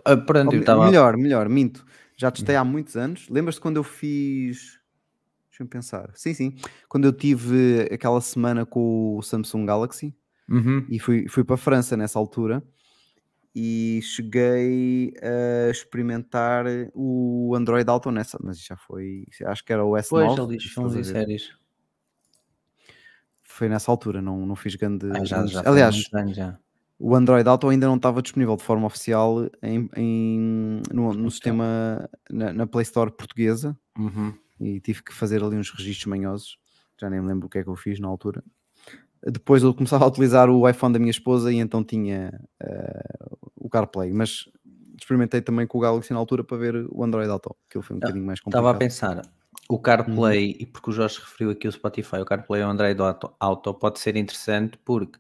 Uh, 0.08 0.26
pronto, 0.26 0.56
Ou, 0.56 0.64
tava... 0.64 0.86
Melhor, 0.86 1.18
melhor, 1.18 1.50
minto. 1.50 1.86
Já 2.16 2.32
testei 2.32 2.56
há 2.56 2.64
muitos 2.64 2.96
anos. 2.96 3.30
Lembras-te 3.30 3.62
quando 3.62 3.78
eu 3.78 3.84
fiz. 3.84 4.80
Deixa-me 5.50 5.70
pensar. 5.70 6.12
Sim, 6.14 6.34
sim. 6.34 6.56
Quando 6.90 7.06
eu 7.06 7.14
tive 7.14 7.88
aquela 7.92 8.20
semana 8.22 8.66
com 8.66 9.18
o 9.18 9.22
Samsung 9.22 9.66
Galaxy 9.66 10.16
uhum. 10.50 10.86
e 10.90 11.00
fui, 11.00 11.28
fui 11.28 11.44
para 11.44 11.56
a 11.56 11.58
França 11.58 11.96
nessa 11.96 12.20
altura 12.20 12.64
e 13.60 14.00
cheguei 14.04 15.12
a 15.20 15.72
experimentar 15.72 16.66
o 16.94 17.56
Android 17.56 17.90
Auto 17.90 18.12
nessa, 18.12 18.38
mas 18.40 18.64
já 18.64 18.78
foi. 18.78 19.26
Acho 19.48 19.66
que 19.66 19.74
era 19.74 19.84
o 19.84 19.94
S9. 19.94 20.10
Pois, 20.10 20.38
ele 20.38 20.58
diz 20.58 20.72
filmes 20.72 20.94
e 20.94 21.04
séries. 21.04 21.58
Foi 23.42 23.68
nessa 23.68 23.90
altura, 23.90 24.22
não, 24.22 24.46
não 24.46 24.56
fiz 24.56 24.76
grande. 24.76 25.08
Ah, 25.12 25.26
já, 25.26 25.44
já 25.48 25.64
Aliás, 25.68 26.08
anos, 26.14 26.36
já. 26.36 26.56
o 27.00 27.16
Android 27.16 27.50
Auto 27.50 27.68
ainda 27.68 27.88
não 27.88 27.96
estava 27.96 28.22
disponível 28.22 28.56
de 28.56 28.62
forma 28.62 28.86
oficial 28.86 29.50
em, 29.64 29.90
em 29.96 30.82
no, 30.94 31.12
no 31.16 31.32
sistema 31.32 32.08
na, 32.30 32.54
na, 32.54 32.68
Play 32.68 32.84
Store 32.84 33.10
portuguesa 33.10 33.76
uhum. 33.98 34.36
e 34.60 34.80
tive 34.82 35.02
que 35.02 35.12
fazer 35.12 35.44
ali 35.44 35.58
uns 35.58 35.72
registros 35.72 36.06
manhosos. 36.06 36.60
Já 37.02 37.10
nem 37.10 37.20
me 37.20 37.28
lembro 37.28 37.48
o 37.48 37.50
que 37.50 37.58
é 37.58 37.64
que 37.64 37.70
eu 37.70 37.76
fiz 37.76 38.00
na 38.00 38.08
altura. 38.08 38.44
Depois 39.26 39.64
eu 39.64 39.74
começava 39.74 40.06
a 40.06 40.08
utilizar 40.08 40.50
o 40.50 40.68
iPhone 40.70 40.94
da 40.94 41.00
minha 41.00 41.12
esposa 41.12 41.52
e 41.52 41.58
então 41.58 41.84
tinha 41.84 42.40
uh, 42.64 43.38
o 43.56 43.70
CarPlay, 43.70 44.14
mas 44.14 44.46
experimentei 44.98 45.42
também 45.42 45.68
com 45.68 45.78
o 45.78 45.82
Galaxy 45.82 46.14
na 46.14 46.20
altura 46.20 46.44
para 46.44 46.58
ver 46.58 46.88
o 46.90 47.04
Android 47.04 47.30
Auto, 47.30 47.56
que 47.70 47.82
foi 47.82 47.96
um 47.96 48.00
bocadinho 48.00 48.26
mais 48.26 48.40
complicado. 48.40 48.62
Estava 48.62 48.76
a 48.76 48.80
pensar, 48.80 49.22
o 49.70 49.80
CarPlay, 49.80 50.52
uhum. 50.52 50.58
e 50.60 50.66
porque 50.66 50.90
o 50.90 50.94
Jorge 50.94 51.20
referiu 51.20 51.52
aqui 51.52 51.68
o 51.68 51.72
Spotify, 51.72 52.18
o 52.18 52.26
CarPlay 52.26 52.64
o 52.64 52.68
Android 52.68 53.00
Auto, 53.02 53.34
Auto 53.40 53.74
pode 53.74 54.00
ser 54.00 54.16
interessante 54.16 54.78
porque 54.84 55.20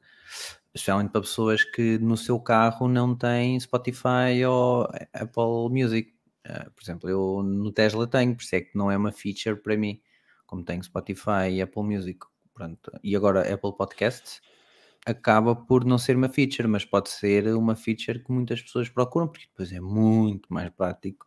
especialmente 0.74 1.12
para 1.12 1.22
pessoas 1.22 1.64
que 1.64 1.98
no 1.98 2.16
seu 2.16 2.40
carro 2.40 2.88
não 2.88 3.16
têm 3.16 3.60
Spotify 3.60 4.46
ou 4.48 4.84
Apple 5.14 5.70
Music. 5.70 6.14
Uh, 6.46 6.72
por 6.72 6.84
exemplo, 6.84 7.10
eu 7.10 7.44
no 7.44 7.72
Tesla 7.72 8.08
tenho, 8.08 8.36
por 8.36 8.44
isso 8.44 8.56
é 8.56 8.62
que 8.62 8.78
não 8.78 8.90
é 8.90 8.96
uma 8.96 9.12
feature 9.12 9.56
para 9.56 9.76
mim, 9.76 10.00
como 10.46 10.64
tenho 10.64 10.84
Spotify 10.84 11.50
e 11.52 11.62
Apple 11.62 11.84
Music. 11.84 12.20
Pronto. 12.58 12.92
E 13.04 13.16
agora 13.16 13.42
Apple 13.42 13.78
Podcasts 13.78 14.42
acaba 15.06 15.56
por 15.56 15.86
não 15.86 15.98
ser 15.98 16.18
uma 16.18 16.28
feature, 16.28 16.68
mas 16.68 16.84
pode 16.84 17.10
ser 17.10 17.48
uma 17.56 17.76
feature 17.76 18.20
que 18.20 18.32
muitas 18.32 18.62
pessoas 18.62 18.90
procuram, 18.90 19.28
porque 19.28 19.46
depois 19.48 19.72
é 19.72 19.80
muito 19.80 20.52
mais 20.52 20.70
prático 20.72 21.26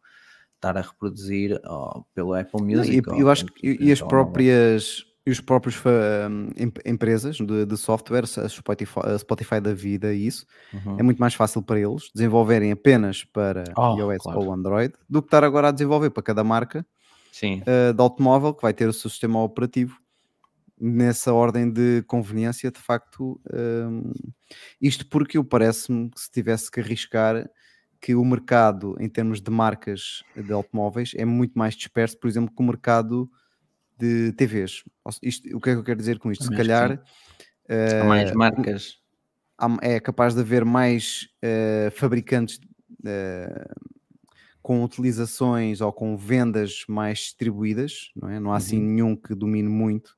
estar 0.56 0.76
a 0.76 0.82
reproduzir 0.82 1.58
oh, 1.64 2.04
pelo 2.12 2.34
Apple 2.34 2.62
Music. 2.62 3.06
Não, 3.06 3.16
e, 3.16 3.20
eu 3.20 3.30
acho 3.30 3.46
que 3.46 3.78
e 3.80 3.90
as 3.90 4.02
próprias 4.02 5.06
e 5.26 5.30
os 5.30 5.40
próprios 5.40 5.76
um, 5.84 6.48
empresas 6.84 7.36
de, 7.36 7.66
de, 7.66 7.76
software, 7.76 8.24
a 8.24 8.48
Spotify, 8.48 9.00
a 9.04 9.18
Spotify 9.18 9.60
da 9.60 9.72
vida 9.72 10.14
e 10.14 10.26
isso, 10.26 10.46
uhum. 10.72 10.98
é 10.98 11.02
muito 11.02 11.18
mais 11.18 11.34
fácil 11.34 11.62
para 11.62 11.78
eles 11.78 12.10
desenvolverem 12.14 12.72
apenas 12.72 13.22
para 13.24 13.64
oh, 13.76 13.96
iOS 13.96 14.22
claro. 14.22 14.40
ou 14.40 14.52
Android 14.52 14.94
do 15.08 15.20
que 15.20 15.26
estar 15.26 15.44
agora 15.44 15.68
a 15.68 15.70
desenvolver 15.70 16.10
para 16.10 16.22
cada 16.22 16.42
marca 16.42 16.86
Sim. 17.30 17.62
Uh, 17.62 17.92
de 17.92 18.00
automóvel 18.00 18.54
que 18.54 18.62
vai 18.62 18.72
ter 18.72 18.88
o 18.88 18.92
seu 18.92 19.10
sistema 19.10 19.42
operativo 19.42 19.99
nessa 20.80 21.32
ordem 21.32 21.70
de 21.70 22.02
conveniência, 22.06 22.70
de 22.70 22.80
facto, 22.80 23.40
um, 23.52 24.12
isto 24.80 25.06
porque 25.06 25.36
eu 25.36 25.44
parece-me 25.44 26.10
que 26.10 26.20
se 26.20 26.30
tivesse 26.30 26.70
que 26.70 26.80
arriscar 26.80 27.48
que 28.00 28.14
o 28.14 28.24
mercado 28.24 28.96
em 28.98 29.08
termos 29.08 29.42
de 29.42 29.50
marcas 29.50 30.22
de 30.34 30.52
automóveis 30.52 31.12
é 31.14 31.24
muito 31.24 31.58
mais 31.58 31.74
disperso, 31.74 32.18
por 32.18 32.28
exemplo, 32.28 32.54
que 32.54 32.62
o 32.62 32.66
mercado 32.66 33.30
de 33.98 34.32
TVs. 34.32 34.82
Isto, 35.22 35.54
o 35.54 35.60
que 35.60 35.70
é 35.70 35.72
que 35.74 35.80
eu 35.80 35.84
quero 35.84 35.98
dizer 35.98 36.18
com 36.18 36.32
isto? 36.32 36.44
Se 36.44 36.50
calhar 36.50 36.92
uh, 36.94 38.04
mais 38.06 38.32
marcas 38.32 38.98
é 39.82 40.00
capaz 40.00 40.34
de 40.34 40.40
haver 40.40 40.64
mais 40.64 41.28
uh, 41.44 41.90
fabricantes 41.90 42.58
uh, 43.04 43.90
com 44.62 44.82
utilizações 44.82 45.80
ou 45.80 45.92
com 45.92 46.16
vendas 46.16 46.84
mais 46.88 47.18
distribuídas, 47.18 48.10
não 48.16 48.30
é? 48.30 48.40
Não 48.40 48.52
há 48.52 48.56
assim 48.56 48.78
Uhum. 48.78 48.86
nenhum 48.86 49.16
que 49.16 49.34
domine 49.34 49.68
muito, 49.68 50.16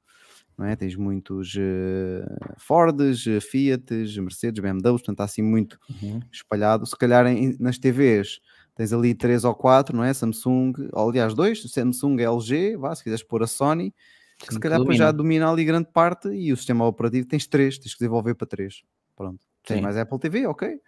não 0.57 0.67
é? 0.67 0.77
Tens 0.77 0.95
muitos 0.97 1.55
uh, 1.55 2.55
Fords, 2.59 3.25
Fiats, 3.51 4.17
Mercedes, 4.17 4.63
BMWs, 4.63 5.01
portanto 5.03 5.21
há 5.21 5.25
assim 5.25 5.43
muito 5.43 5.79
Uhum. 6.03 6.21
espalhado. 6.33 6.87
Se 6.87 6.97
calhar 6.97 7.27
em, 7.27 7.57
nas 7.59 7.79
TVs 7.79 8.41
tens 8.75 8.93
ali 8.93 9.15
três 9.15 9.45
ou 9.45 9.55
quatro, 9.55 9.97
não 9.97 10.05
é? 10.05 10.13
Samsung, 10.15 10.73
ou, 10.93 11.09
aliás, 11.11 11.35
dois, 11.35 11.63
Samsung, 11.63 12.21
LG, 12.21 12.77
vá, 12.77 12.95
se 12.95 13.03
quiseres 13.03 13.23
pôr 13.23 13.43
a 13.43 13.47
Sony, 13.47 13.95
que 14.39 14.53
se 14.53 14.59
calhar 14.59 14.79
depois 14.81 14.97
já 14.99 15.13
domina 15.13 15.51
ali 15.51 15.65
grande 15.65 15.89
parte 15.93 16.29
e 16.29 16.53
o 16.53 16.57
sistema 16.57 16.85
operativo 16.87 17.27
tens 17.29 17.47
três, 17.47 17.79
tens 17.79 17.93
que 17.93 17.99
desenvolver 18.01 18.35
para 18.35 18.47
três. 18.47 18.83
Pronto. 19.15 19.41
Tens 19.65 19.81
mais 19.81 19.97
Apple 19.97 20.19
TV, 20.19 20.47
ok. 20.47 20.81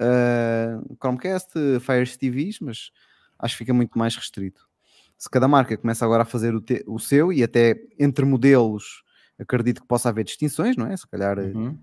Uh, 0.00 0.96
Chromecast, 1.00 1.50
Fire 1.80 2.16
TVs, 2.18 2.58
mas 2.60 2.90
acho 3.38 3.54
que 3.54 3.58
fica 3.58 3.72
muito 3.74 3.98
mais 3.98 4.16
restrito. 4.16 4.67
Se 5.18 5.28
cada 5.28 5.48
marca 5.48 5.76
começa 5.76 6.04
agora 6.04 6.22
a 6.22 6.26
fazer 6.26 6.54
o, 6.54 6.60
te, 6.60 6.84
o 6.86 6.98
seu 6.98 7.32
e 7.32 7.42
até 7.42 7.76
entre 7.98 8.24
modelos 8.24 9.02
acredito 9.38 9.82
que 9.82 9.86
possa 9.86 10.08
haver 10.08 10.24
distinções, 10.24 10.76
não 10.76 10.86
é? 10.86 10.96
Se 10.96 11.06
calhar 11.06 11.38
uhum. 11.38 11.78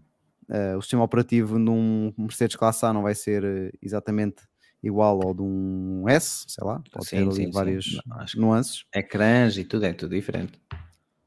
uh, 0.50 0.78
o 0.78 0.82
sistema 0.82 1.04
operativo 1.04 1.58
num 1.58 2.14
Mercedes 2.18 2.56
Classe 2.56 2.86
A 2.86 2.94
não 2.94 3.04
vai 3.04 3.16
ser 3.16 3.44
eh, 3.44 3.72
exatamente 3.82 4.44
igual 4.84 5.20
ao 5.26 5.34
de 5.34 5.42
um 5.42 6.08
S, 6.08 6.46
sei 6.48 6.66
lá, 6.66 6.82
pode 6.92 7.08
sim, 7.08 7.18
ter 7.18 7.24
ali 7.24 7.36
sim, 7.36 7.52
várias 7.52 7.86
sim. 7.86 8.40
nuances. 8.40 8.86
Ecrãs 8.94 9.58
e 9.58 9.64
tudo, 9.64 9.86
é 9.86 9.94
tudo 9.94 10.14
diferente. 10.14 10.60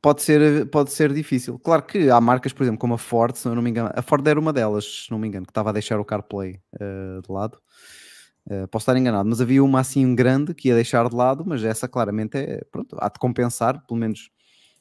Pode 0.00 0.22
ser, 0.22 0.66
pode 0.66 0.92
ser 0.92 1.12
difícil. 1.12 1.58
Claro 1.58 1.82
que 1.82 2.08
há 2.08 2.20
marcas, 2.20 2.52
por 2.52 2.62
exemplo, 2.62 2.78
como 2.78 2.94
a 2.94 2.98
Ford, 2.98 3.34
se 3.34 3.48
não 3.48 3.60
me 3.60 3.70
engano, 3.70 3.90
a 3.92 4.00
Ford 4.00 4.24
era 4.26 4.38
uma 4.38 4.52
delas, 4.52 5.04
se 5.06 5.10
não 5.10 5.18
me 5.18 5.26
engano, 5.26 5.44
que 5.44 5.50
estava 5.50 5.70
a 5.70 5.72
deixar 5.72 5.98
o 5.98 6.04
CarPlay 6.04 6.60
uh, 6.74 7.20
de 7.20 7.32
lado. 7.32 7.58
Uh, 8.50 8.66
posso 8.68 8.84
estar 8.84 8.96
enganado, 8.96 9.28
mas 9.28 9.42
havia 9.42 9.62
uma 9.62 9.80
assim 9.80 10.14
grande 10.14 10.54
que 10.54 10.68
ia 10.68 10.74
deixar 10.74 11.06
de 11.06 11.14
lado, 11.14 11.44
mas 11.46 11.62
essa 11.62 11.86
claramente 11.86 12.38
é, 12.38 12.64
pronto, 12.72 12.96
há 12.98 13.10
de 13.10 13.18
compensar, 13.18 13.84
pelo 13.86 14.00
menos 14.00 14.30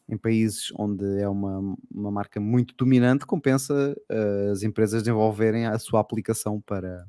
em 0.07 0.17
países 0.17 0.71
onde 0.77 1.19
é 1.19 1.27
uma, 1.27 1.75
uma 1.93 2.09
marca 2.09 2.39
muito 2.39 2.73
dominante, 2.77 3.25
compensa 3.25 3.93
uh, 4.09 4.51
as 4.51 4.63
empresas 4.63 5.03
desenvolverem 5.03 5.65
a 5.65 5.77
sua 5.77 5.99
aplicação 5.99 6.61
para, 6.61 7.05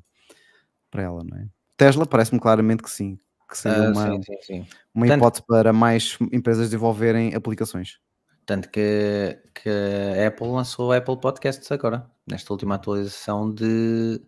para 0.91 1.03
ela, 1.03 1.23
não 1.23 1.37
é? 1.37 1.47
Tesla 1.77 2.05
parece-me 2.05 2.41
claramente 2.41 2.83
que 2.83 2.91
sim, 2.91 3.17
que 3.49 3.57
seria 3.57 3.89
uh, 3.89 3.91
uma, 3.93 4.11
sim, 4.11 4.21
sim, 4.23 4.37
sim. 4.41 4.67
uma 4.93 5.07
Tanto... 5.07 5.17
hipótese 5.17 5.43
para 5.47 5.71
mais 5.71 6.17
empresas 6.29 6.65
desenvolverem 6.65 7.33
aplicações. 7.33 7.99
Tanto 8.45 8.69
que, 8.69 9.39
que 9.55 9.69
a 9.69 10.27
Apple 10.27 10.47
lançou 10.47 10.91
Apple 10.91 11.21
Podcasts 11.21 11.71
agora, 11.71 12.05
nesta 12.27 12.51
última 12.51 12.75
atualização 12.75 13.49
de, 13.49 14.19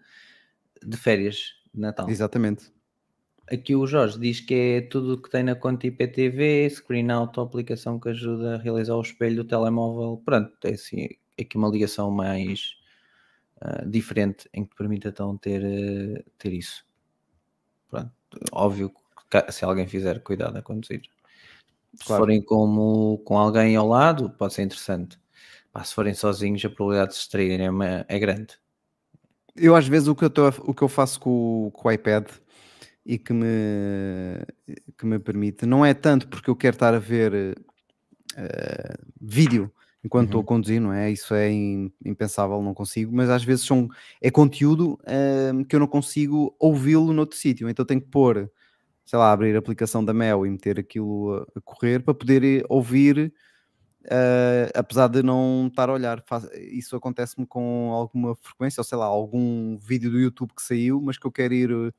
de 0.81 0.95
férias 0.95 1.59
de 1.73 1.81
Natal. 1.81 2.09
Exatamente. 2.09 2.71
Aqui 3.51 3.75
o 3.75 3.85
Jorge 3.85 4.17
diz 4.17 4.39
que 4.39 4.53
é 4.53 4.81
tudo 4.81 5.15
o 5.15 5.21
que 5.21 5.29
tem 5.29 5.43
na 5.43 5.55
conta 5.55 5.85
IPTV, 5.85 6.69
Screen 6.69 7.11
Out, 7.11 7.37
a 7.39 7.43
aplicação 7.43 7.99
que 7.99 8.09
ajuda 8.09 8.55
a 8.55 8.57
realizar 8.57 8.95
o 8.95 9.01
espelho 9.01 9.43
do 9.43 9.47
telemóvel. 9.47 10.21
Pronto, 10.23 10.53
é 10.63 10.71
assim, 10.71 11.09
aqui 11.39 11.57
uma 11.57 11.67
ligação 11.67 12.09
mais 12.09 12.75
uh, 13.61 13.89
diferente 13.89 14.49
em 14.53 14.63
que 14.63 14.73
permite 14.75 15.07
então 15.07 15.37
ter, 15.37 15.61
uh, 15.61 16.23
ter 16.37 16.53
isso. 16.53 16.85
Pronto, 17.89 18.11
óbvio 18.53 18.89
que 19.29 19.51
se 19.51 19.65
alguém 19.65 19.87
fizer 19.87 20.21
cuidado 20.21 20.57
a 20.57 20.61
conduzir. 20.61 21.01
Se 21.95 22.05
forem 22.05 22.41
como, 22.41 23.17
com 23.25 23.37
alguém 23.37 23.75
ao 23.75 23.87
lado, 23.87 24.29
pode 24.29 24.53
ser 24.53 24.61
interessante. 24.61 25.19
se 25.83 25.93
forem 25.93 26.13
sozinhos, 26.13 26.63
a 26.63 26.69
probabilidade 26.69 27.09
de 27.09 27.15
se 27.15 27.21
distraírem 27.21 27.67
é, 27.83 28.05
é 28.07 28.17
grande. 28.17 28.57
Eu 29.55 29.75
às 29.75 29.87
vezes 29.87 30.07
o 30.07 30.15
que 30.15 30.23
eu, 30.23 30.29
tô, 30.29 30.47
o 30.47 30.73
que 30.73 30.81
eu 30.81 30.87
faço 30.87 31.19
com, 31.19 31.69
com 31.73 31.87
o 31.87 31.91
iPad 31.91 32.27
e 33.05 33.17
que 33.17 33.33
me, 33.33 33.47
que 34.97 35.05
me 35.05 35.19
permite. 35.19 35.65
Não 35.65 35.85
é 35.85 35.93
tanto 35.93 36.27
porque 36.27 36.49
eu 36.49 36.55
quero 36.55 36.75
estar 36.75 36.93
a 36.93 36.99
ver 36.99 37.57
uh, 38.33 39.05
vídeo 39.19 39.71
enquanto 40.03 40.27
estou 40.27 40.39
uhum. 40.39 40.45
a 40.45 40.47
conduzir, 40.47 40.81
não 40.81 40.93
é? 40.93 41.11
Isso 41.11 41.33
é 41.33 41.51
impensável, 42.03 42.61
não 42.61 42.73
consigo, 42.73 43.15
mas 43.15 43.29
às 43.29 43.43
vezes 43.43 43.65
são, 43.65 43.87
é 44.19 44.31
conteúdo 44.31 44.99
uh, 45.01 45.65
que 45.65 45.75
eu 45.75 45.79
não 45.79 45.87
consigo 45.87 46.55
ouvi-lo 46.59 47.13
noutro 47.13 47.37
sítio, 47.37 47.69
então 47.69 47.85
tenho 47.85 48.01
que 48.01 48.07
pôr, 48.07 48.49
sei 49.05 49.19
lá, 49.19 49.31
abrir 49.31 49.55
a 49.55 49.59
aplicação 49.59 50.03
da 50.03 50.13
Mel 50.13 50.45
e 50.45 50.49
meter 50.49 50.79
aquilo 50.79 51.45
a, 51.55 51.61
correr 51.61 51.99
para 51.99 52.13
poder 52.13 52.43
eh, 52.43 52.63
ouvir. 52.67 53.31
Uh, 54.05 54.71
apesar 54.73 55.07
de 55.07 55.21
não 55.21 55.67
estar 55.67 55.89
a 55.89 55.93
olhar, 55.93 56.23
faz, 56.25 56.49
isso 56.53 56.95
acontece-me 56.95 57.45
com 57.45 57.91
alguma 57.91 58.35
frequência, 58.35 58.81
ou 58.81 58.83
sei 58.83 58.97
lá, 58.97 59.05
algum 59.05 59.77
vídeo 59.77 60.09
do 60.09 60.19
YouTube 60.19 60.53
que 60.55 60.61
saiu, 60.63 60.99
mas 60.99 61.17
que 61.17 61.27
eu 61.27 61.31
quero 61.31 61.53
ir 61.53 61.93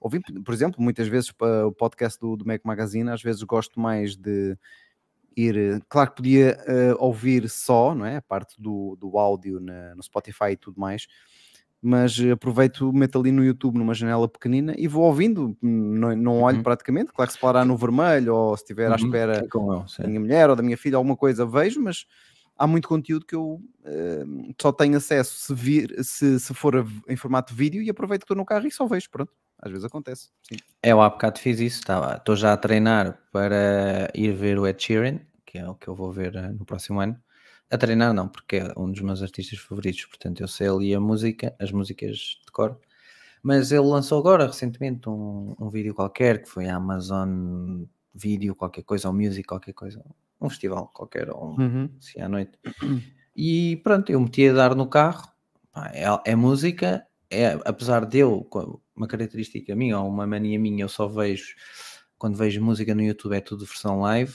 ouvi, 0.00 0.20
por 0.42 0.54
exemplo, 0.54 0.82
muitas 0.82 1.06
vezes 1.06 1.30
o 1.30 1.72
podcast 1.72 2.18
do, 2.18 2.34
do 2.34 2.46
Mac 2.46 2.62
Magazine, 2.64 3.10
às 3.10 3.22
vezes 3.22 3.42
gosto 3.42 3.78
mais 3.78 4.16
de 4.16 4.56
ir, 5.36 5.56
eh, 5.56 5.80
claro 5.88 6.10
que 6.10 6.16
podia 6.16 6.58
uh, 6.66 7.04
ouvir 7.04 7.48
só, 7.48 7.94
não 7.94 8.06
é? 8.06 8.16
A 8.16 8.22
parte 8.22 8.60
do, 8.60 8.96
do 8.96 9.18
áudio 9.18 9.60
na, 9.60 9.94
no 9.94 10.02
Spotify 10.02 10.52
e 10.52 10.56
tudo 10.56 10.80
mais, 10.80 11.06
mas 11.82 12.18
aproveito, 12.32 12.92
meto 12.92 13.18
ali 13.18 13.32
no 13.32 13.42
YouTube 13.42 13.78
numa 13.78 13.94
janela 13.94 14.28
pequenina 14.28 14.74
e 14.76 14.86
vou 14.86 15.04
ouvindo, 15.04 15.56
não, 15.62 16.14
não 16.14 16.42
olho 16.42 16.58
uhum. 16.58 16.62
praticamente, 16.62 17.12
claro 17.12 17.30
que 17.30 17.34
se 17.34 17.40
parar 17.40 17.64
no 17.64 17.76
vermelho 17.76 18.34
ou 18.34 18.56
se 18.56 18.62
estiver 18.62 18.88
uhum. 18.88 18.92
à 18.92 18.96
espera 18.96 19.36
é 19.38 20.02
da 20.02 20.08
minha 20.08 20.20
mulher 20.20 20.50
ou 20.50 20.56
da 20.56 20.62
minha 20.62 20.76
filha, 20.76 20.96
alguma 20.96 21.16
coisa 21.16 21.46
vejo, 21.46 21.80
mas 21.80 22.04
há 22.58 22.66
muito 22.66 22.86
conteúdo 22.86 23.24
que 23.24 23.34
eu 23.34 23.52
uh, 23.54 24.54
só 24.60 24.70
tenho 24.70 24.98
acesso 24.98 25.38
se, 25.38 25.54
vir, 25.54 26.04
se, 26.04 26.38
se 26.38 26.52
for 26.52 26.86
em 27.08 27.16
formato 27.16 27.54
vídeo 27.54 27.82
e 27.82 27.88
aproveito 27.88 28.20
que 28.20 28.24
estou 28.24 28.36
no 28.36 28.44
carro 28.44 28.66
e 28.66 28.70
só 28.70 28.86
vejo, 28.86 29.08
pronto. 29.10 29.32
Às 29.58 29.70
vezes 29.70 29.84
acontece, 29.84 30.28
sim. 30.42 30.56
É, 30.82 30.92
eu 30.92 31.02
há 31.02 31.08
bocado 31.08 31.38
fiz 31.38 31.60
isso, 31.60 31.82
estou 32.16 32.34
já 32.34 32.52
a 32.54 32.56
treinar 32.56 33.18
para 33.30 34.10
ir 34.14 34.32
ver 34.32 34.58
o 34.58 34.66
Ed 34.66 34.82
Sheeran, 34.82 35.20
que 35.44 35.58
é 35.58 35.68
o 35.68 35.74
que 35.74 35.88
eu 35.88 35.94
vou 35.94 36.12
ver 36.12 36.34
uh, 36.34 36.52
no 36.52 36.64
próximo 36.64 37.00
ano. 37.00 37.18
A 37.70 37.78
treinar 37.78 38.12
não, 38.12 38.28
porque 38.28 38.56
é 38.56 38.72
um 38.76 38.90
dos 38.90 39.00
meus 39.00 39.22
artistas 39.22 39.58
favoritos, 39.58 40.04
portanto 40.06 40.40
eu 40.40 40.48
sei 40.48 40.68
ali 40.68 40.94
a 40.94 41.00
música, 41.00 41.54
as 41.58 41.70
músicas 41.70 42.16
de 42.44 42.52
cor. 42.52 42.78
Mas 43.42 43.72
ele 43.72 43.86
lançou 43.86 44.18
agora, 44.18 44.46
recentemente, 44.46 45.08
um, 45.08 45.54
um 45.58 45.70
vídeo 45.70 45.94
qualquer, 45.94 46.42
que 46.42 46.48
foi 46.48 46.68
a 46.68 46.76
Amazon 46.76 47.84
Video, 48.12 48.54
qualquer 48.54 48.82
coisa, 48.82 49.08
ou 49.08 49.14
Music, 49.14 49.44
qualquer 49.44 49.72
coisa, 49.72 50.04
um 50.40 50.50
festival 50.50 50.90
qualquer, 50.92 51.30
ou 51.30 51.52
um, 51.52 51.60
uhum. 51.60 51.90
assim 51.98 52.20
à 52.20 52.28
noite. 52.28 52.58
E 53.34 53.76
pronto, 53.84 54.10
eu 54.10 54.20
meti 54.20 54.48
a 54.48 54.52
dar 54.52 54.74
no 54.74 54.88
carro, 54.88 55.28
pá, 55.72 55.90
é, 55.94 56.32
é 56.32 56.36
música, 56.36 57.06
é, 57.30 57.58
apesar 57.64 58.04
de 58.04 58.18
eu, 58.18 58.46
uma 58.94 59.06
característica 59.06 59.74
minha 59.74 59.98
ou 60.00 60.08
uma 60.08 60.26
mania 60.26 60.58
minha, 60.58 60.84
eu 60.84 60.88
só 60.88 61.06
vejo, 61.06 61.54
quando 62.18 62.36
vejo 62.36 62.62
música 62.62 62.94
no 62.94 63.02
YouTube 63.02 63.36
é 63.36 63.40
tudo 63.40 63.64
versão 63.64 64.00
live, 64.00 64.34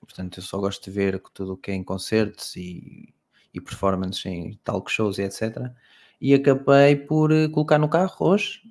portanto 0.00 0.38
eu 0.38 0.42
só 0.42 0.58
gosto 0.58 0.84
de 0.84 0.90
ver 0.90 1.22
tudo 1.34 1.54
o 1.54 1.56
que 1.56 1.70
é 1.70 1.74
em 1.74 1.84
concertos 1.84 2.56
e, 2.56 3.14
e 3.52 3.60
performances 3.60 4.24
em 4.26 4.58
talk 4.64 4.90
shows 4.90 5.18
e 5.18 5.22
etc. 5.22 5.70
E 6.20 6.34
acabei 6.34 6.96
por 6.96 7.32
eh, 7.32 7.48
colocar 7.48 7.78
no 7.78 7.88
carro 7.88 8.14
hoje, 8.20 8.62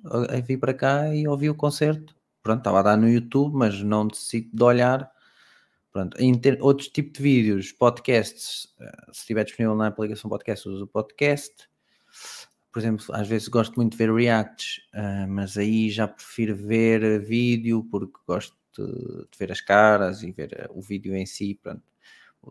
vim 0.44 0.58
para 0.58 0.74
cá 0.74 1.14
e 1.14 1.26
ouvi 1.26 1.50
o 1.50 1.54
concerto. 1.54 2.14
Pronto, 2.42 2.58
estava 2.58 2.80
a 2.80 2.82
dar 2.82 2.96
no 2.96 3.08
YouTube, 3.08 3.54
mas 3.56 3.82
não 3.82 4.06
decido 4.06 4.48
de 4.52 4.62
olhar. 4.62 5.10
Pronto, 5.92 6.16
em 6.18 6.40
outros 6.60 6.88
tipos 6.88 7.14
de 7.14 7.22
vídeos, 7.22 7.72
podcasts, 7.72 8.68
eh, 8.80 9.06
se 9.12 9.20
estiver 9.20 9.44
disponível 9.44 9.76
na 9.76 9.88
aplicação 9.88 10.30
podcast, 10.30 10.68
uso 10.68 10.84
o 10.84 10.88
podcast 10.88 11.68
por 12.72 12.78
exemplo, 12.78 13.04
às 13.12 13.26
vezes 13.26 13.48
gosto 13.48 13.74
muito 13.76 13.92
de 13.92 13.98
ver 13.98 14.12
reacts, 14.14 14.80
mas 15.28 15.58
aí 15.58 15.90
já 15.90 16.06
prefiro 16.06 16.54
ver 16.54 17.20
vídeo 17.20 17.84
porque 17.90 18.18
gosto 18.26 18.56
de, 18.76 18.86
de 18.86 19.38
ver 19.38 19.52
as 19.52 19.60
caras 19.60 20.22
e 20.22 20.32
ver 20.32 20.68
uh, 20.70 20.78
o 20.78 20.80
vídeo 20.80 21.14
em 21.14 21.26
si. 21.26 21.58
Pronto. 21.62 21.82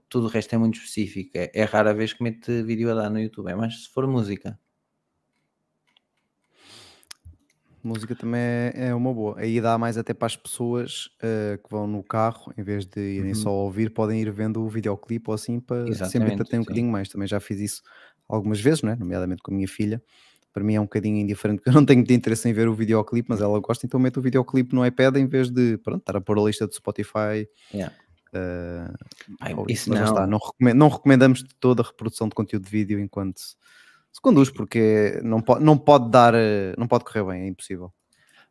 Tudo 0.08 0.28
o 0.28 0.30
resto 0.30 0.54
é 0.54 0.58
muito 0.58 0.76
específico. 0.76 1.32
É, 1.36 1.52
é 1.54 1.64
rara 1.64 1.94
vez 1.94 2.14
que 2.14 2.24
mete 2.24 2.62
vídeo 2.64 2.92
a 2.92 2.94
dar 2.94 3.10
no 3.10 3.20
YouTube, 3.20 3.50
é 3.50 3.56
mais 3.56 3.84
se 3.84 3.90
for 3.90 4.08
música. 4.08 4.60
Música 7.82 8.14
também 8.14 8.42
é, 8.42 8.74
é 8.90 8.96
uma 8.96 9.14
boa. 9.14 9.40
Aí 9.40 9.60
dá 9.62 9.78
mais 9.78 9.98
até 9.98 10.14
para 10.14 10.26
as 10.26 10.36
pessoas 10.36 11.06
uh, 11.24 11.58
que 11.58 11.70
vão 11.70 11.88
no 11.88 12.04
carro, 12.04 12.54
em 12.58 12.62
vez 12.62 12.86
de 12.86 13.00
irem 13.00 13.30
uhum. 13.30 13.36
só 13.36 13.52
ouvir, 13.52 13.90
podem 13.90 14.22
ir 14.22 14.30
vendo 14.32 14.62
o 14.62 14.68
videoclipe 14.68 15.30
ou 15.30 15.34
assim 15.34 15.60
para 15.60 15.88
Exatamente, 15.88 16.12
sempre 16.12 16.34
entreter 16.34 16.60
um 16.60 16.64
bocadinho 16.64 16.92
mais. 16.92 17.08
Também 17.08 17.28
já 17.28 17.40
fiz 17.40 17.60
isso 17.60 17.82
algumas 18.28 18.60
vezes, 18.60 18.84
né? 18.84 18.96
nomeadamente 18.96 19.42
com 19.42 19.52
a 19.52 19.56
minha 19.56 19.68
filha. 19.68 20.04
Para 20.60 20.66
mim 20.66 20.76
é 20.76 20.82
um 20.82 20.84
bocadinho 20.84 21.18
indiferente, 21.18 21.60
porque 21.64 21.70
eu 21.70 21.74
não 21.74 21.86
tenho 21.86 22.00
muito 22.00 22.12
interesse 22.12 22.50
em 22.50 22.54
ver 22.54 22.68
o 22.68 22.74
videoclipe, 22.74 23.30
mas 23.30 23.40
ela 23.40 23.58
gosta, 23.60 23.86
então 23.86 23.98
meto 23.98 24.18
o 24.18 24.22
videoclipe 24.22 24.76
no 24.76 24.86
iPad 24.86 25.16
em 25.16 25.26
vez 25.26 25.50
de 25.50 25.78
pronto, 25.78 26.02
estar 26.02 26.18
a 26.18 26.22
pôr 26.22 26.38
a 26.38 26.44
lista 26.44 26.68
do 26.68 26.76
Spotify. 26.76 27.48
Yeah. 27.74 27.96
Uh, 28.34 28.94
Ai, 29.40 29.56
isso 29.70 29.90
não. 29.90 30.04
Está, 30.04 30.28
não, 30.28 30.40
não, 30.76 30.90
recomendamos 30.90 31.44
de 31.44 31.56
toda 31.56 31.82
a 31.82 31.86
reprodução 31.86 32.28
de 32.28 32.36
conteúdo 32.36 32.66
de 32.66 32.70
vídeo 32.70 33.00
enquanto 33.00 33.40
se 33.40 34.22
conduz, 34.22 34.50
porque 34.50 35.20
não 35.24 35.42
pode, 35.42 35.64
não 35.64 35.78
pode 35.78 36.12
dar, 36.12 36.34
não 36.78 36.88
pode 36.88 37.06
correr 37.06 37.24
bem, 37.24 37.44
é 37.44 37.48
impossível. 37.48 37.94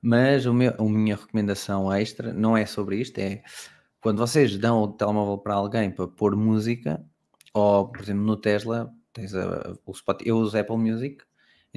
Mas 0.00 0.46
o 0.46 0.54
meu, 0.54 0.74
a 0.78 0.82
minha 0.82 1.16
recomendação 1.16 1.92
extra 1.92 2.32
não 2.32 2.56
é 2.56 2.64
sobre 2.64 2.96
isto, 2.96 3.18
é 3.18 3.42
quando 4.00 4.18
vocês 4.18 4.56
dão 4.56 4.82
o 4.82 4.88
telemóvel 4.88 5.36
para 5.38 5.54
alguém 5.54 5.90
para 5.90 6.08
pôr 6.08 6.34
música, 6.34 7.04
ou 7.52 7.88
por 7.88 8.00
exemplo 8.00 8.22
no 8.22 8.36
Tesla, 8.36 8.90
tens 9.12 9.34
a, 9.34 9.74
o 9.84 9.94
Spotify, 9.94 10.30
eu 10.30 10.38
uso 10.38 10.56
Apple 10.56 10.78
Music, 10.78 11.24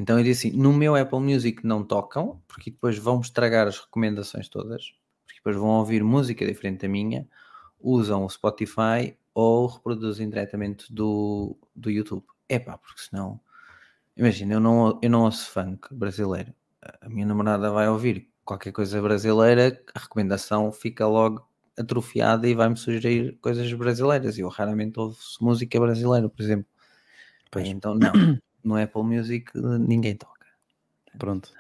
então 0.02 0.18
eu 0.18 0.24
disse 0.24 0.48
assim: 0.48 0.58
no 0.58 0.74
meu 0.74 0.96
Apple 0.96 1.20
Music 1.20 1.66
não 1.66 1.84
tocam, 1.84 2.42
porque 2.48 2.72
depois 2.72 2.98
vão 2.98 3.22
estragar 3.22 3.68
as 3.68 3.78
recomendações 3.78 4.50
todas, 4.50 4.94
porque 5.24 5.40
depois 5.40 5.56
vão 5.56 5.70
ouvir 5.70 6.04
música 6.04 6.44
diferente 6.44 6.82
da 6.82 6.88
minha, 6.88 7.28
usam 7.80 8.26
o 8.26 8.30
Spotify 8.30 9.16
ou 9.32 9.68
reproduzem 9.68 10.28
diretamente 10.28 10.92
do, 10.92 11.56
do 11.76 11.92
YouTube. 11.92 12.26
É 12.50 12.58
pá, 12.58 12.80
porque 12.80 13.00
senão, 13.00 13.40
imagina, 14.18 14.56
eu 14.56 14.60
não, 14.60 15.00
eu 15.04 15.10
não 15.10 15.22
ouço 15.26 15.52
funk 15.52 15.94
brasileiro, 15.94 16.52
a 17.00 17.08
minha 17.08 17.28
namorada 17.28 17.70
vai 17.70 17.88
ouvir 17.88 18.28
qualquer 18.44 18.72
coisa 18.72 19.00
brasileira, 19.00 19.80
a 19.94 20.00
recomendação 20.00 20.72
fica 20.72 21.08
logo 21.08 21.48
atrofiada 21.78 22.48
e 22.48 22.56
vai-me 22.56 22.76
sugerir 22.76 23.38
coisas 23.40 23.72
brasileiras. 23.74 24.38
Eu 24.38 24.50
raramente 24.50 25.00
ouço 25.00 25.44
música 25.44 25.80
brasileira, 25.80 26.28
por 26.28 26.42
exemplo. 26.42 26.66
Pois. 27.52 27.68
Então, 27.68 27.94
não, 27.94 28.12
no 28.64 28.76
Apple 28.76 29.04
Music 29.04 29.52
ninguém 29.56 30.16
toca. 30.16 30.46
Pronto. 31.18 31.52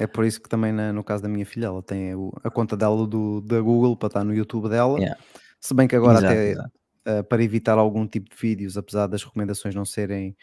É 0.00 0.06
por 0.06 0.24
isso 0.24 0.40
que 0.40 0.48
também 0.48 0.72
na, 0.72 0.92
no 0.92 1.04
caso 1.04 1.22
da 1.22 1.28
minha 1.28 1.44
filha, 1.44 1.66
ela 1.66 1.82
tem 1.82 2.12
a 2.42 2.50
conta 2.50 2.76
dela 2.76 3.06
do, 3.06 3.40
da 3.42 3.60
Google 3.60 3.96
para 3.96 4.06
estar 4.06 4.24
no 4.24 4.34
YouTube 4.34 4.68
dela. 4.68 4.98
Yeah. 4.98 5.20
Se 5.60 5.74
bem 5.74 5.86
que 5.86 5.94
agora 5.94 6.18
exato, 6.18 6.32
até 6.32 6.50
exato. 6.50 6.72
Uh, 7.06 7.24
para 7.24 7.42
evitar 7.42 7.78
algum 7.78 8.06
tipo 8.06 8.30
de 8.30 8.36
vídeos, 8.36 8.76
apesar 8.76 9.06
das 9.06 9.22
recomendações 9.22 9.74
não 9.74 9.84
serem 9.84 10.36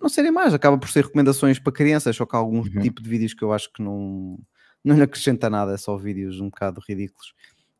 não 0.00 0.08
serem 0.08 0.32
mais, 0.32 0.52
acaba 0.52 0.76
por 0.76 0.88
ser 0.88 1.04
recomendações 1.04 1.58
para 1.58 1.72
crianças, 1.72 2.16
só 2.16 2.26
que 2.26 2.34
há 2.34 2.38
algum 2.38 2.58
uhum. 2.58 2.80
tipo 2.82 3.00
de 3.00 3.08
vídeos 3.08 3.32
que 3.32 3.42
eu 3.42 3.52
acho 3.52 3.72
que 3.72 3.82
não, 3.82 4.38
não 4.82 4.96
lhe 4.96 5.02
acrescenta 5.02 5.48
nada, 5.48 5.72
é 5.72 5.76
só 5.76 5.96
vídeos 5.96 6.40
um 6.40 6.50
bocado 6.50 6.82
ridículos. 6.86 7.32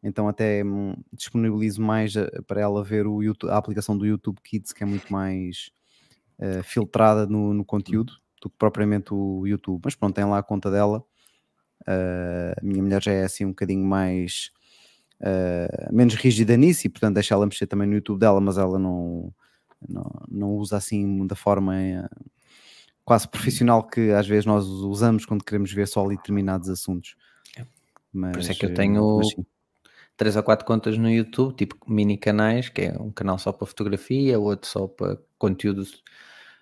Então 0.03 0.29
até 0.29 0.65
hum, 0.65 0.95
disponibilizo 1.13 1.83
mais 1.83 2.15
uh, 2.15 2.31
para 2.47 2.61
ela 2.61 2.85
ver 2.85 3.07
o 3.07 3.23
YouTube, 3.23 3.51
a 3.51 3.57
aplicação 3.57 3.99
do 3.99 4.07
YouTube 4.07 4.39
Kids, 4.45 4.73
que 4.73 4.83
é 4.83 4.87
muito 4.87 5.13
mais 5.13 5.71
uh, 6.39 6.63
filtrada 6.63 7.27
no, 7.27 7.53
no 7.55 7.65
conteúdo 7.65 8.15
do 8.41 8.51
que 8.51 8.57
propriamente 8.59 9.13
o 9.13 9.47
YouTube. 9.47 9.81
Mas 9.85 9.95
pronto, 9.95 10.15
tem 10.15 10.25
lá 10.25 10.39
a 10.39 10.43
conta 10.43 10.71
dela. 10.71 11.05
Uh, 11.83 12.55
a 12.61 12.65
minha 12.65 12.83
mulher 12.83 13.03
já 13.03 13.13
é 13.13 13.25
assim 13.25 13.45
um 13.45 13.51
bocadinho 13.51 13.85
mais 13.85 14.51
uh, 15.21 15.95
menos 15.95 16.15
rígida 16.15 16.57
nisso 16.57 16.87
e 16.87 16.91
portanto 16.91 17.15
deixa 17.15 17.35
ela 17.35 17.47
mexer 17.47 17.67
também 17.67 17.87
no 17.87 17.95
YouTube 17.95 18.19
dela, 18.19 18.41
mas 18.41 18.57
ela 18.57 18.79
não, 18.79 19.33
não, 19.87 20.11
não 20.31 20.51
usa 20.53 20.79
assim 20.79 21.27
da 21.27 21.35
forma 21.37 21.75
quase 23.05 23.29
profissional 23.29 23.87
que 23.87 24.13
às 24.13 24.27
vezes 24.27 24.47
nós 24.47 24.67
usamos 24.67 25.27
quando 25.27 25.45
queremos 25.45 25.73
ver 25.73 25.87
só 25.87 26.05
ali 26.05 26.17
determinados 26.17 26.69
assuntos. 26.69 27.17
Mas, 28.13 28.33
Por 28.33 28.41
isso 28.41 28.53
é 28.53 28.55
que 28.55 28.65
eu 28.65 28.75
tenho 28.75 29.21
três 30.17 30.37
ou 30.37 30.43
quatro 30.43 30.65
contas 30.65 30.97
no 30.99 31.11
YouTube, 31.11 31.55
tipo 31.55 31.77
mini 31.89 32.17
canais, 32.17 32.69
que 32.69 32.83
é 32.83 32.97
um 33.01 33.11
canal 33.11 33.39
só 33.39 33.53
para 33.53 33.67
fotografia, 33.67 34.39
outro 34.39 34.69
só 34.69 34.87
para 34.87 35.19
conteúdos 35.39 36.03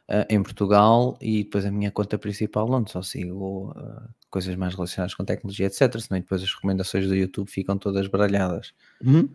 uh, 0.09 0.27
em 0.29 0.43
Portugal 0.43 1.19
e 1.21 1.45
depois 1.45 1.65
a 1.67 1.71
minha 1.71 1.91
conta 1.91 2.19
principal 2.19 2.71
onde 2.71 2.91
só 2.91 3.03
sigo 3.03 3.71
uh, 3.71 4.09
coisas 4.31 4.57
mais 4.57 4.75
relacionadas 4.75 5.15
com 5.15 5.25
tecnologia, 5.25 5.67
etc. 5.67 6.01
Senão 6.01 6.21
depois 6.21 6.43
as 6.43 6.53
recomendações 6.53 7.07
do 7.07 7.15
YouTube 7.15 7.49
ficam 7.49 7.77
todas 7.77 8.07
baralhadas. 8.09 8.73
Uhum. 9.05 9.29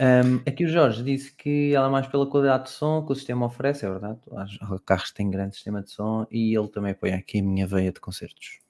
Um, 0.00 0.36
aqui 0.46 0.64
o 0.64 0.68
Jorge 0.68 1.02
disse 1.02 1.34
que 1.34 1.74
ela 1.74 1.88
é 1.88 1.90
mais 1.90 2.06
pela 2.06 2.24
qualidade 2.24 2.64
de 2.66 2.70
som 2.70 3.04
que 3.04 3.10
o 3.10 3.16
sistema 3.16 3.46
oferece, 3.46 3.84
é 3.84 3.90
verdade. 3.90 4.20
Os 4.30 4.80
carros 4.86 5.10
têm 5.10 5.28
grande 5.28 5.56
sistema 5.56 5.82
de 5.82 5.90
som 5.90 6.24
e 6.30 6.56
ele 6.56 6.68
também 6.68 6.92
apoia 6.92 7.16
aqui 7.16 7.40
a 7.40 7.42
minha 7.42 7.66
veia 7.66 7.90
de 7.90 7.98
concertos. 7.98 8.60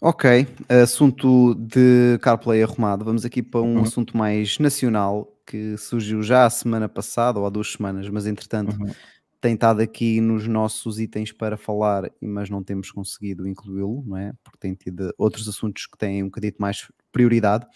Ok, 0.00 0.46
assunto 0.68 1.56
de 1.56 2.18
CarPlay 2.22 2.62
arrumado. 2.62 3.04
Vamos 3.04 3.24
aqui 3.24 3.42
para 3.42 3.62
um 3.62 3.78
uhum. 3.78 3.82
assunto 3.82 4.16
mais 4.16 4.56
nacional 4.60 5.36
que 5.44 5.76
surgiu 5.76 6.22
já 6.22 6.46
a 6.46 6.50
semana 6.50 6.88
passada 6.88 7.40
ou 7.40 7.46
há 7.46 7.50
duas 7.50 7.72
semanas, 7.72 8.08
mas 8.08 8.24
entretanto 8.24 8.80
uhum. 8.80 8.92
tem 9.40 9.54
estado 9.54 9.80
aqui 9.80 10.20
nos 10.20 10.46
nossos 10.46 11.00
itens 11.00 11.32
para 11.32 11.56
falar, 11.56 12.12
mas 12.20 12.48
não 12.48 12.62
temos 12.62 12.92
conseguido 12.92 13.48
incluí-lo, 13.48 14.04
não 14.06 14.16
é? 14.16 14.32
Porque 14.44 14.58
tem 14.60 14.72
tido 14.72 15.12
outros 15.18 15.48
assuntos 15.48 15.86
que 15.86 15.98
têm 15.98 16.22
um 16.22 16.26
bocadinho 16.26 16.54
mais 16.60 16.86
prioridade, 17.10 17.66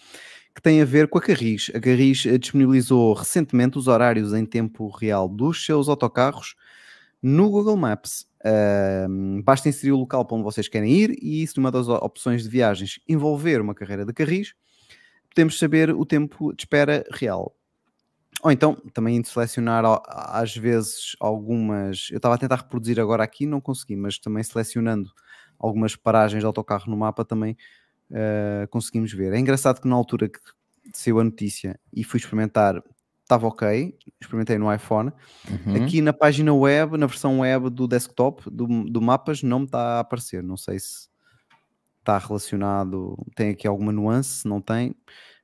que 0.55 0.61
tem 0.61 0.81
a 0.81 0.85
ver 0.85 1.09
com 1.09 1.17
a 1.17 1.21
Carris. 1.21 1.71
A 1.75 1.79
Carris 1.81 2.25
eh, 2.25 2.37
disponibilizou 2.37 3.13
recentemente 3.13 3.77
os 3.77 3.89
horários 3.89 4.33
em 4.33 4.45
tempo 4.45 4.87
real 4.87 5.27
dos 5.27 5.65
seus 5.65 5.89
autocarros 5.89 6.55
no 7.21 7.49
Google 7.49 7.75
Maps. 7.75 8.25
Basta 9.43 9.69
inserir 9.69 9.91
o 9.91 9.97
local 9.97 10.25
para 10.25 10.35
onde 10.35 10.43
vocês 10.43 10.67
querem 10.67 10.91
ir 10.91 11.17
e 11.21 11.45
se 11.47 11.57
numa 11.57 11.71
das 11.71 11.87
opções 11.87 12.43
de 12.43 12.49
viagens 12.49 12.99
envolver 13.07 13.61
uma 13.61 13.73
carreira 13.73 14.05
de 14.05 14.13
Carris, 14.13 14.53
podemos 15.29 15.57
saber 15.57 15.91
o 15.91 16.05
tempo 16.05 16.53
de 16.53 16.63
espera 16.63 17.03
real. 17.11 17.55
Ou 18.43 18.51
então 18.51 18.75
também 18.93 19.23
selecionar 19.23 19.83
às 20.05 20.55
vezes 20.55 21.15
algumas. 21.19 22.09
Eu 22.11 22.17
estava 22.17 22.35
a 22.35 22.37
tentar 22.37 22.57
reproduzir 22.57 22.99
agora 22.99 23.23
aqui, 23.23 23.45
não 23.45 23.61
consegui, 23.61 23.95
mas 23.95 24.17
também 24.17 24.43
selecionando 24.43 25.09
algumas 25.57 25.95
paragens 25.95 26.41
de 26.41 26.45
autocarro 26.45 26.91
no 26.91 26.97
mapa 26.97 27.23
também 27.23 27.55
uh, 28.11 28.67
conseguimos 28.69 29.13
ver. 29.13 29.31
É 29.31 29.39
engraçado 29.39 29.79
que 29.79 29.87
na 29.87 29.95
altura 29.95 30.27
que 30.27 30.39
saiu 30.93 31.19
a 31.19 31.23
notícia 31.23 31.79
e 31.93 32.03
fui 32.03 32.19
experimentar, 32.19 32.83
estava 33.33 33.47
ok, 33.47 33.97
experimentei 34.21 34.57
no 34.57 34.73
iPhone. 34.73 35.11
Uhum. 35.49 35.83
Aqui 35.83 36.01
na 36.01 36.13
página 36.13 36.53
web, 36.53 36.97
na 36.97 37.07
versão 37.07 37.39
web 37.39 37.69
do 37.69 37.87
desktop 37.87 38.49
do, 38.49 38.67
do 38.85 39.01
mapas, 39.01 39.41
não 39.41 39.59
me 39.59 39.65
está 39.65 39.97
a 39.97 39.99
aparecer. 39.99 40.43
Não 40.43 40.57
sei 40.57 40.79
se 40.79 41.07
está 41.99 42.17
relacionado, 42.17 43.17
tem 43.35 43.49
aqui 43.49 43.67
alguma 43.67 43.91
nuance, 43.91 44.41
se 44.41 44.47
não 44.47 44.61
tem. 44.61 44.95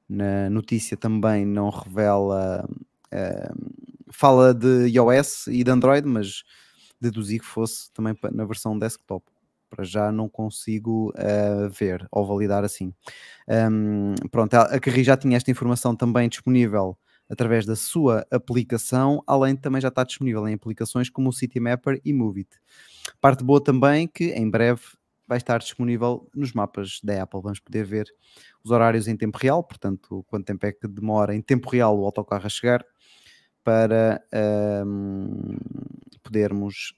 Na 0.08 0.50
notícia 0.50 0.96
também 0.98 1.46
não 1.46 1.70
revela 1.70 2.68
fala 4.12 4.54
de 4.54 4.88
iOS 4.88 5.48
e 5.48 5.64
de 5.64 5.72
Android, 5.72 6.08
mas 6.08 6.44
deduzi 7.00 7.40
que 7.40 7.46
fosse 7.46 7.92
também 7.92 8.16
na 8.32 8.46
versão 8.46 8.78
desktop. 8.78 9.26
Para 9.70 9.84
já 9.84 10.12
não 10.12 10.28
consigo 10.28 11.12
uh, 11.12 11.70
ver 11.70 12.08
ou 12.12 12.26
validar 12.26 12.64
assim. 12.64 12.92
Um, 13.48 14.16
pronto, 14.32 14.56
a 14.56 14.80
Carri 14.80 15.04
já 15.04 15.16
tinha 15.16 15.38
esta 15.38 15.52
informação 15.52 15.96
também 15.96 16.28
disponível 16.28 16.98
através 17.30 17.66
da 17.66 17.76
sua 17.76 18.26
aplicação, 18.32 19.24
além 19.28 19.56
de 19.56 19.62
também 19.62 19.80
já 19.80 19.90
está 19.90 20.04
disponível 20.04 20.48
em 20.48 20.54
aplicações 20.54 21.10
como 21.10 21.30
o 21.30 21.34
Citymapper 21.34 22.02
e 22.04 22.12
Moveit. 22.12 22.50
Parte 23.22 23.44
boa 23.44 23.64
também 23.64 24.08
que 24.08 24.32
em 24.32 24.50
breve 24.50 24.82
vai 25.28 25.38
estar 25.38 25.60
disponível 25.60 26.28
nos 26.36 26.54
mapas 26.54 27.00
da 27.04 27.22
Apple. 27.22 27.42
Vamos 27.42 27.60
poder 27.60 27.86
ver 27.86 28.08
os 28.64 28.72
horários 28.72 29.08
em 29.08 29.16
tempo 29.16 29.38
real, 29.38 29.64
portanto, 29.64 30.26
quanto 30.28 30.46
tempo 30.46 30.66
é 30.66 30.72
que 30.72 30.88
demora 30.88 31.36
em 31.36 31.42
tempo 31.42 31.70
real 31.70 31.98
o 32.00 32.04
autocarro 32.04 32.48
a 32.48 32.50
chegar 32.50 32.84
para 33.64 34.20
um, 34.84 35.56
podermos 36.24 36.96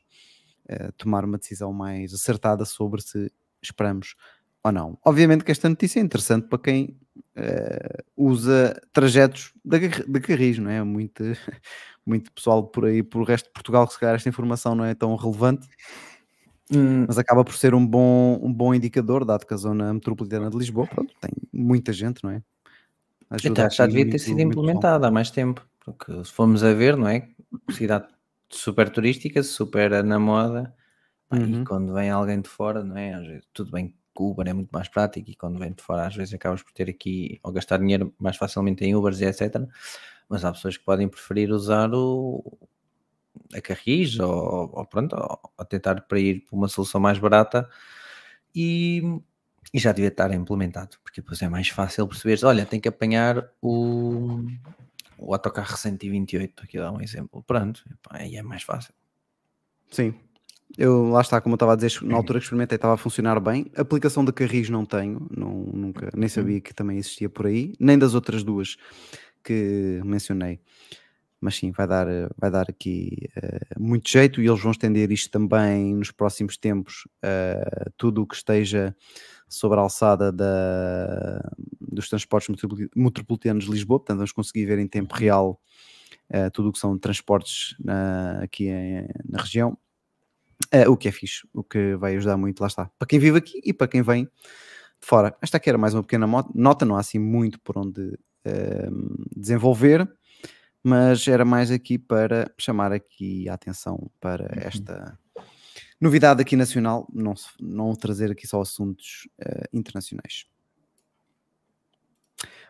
uh, 0.69 0.91
tomar 0.93 1.25
uma 1.25 1.37
decisão 1.37 1.73
mais 1.73 2.13
acertada 2.13 2.63
sobre 2.63 3.01
se 3.01 3.29
esperamos 3.61 4.15
ou 4.63 4.71
não. 4.71 4.97
Obviamente 5.03 5.43
que 5.43 5.51
esta 5.51 5.67
notícia 5.67 5.99
é 5.99 6.03
interessante 6.03 6.47
para 6.47 6.59
quem 6.59 6.97
uh, 7.37 8.03
usa 8.15 8.79
trajetos 8.91 9.53
de, 9.63 10.19
carris, 10.19 10.57
não 10.57 10.69
é? 10.69 10.83
Muito, 10.83 11.23
muito 12.05 12.31
pessoal 12.31 12.63
por 12.63 12.85
aí, 12.85 13.03
por 13.03 13.21
o 13.21 13.25
resto 13.25 13.45
de 13.47 13.53
Portugal, 13.53 13.87
que 13.87 13.93
se 13.93 13.99
calhar 13.99 14.15
esta 14.15 14.29
informação 14.29 14.75
não 14.75 14.85
é 14.85 14.93
tão 14.93 15.15
relevante, 15.15 15.67
hum. 16.73 17.05
mas 17.07 17.17
acaba 17.17 17.43
por 17.43 17.55
ser 17.55 17.73
um 17.73 17.85
bom, 17.85 18.39
um 18.41 18.53
bom 18.53 18.73
indicador, 18.73 19.25
dado 19.25 19.45
que 19.45 19.53
a 19.53 19.57
zona 19.57 19.93
metropolitana 19.93 20.49
de 20.49 20.57
Lisboa, 20.57 20.87
pronto, 20.87 21.13
tem 21.19 21.31
muita 21.51 21.93
gente, 21.93 22.23
não 22.23 22.31
é? 22.31 22.41
Ajuda 23.29 23.69
já 23.69 23.87
devia 23.87 24.09
ter 24.09 24.19
sido 24.19 24.41
implementada 24.41 25.07
há 25.07 25.11
mais 25.11 25.31
tempo. 25.31 25.65
Porque 25.83 26.23
se 26.23 26.31
formos 26.31 26.63
a 26.63 26.73
ver, 26.73 26.95
não 26.95 27.07
é? 27.07 27.27
Cidade 27.71 28.07
super 28.49 28.89
turística, 28.89 29.41
super 29.41 30.03
na 30.03 30.19
moda, 30.19 30.73
uhum. 31.31 31.61
e 31.61 31.65
quando 31.65 31.93
vem 31.93 32.09
alguém 32.09 32.41
de 32.41 32.49
fora, 32.49 32.83
não 32.83 32.97
é? 32.97 33.41
Tudo 33.53 33.71
bem 33.71 33.95
Uber 34.29 34.47
é 34.47 34.53
muito 34.53 34.69
mais 34.71 34.87
prático 34.87 35.29
e 35.29 35.35
quando 35.35 35.59
vem 35.59 35.71
de 35.73 35.81
fora 35.81 36.07
às 36.07 36.15
vezes 36.15 36.33
acabas 36.33 36.61
por 36.61 36.71
ter 36.71 36.89
aqui 36.89 37.39
ou 37.43 37.51
gastar 37.51 37.77
dinheiro 37.77 38.13
mais 38.19 38.37
facilmente 38.37 38.83
em 38.85 38.95
Ubers 38.95 39.19
e 39.21 39.25
etc. 39.25 39.67
Mas 40.29 40.45
há 40.45 40.51
pessoas 40.51 40.77
que 40.77 40.83
podem 40.83 41.07
preferir 41.07 41.51
usar 41.51 41.93
o 41.93 42.57
a 43.53 43.61
Carris 43.61 44.19
ou, 44.19 44.71
ou 44.73 44.85
pronto, 44.85 45.15
ou 45.57 45.65
tentar 45.65 46.01
para 46.01 46.19
ir 46.19 46.41
para 46.41 46.55
uma 46.55 46.67
solução 46.67 47.01
mais 47.01 47.19
barata 47.19 47.69
e, 48.55 49.01
e 49.73 49.79
já 49.79 49.91
devia 49.91 50.09
estar 50.09 50.31
implementado, 50.33 50.97
porque 51.03 51.21
depois 51.21 51.41
é 51.41 51.49
mais 51.49 51.69
fácil 51.69 52.07
perceber, 52.07 52.45
olha, 52.45 52.65
tem 52.65 52.79
que 52.79 52.87
apanhar 52.87 53.49
o, 53.61 54.45
o 55.17 55.33
autocarro 55.33 55.77
128, 55.77 56.63
aqui 56.63 56.77
dá 56.77 56.91
um 56.91 57.01
exemplo. 57.01 57.43
Pronto, 57.43 57.83
aí 58.09 58.35
é 58.35 58.41
mais 58.41 58.63
fácil. 58.63 58.93
Sim, 59.89 60.13
eu 60.77 61.09
lá 61.09 61.21
está, 61.21 61.39
como 61.41 61.53
eu 61.53 61.57
estava 61.57 61.73
a 61.73 61.75
dizer, 61.75 62.01
na 62.03 62.15
altura 62.17 62.39
que 62.39 62.45
experimentei 62.45 62.75
estava 62.75 62.93
a 62.93 62.97
funcionar 62.97 63.39
bem. 63.39 63.71
Aplicação 63.75 64.23
de 64.23 64.31
Carris 64.31 64.69
não 64.69 64.85
tenho, 64.85 65.27
não, 65.35 65.51
nunca, 65.73 66.09
nem 66.15 66.29
sabia 66.29 66.61
que 66.61 66.73
também 66.73 66.97
existia 66.97 67.29
por 67.29 67.47
aí, 67.47 67.73
nem 67.79 67.97
das 67.97 68.13
outras 68.13 68.43
duas 68.43 68.77
que 69.43 70.01
mencionei. 70.03 70.59
Mas 71.39 71.55
sim, 71.55 71.71
vai 71.71 71.87
dar, 71.87 72.05
vai 72.37 72.51
dar 72.51 72.69
aqui 72.69 73.27
uh, 73.35 73.81
muito 73.81 74.07
jeito 74.07 74.41
e 74.41 74.47
eles 74.47 74.61
vão 74.61 74.71
estender 74.71 75.11
isto 75.11 75.31
também 75.31 75.95
nos 75.95 76.11
próximos 76.11 76.55
tempos. 76.55 77.07
Uh, 77.17 77.91
tudo 77.97 78.21
o 78.21 78.27
que 78.27 78.35
esteja 78.35 78.95
sobre 79.49 79.79
a 79.79 79.81
alçada 79.81 80.31
da, 80.31 81.41
dos 81.79 82.07
transportes 82.07 82.47
metropolitanos 82.95 83.65
de 83.65 83.71
Lisboa, 83.71 83.99
portanto 83.99 84.17
vamos 84.17 84.31
conseguir 84.31 84.65
ver 84.65 84.77
em 84.77 84.87
tempo 84.87 85.15
real 85.15 85.59
uh, 86.29 86.51
tudo 86.51 86.69
o 86.69 86.71
que 86.71 86.79
são 86.79 86.97
transportes 86.97 87.75
na, 87.79 88.43
aqui 88.43 88.67
em, 88.67 89.07
na 89.27 89.41
região, 89.41 89.75
uh, 90.73 90.91
o 90.91 90.97
que 90.97 91.07
é 91.07 91.11
fixe, 91.11 91.47
o 91.53 91.63
que 91.63 91.95
vai 91.95 92.15
ajudar 92.15 92.37
muito, 92.37 92.61
lá 92.61 92.67
está, 92.67 92.89
para 92.97 93.07
quem 93.07 93.19
vive 93.19 93.37
aqui 93.37 93.61
e 93.63 93.73
para 93.73 93.87
quem 93.87 94.01
vem 94.01 94.25
de 94.25 94.31
fora. 95.07 95.35
Esta 95.41 95.57
aqui 95.57 95.69
era 95.69 95.77
mais 95.77 95.93
uma 95.93 96.03
pequena 96.03 96.27
nota, 96.53 96.85
não 96.85 96.95
há 96.95 96.99
assim 96.99 97.19
muito 97.19 97.59
por 97.61 97.77
onde 97.77 98.01
uh, 98.01 99.27
desenvolver, 99.35 100.09
mas 100.83 101.27
era 101.27 101.45
mais 101.45 101.71
aqui 101.71 101.97
para 101.97 102.51
chamar 102.57 102.91
aqui 102.91 103.47
a 103.49 103.53
atenção 103.53 104.09
para 104.19 104.43
uhum. 104.43 104.61
esta 104.67 105.19
Novidade 106.01 106.41
aqui 106.41 106.55
nacional, 106.55 107.07
não, 107.13 107.35
não 107.59 107.93
trazer 107.93 108.31
aqui 108.31 108.47
só 108.47 108.59
assuntos 108.59 109.29
uh, 109.39 109.67
internacionais. 109.71 110.47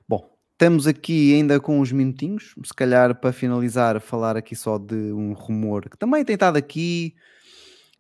Bom, 0.06 0.38
estamos 0.52 0.86
aqui 0.86 1.34
ainda 1.34 1.58
com 1.58 1.80
uns 1.80 1.94
minutinhos, 1.94 2.54
se 2.62 2.74
calhar 2.74 3.16
para 3.22 3.32
finalizar, 3.32 4.02
falar 4.02 4.36
aqui 4.36 4.54
só 4.54 4.78
de 4.78 5.14
um 5.14 5.32
rumor 5.32 5.90
que 5.90 5.98
também 5.98 6.26
tem 6.26 6.34
estado 6.34 6.58
aqui 6.58 7.16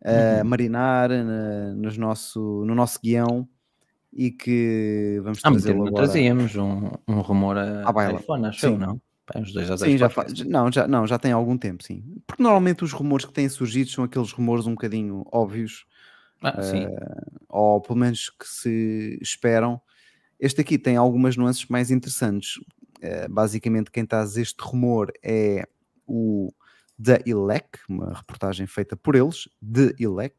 Uhum. 0.06 0.50
marinar 0.50 1.10
na- 1.10 1.74
nos 1.76 1.98
nosso, 1.98 2.64
no 2.66 2.74
nosso 2.76 3.00
guião 3.02 3.48
e 4.14 4.32
que 4.32 5.20
vamos 5.24 5.42
tempo 5.42 5.80
não 5.80 5.88
agora. 5.88 6.06
trazíamos 6.08 6.56
um, 6.56 6.90
um 7.08 7.22
rumor 7.22 7.58
a 7.58 7.88
À 7.88 7.92
baila. 7.92 8.20
iPhone, 8.20 8.46
acho 8.48 8.60
Sim. 8.62 8.74
eu, 8.74 8.78
não? 8.80 9.02
Uns 9.36 9.54
dois 9.54 9.72
a 9.72 9.78
Sim, 9.78 9.98
já, 9.98 10.10
fa- 10.10 10.24
podcasts. 10.24 10.50
não, 10.50 10.72
já, 10.72 10.88
não, 10.88 11.08
já 11.08 11.18
tem 11.18 11.32
algum 11.32 11.58
tempo, 11.58 11.84
sim. 11.84 12.04
Porque 12.28 12.44
normalmente 12.44 12.84
os 12.84 12.92
rumores 12.92 13.26
que 13.26 13.32
têm 13.32 13.48
surgido 13.48 13.90
são 13.90 14.04
aqueles 14.04 14.32
rumores 14.32 14.68
um 14.68 14.72
bocadinho 14.72 15.24
óbvios, 15.32 15.86
Ah, 16.44 16.62
sim. 16.64 16.88
ou 17.48 17.80
pelo 17.82 18.00
menos 18.00 18.30
que 18.30 18.46
se 18.48 19.18
esperam. 19.22 19.80
Este 20.40 20.62
aqui 20.62 20.78
tem 20.80 20.98
algumas 20.98 21.38
nuances 21.38 21.66
mais 21.68 21.92
interessantes. 21.92 22.60
Eh, 23.02 23.28
basicamente, 23.30 23.92
quem 23.92 24.06
traz 24.06 24.36
este 24.38 24.58
rumor 24.62 25.12
é 25.24 25.66
o 26.08 26.52
The 27.02 27.24
Elec, 27.26 27.80
uma 27.90 28.14
reportagem 28.14 28.68
feita 28.68 28.96
por 28.96 29.16
eles, 29.16 29.48
The 29.62 29.94
Elec. 30.00 30.36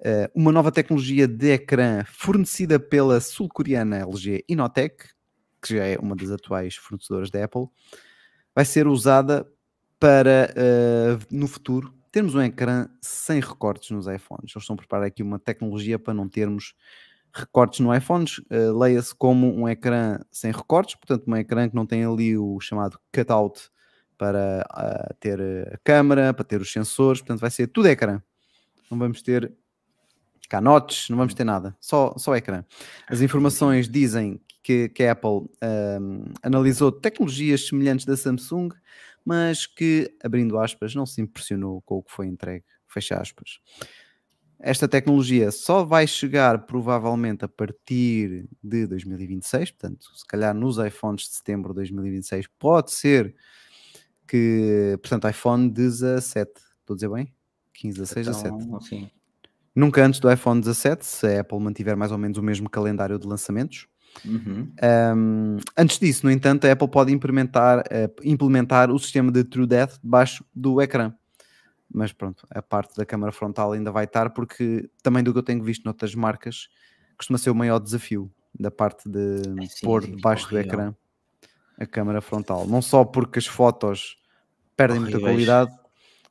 Eh, 0.00 0.30
uma 0.34 0.52
nova 0.52 0.70
tecnologia 0.70 1.26
de 1.26 1.52
ecrã 1.52 2.04
fornecida 2.06 2.78
pela 2.78 3.20
sul-coreana 3.20 3.98
LG 3.98 4.44
Inotech, 4.48 4.96
que 5.62 5.74
já 5.76 5.84
é 5.84 5.98
uma 5.98 6.14
das 6.14 6.30
atuais 6.30 6.76
fornecedoras 6.76 7.30
da 7.30 7.44
Apple, 7.44 7.66
vai 8.54 8.64
ser 8.64 8.86
usada 8.86 9.46
para 9.98 10.52
eh, 10.56 11.18
no 11.30 11.46
futuro 11.46 11.94
termos 12.12 12.34
um 12.34 12.42
ecrã 12.42 12.88
sem 13.00 13.40
recortes 13.40 13.90
nos 13.90 14.06
iPhones. 14.06 14.52
Eles 14.54 14.62
estão 14.62 14.74
a 14.74 14.76
preparar 14.76 15.06
aqui 15.06 15.22
uma 15.22 15.38
tecnologia 15.38 15.98
para 15.98 16.14
não 16.14 16.28
termos 16.28 16.74
recortes 17.34 17.80
no 17.80 17.94
iPhones. 17.94 18.40
eh, 18.50 18.70
Leia-se 18.70 19.14
como 19.14 19.54
um 19.54 19.68
ecrã 19.68 20.18
sem 20.30 20.52
recortes, 20.52 20.94
portanto, 20.94 21.24
um 21.28 21.36
ecrã 21.36 21.68
que 21.68 21.74
não 21.74 21.86
tem 21.86 22.04
ali 22.04 22.36
o 22.36 22.58
chamado 22.60 22.98
cutout 23.14 23.70
para 24.18 24.66
ah, 24.70 25.14
ter 25.20 25.40
a 25.72 25.78
câmera, 25.84 26.32
para 26.32 26.44
ter 26.44 26.60
os 26.60 26.72
sensores, 26.72 27.20
portanto, 27.20 27.40
vai 27.40 27.50
ser 27.50 27.68
tudo 27.68 27.88
ecrã. 27.88 28.20
Não 28.90 28.98
vamos 28.98 29.22
ter 29.22 29.52
canotes, 30.48 31.10
não 31.10 31.16
vamos 31.16 31.34
ter 31.34 31.44
nada, 31.44 31.76
só, 31.80 32.14
só 32.16 32.36
ecrã. 32.36 32.64
As 33.08 33.20
informações 33.20 33.88
dizem 33.88 34.40
que, 34.62 34.88
que 34.88 35.04
a 35.04 35.12
Apple 35.12 35.48
ahm, 35.60 36.32
analisou 36.42 36.90
tecnologias 36.90 37.66
semelhantes 37.68 38.06
da 38.06 38.16
Samsung, 38.16 38.70
mas 39.24 39.66
que, 39.66 40.16
abrindo 40.22 40.58
aspas, 40.58 40.94
não 40.94 41.04
se 41.04 41.20
impressionou 41.20 41.82
com 41.82 41.96
o 41.96 42.02
que 42.02 42.12
foi 42.12 42.26
entregue, 42.26 42.64
fecha 42.86 43.16
aspas. 43.16 43.60
Esta 44.58 44.88
tecnologia 44.88 45.50
só 45.50 45.84
vai 45.84 46.06
chegar 46.06 46.64
provavelmente 46.66 47.44
a 47.44 47.48
partir 47.48 48.48
de 48.62 48.86
2026, 48.86 49.72
portanto, 49.72 50.06
se 50.14 50.26
calhar 50.26 50.54
nos 50.54 50.78
iPhones 50.78 51.28
de 51.28 51.34
setembro 51.34 51.72
de 51.72 51.76
2026, 51.76 52.46
pode 52.58 52.90
ser 52.92 53.34
que, 54.26 54.98
portanto, 55.00 55.28
iPhone 55.28 55.70
17, 55.70 56.50
estou 56.80 56.94
a 56.94 56.96
dizer 56.96 57.08
bem? 57.08 57.32
15, 57.74 57.98
16, 57.98 58.26
17. 58.26 58.64
Então, 58.64 58.80
sim. 58.80 59.10
Nunca 59.74 60.04
antes 60.04 60.20
do 60.20 60.32
iPhone 60.32 60.60
17, 60.60 61.04
se 61.04 61.26
a 61.26 61.40
Apple 61.40 61.60
mantiver 61.60 61.96
mais 61.96 62.10
ou 62.10 62.18
menos 62.18 62.38
o 62.38 62.42
mesmo 62.42 62.68
calendário 62.68 63.18
de 63.18 63.26
lançamentos. 63.26 63.86
Uhum. 64.24 64.72
Um, 65.14 65.56
antes 65.76 65.98
disso, 65.98 66.24
no 66.24 66.32
entanto, 66.32 66.66
a 66.66 66.72
Apple 66.72 66.88
pode 66.88 67.12
implementar, 67.12 67.84
eh, 67.90 68.10
implementar 68.24 68.90
o 68.90 68.98
sistema 68.98 69.30
de 69.30 69.44
True 69.44 69.66
Depth 69.66 69.98
debaixo 70.02 70.42
do 70.54 70.80
ecrã. 70.80 71.12
Mas 71.92 72.12
pronto, 72.12 72.46
a 72.50 72.62
parte 72.62 72.96
da 72.96 73.04
câmara 73.04 73.30
frontal 73.30 73.72
ainda 73.72 73.92
vai 73.92 74.04
estar, 74.04 74.30
porque 74.30 74.88
também 75.02 75.22
do 75.22 75.32
que 75.32 75.38
eu 75.38 75.42
tenho 75.42 75.62
visto 75.62 75.84
noutras 75.84 76.14
marcas, 76.14 76.68
costuma 77.16 77.38
ser 77.38 77.50
o 77.50 77.54
maior 77.54 77.78
desafio 77.78 78.32
da 78.58 78.70
parte 78.70 79.08
de 79.08 79.42
É, 79.62 79.66
sim, 79.66 79.84
pôr 79.84 80.02
sim, 80.02 80.16
debaixo 80.16 80.48
do 80.48 80.58
ecrã 80.58 80.94
a 81.78 81.86
câmara 81.86 82.20
frontal. 82.20 82.66
Não 82.66 82.82
só 82.82 83.04
porque 83.04 83.38
as 83.38 83.46
fotos 83.46 84.16
perdem 84.76 85.00
muita 85.00 85.20
qualidade, 85.20 85.72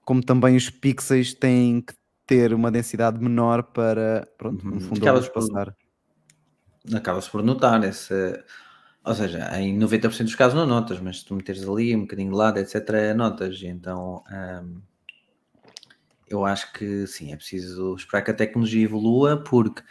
como 0.06 0.24
também 0.24 0.56
os 0.56 0.70
pixels 0.70 1.34
têm 1.34 1.82
que 1.82 1.94
ter 2.28 2.54
uma 2.54 2.72
densidade 2.72 3.20
menor 3.20 3.64
para, 3.64 4.28
pronto, 4.38 4.66
no 4.70 4.80
Uhum. 4.80 4.82
fundo, 4.82 5.06
a 5.06 5.10
Acabas 5.10 5.10
luz 5.10 5.30
por- 5.30 5.50
passar. 5.52 5.76
Acaba-se 6.94 7.30
por 7.30 7.44
notar 7.44 7.84
esse. 7.84 8.14
Ou 9.04 9.14
seja, 9.14 9.40
em 9.60 9.78
90% 9.78 10.28
dos 10.28 10.36
casos 10.36 10.56
não 10.58 10.66
notas, 10.66 11.00
mas 11.00 11.20
se 11.20 11.26
tu 11.26 11.36
meteres 11.36 11.64
ali 11.68 11.96
um 11.96 12.02
bocadinho 12.02 12.32
de 12.32 12.38
lado, 12.38 12.60
etc., 12.60 13.14
notas. 13.14 13.62
Então, 13.64 14.24
hum, 14.32 14.82
eu 16.28 16.46
acho 16.46 16.72
que 16.74 17.06
sim, 17.08 17.32
é 17.32 17.36
preciso 17.36 17.96
esperar 17.96 18.24
que 18.24 18.32
a 18.32 18.34
tecnologia 18.34 18.84
evolua, 18.84 19.38
porque 19.44 19.84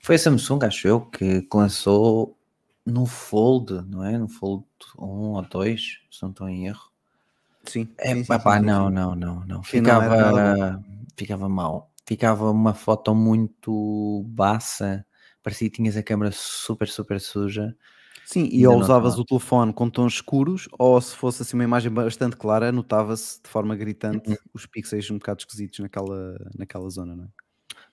foi 0.00 0.16
a 0.16 0.18
Samsung, 0.18 0.64
acho 0.64 0.88
eu, 0.88 1.00
que 1.00 1.46
lançou 1.52 2.38
no 2.86 3.06
Fold, 3.06 3.82
não 3.88 4.04
é? 4.04 4.18
No 4.18 4.28
Fold 4.28 4.66
1 4.98 5.32
ou 5.34 5.42
2, 5.42 6.00
se 6.10 6.22
não 6.22 6.30
estou 6.30 6.48
em 6.48 6.66
erro. 6.66 6.90
Sim, 7.66 7.96
É, 7.98 8.14
sim, 8.24 8.24
sim, 8.24 8.38
pá, 8.42 8.60
sim, 8.60 8.68
não, 8.68 8.90
sim. 8.90 8.90
não, 8.90 9.14
não, 9.14 9.44
não. 9.46 9.62
Sim, 9.64 9.80
não 9.80 10.00
era 10.02 10.16
nada 10.16 10.42
Ficava, 10.42 10.84
ficava 11.18 11.48
mal. 11.48 11.92
Ficava 12.06 12.50
uma 12.50 12.74
foto 12.74 13.14
muito 13.14 14.24
baça. 14.28 15.06
Parecia 15.42 15.68
que 15.70 15.76
tinhas 15.76 15.96
a 15.96 16.02
câmera 16.02 16.30
super, 16.32 16.88
super 16.88 17.20
suja. 17.20 17.74
Sim, 18.22 18.48
e 18.52 18.66
ou 18.66 18.76
não 18.76 18.78
usavas 18.78 19.18
o 19.18 19.24
telefone 19.24 19.72
com 19.74 19.90
tons 19.90 20.14
escuros, 20.14 20.68
ou 20.78 21.00
se 21.00 21.16
fosse 21.16 21.42
assim 21.42 21.56
uma 21.56 21.64
imagem 21.64 21.92
bastante 21.92 22.36
clara, 22.36 22.72
notava-se 22.72 23.42
de 23.42 23.48
forma 23.50 23.76
gritante 23.76 24.24
Uhum. 24.26 24.36
os 24.54 24.66
pixels 24.66 25.10
um 25.10 25.18
bocado 25.18 25.40
esquisitos 25.42 25.80
naquela, 25.80 26.36
naquela 26.58 26.88
zona, 26.90 27.16
não 27.16 27.24
é? 27.24 27.28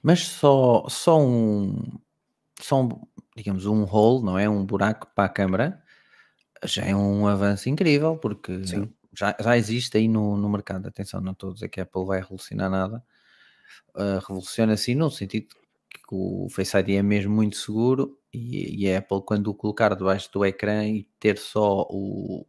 Mas 0.01 0.19
só, 0.21 0.87
só 0.89 1.19
um, 1.19 1.99
só 2.61 2.83
um, 2.83 2.89
digamos, 3.35 3.65
um 3.65 3.83
hole, 3.83 4.23
não 4.23 4.37
é? 4.37 4.49
Um 4.49 4.65
buraco 4.65 5.07
para 5.15 5.25
a 5.25 5.29
câmera, 5.29 5.81
já 6.63 6.83
é 6.83 6.95
um 6.95 7.27
avanço 7.27 7.69
incrível, 7.69 8.17
porque 8.17 8.65
Sim. 8.65 8.93
já, 9.13 9.35
já 9.39 9.57
existe 9.57 9.97
aí 9.97 10.07
no, 10.07 10.37
no 10.37 10.49
mercado. 10.49 10.87
Atenção, 10.87 11.21
não 11.21 11.31
estou 11.33 11.51
a 11.51 11.53
dizer 11.53 11.69
que 11.69 11.79
a 11.79 11.83
Apple 11.83 12.05
vai 12.05 12.21
revolucionar 12.21 12.69
nada. 12.69 13.03
Uh, 13.95 14.19
revoluciona 14.27 14.73
assim 14.73 14.95
no 14.95 15.09
sentido 15.09 15.47
que 15.89 16.15
o 16.15 16.47
Face 16.49 16.77
ID 16.77 16.89
é 16.91 17.03
mesmo 17.03 17.33
muito 17.33 17.57
seguro 17.57 18.17
e, 18.33 18.85
e 18.85 18.93
a 18.93 18.99
Apple, 18.99 19.21
quando 19.25 19.47
o 19.47 19.55
colocar 19.55 19.93
debaixo 19.95 20.31
do 20.31 20.45
ecrã 20.45 20.85
e 20.87 21.03
ter 21.19 21.37
só 21.37 21.81
o, 21.89 22.45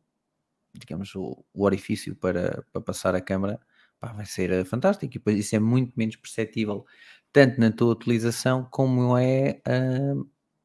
digamos, 0.75 1.15
o, 1.15 1.45
o 1.53 1.65
orifício 1.65 2.15
para, 2.15 2.65
para 2.73 2.81
passar 2.81 3.15
a 3.15 3.21
câmera, 3.21 3.61
vai 4.01 4.27
ser 4.27 4.51
eh, 4.51 4.65
fantástico. 4.65 5.15
E 5.15 5.19
depois 5.19 5.39
isso 5.39 5.55
é 5.55 5.59
muito 5.59 5.93
menos 5.97 6.17
perceptível, 6.17 6.85
tanto 7.33 7.61
na 7.61 7.71
tua 7.73 7.93
utilização 7.93 8.65
como 8.71 9.17
é 9.19 9.61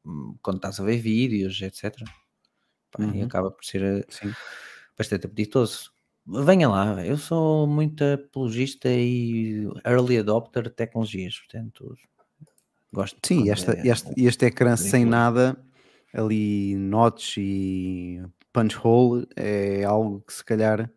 hum, 0.04 0.36
quando 0.42 0.56
estás 0.56 0.80
a 0.80 0.84
ver 0.84 0.98
vídeos, 0.98 1.60
etc. 1.62 1.94
Pá, 2.90 3.04
E 3.04 3.18
Uhum. 3.18 3.24
acaba 3.24 3.50
por 3.50 3.64
ser 3.64 3.82
eh, 3.82 4.04
Sim. 4.08 4.32
bastante 4.96 5.26
apetitoso. 5.26 5.90
Venha 6.26 6.68
lá, 6.68 7.04
eu 7.06 7.16
sou 7.16 7.66
muito 7.66 8.04
apologista 8.04 8.88
e 8.90 9.66
early 9.84 10.18
adopter 10.18 10.64
de 10.64 10.70
tecnologias, 10.70 11.38
portanto, 11.38 11.94
gosto 12.92 13.16
de 13.20 13.28
Sim, 13.28 13.44
e 13.44 13.50
esta, 13.50 13.72
é- 13.72 13.88
este, 13.88 14.12
e 14.16 14.26
este 14.26 14.46
ecrã 14.46 14.76
sem 14.76 15.04
nada, 15.06 15.56
ali 16.12 16.76
notch 16.76 17.38
e 17.38 18.22
punch 18.52 18.76
hole, 18.82 19.26
é 19.36 19.84
algo 19.84 20.20
que 20.20 20.32
se 20.34 20.44
calhar 20.44 20.90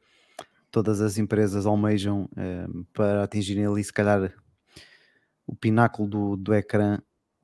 todas 0.72 1.01
as 1.01 1.17
empresas 1.17 1.65
almejam 1.65 2.30
eh, 2.38 2.65
para 2.93 3.24
atingirem 3.24 3.65
ali, 3.65 3.84
se 3.84 3.93
calhar, 3.93 4.34
o 5.52 5.56
pináculo 5.56 6.10
do, 6.10 6.38
do 6.38 6.56
ecrã 6.56 6.99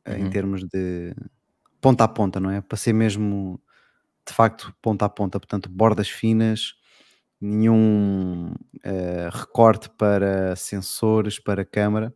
eh, 0.06 0.20
em 0.20 0.26
Uhum. 0.26 0.30
termos 0.30 0.64
de 0.66 1.16
ponta 1.82 2.04
a 2.06 2.08
ponta, 2.08 2.40
não 2.40 2.50
é? 2.52 2.62
Para 2.62 2.78
ser 2.78 2.94
mesmo 2.94 3.62
de 4.28 4.34
facto 4.34 4.74
ponta 4.82 5.06
a 5.06 5.10
ponta, 5.10 5.40
portanto, 5.40 5.70
bordas 5.70 6.10
finas, 6.10 6.76
nenhum 7.42 8.54
eh, 8.84 9.30
recorte 9.32 9.90
para 9.92 10.56
sensores, 10.56 11.40
para 11.40 11.66
câmara. 11.66 12.14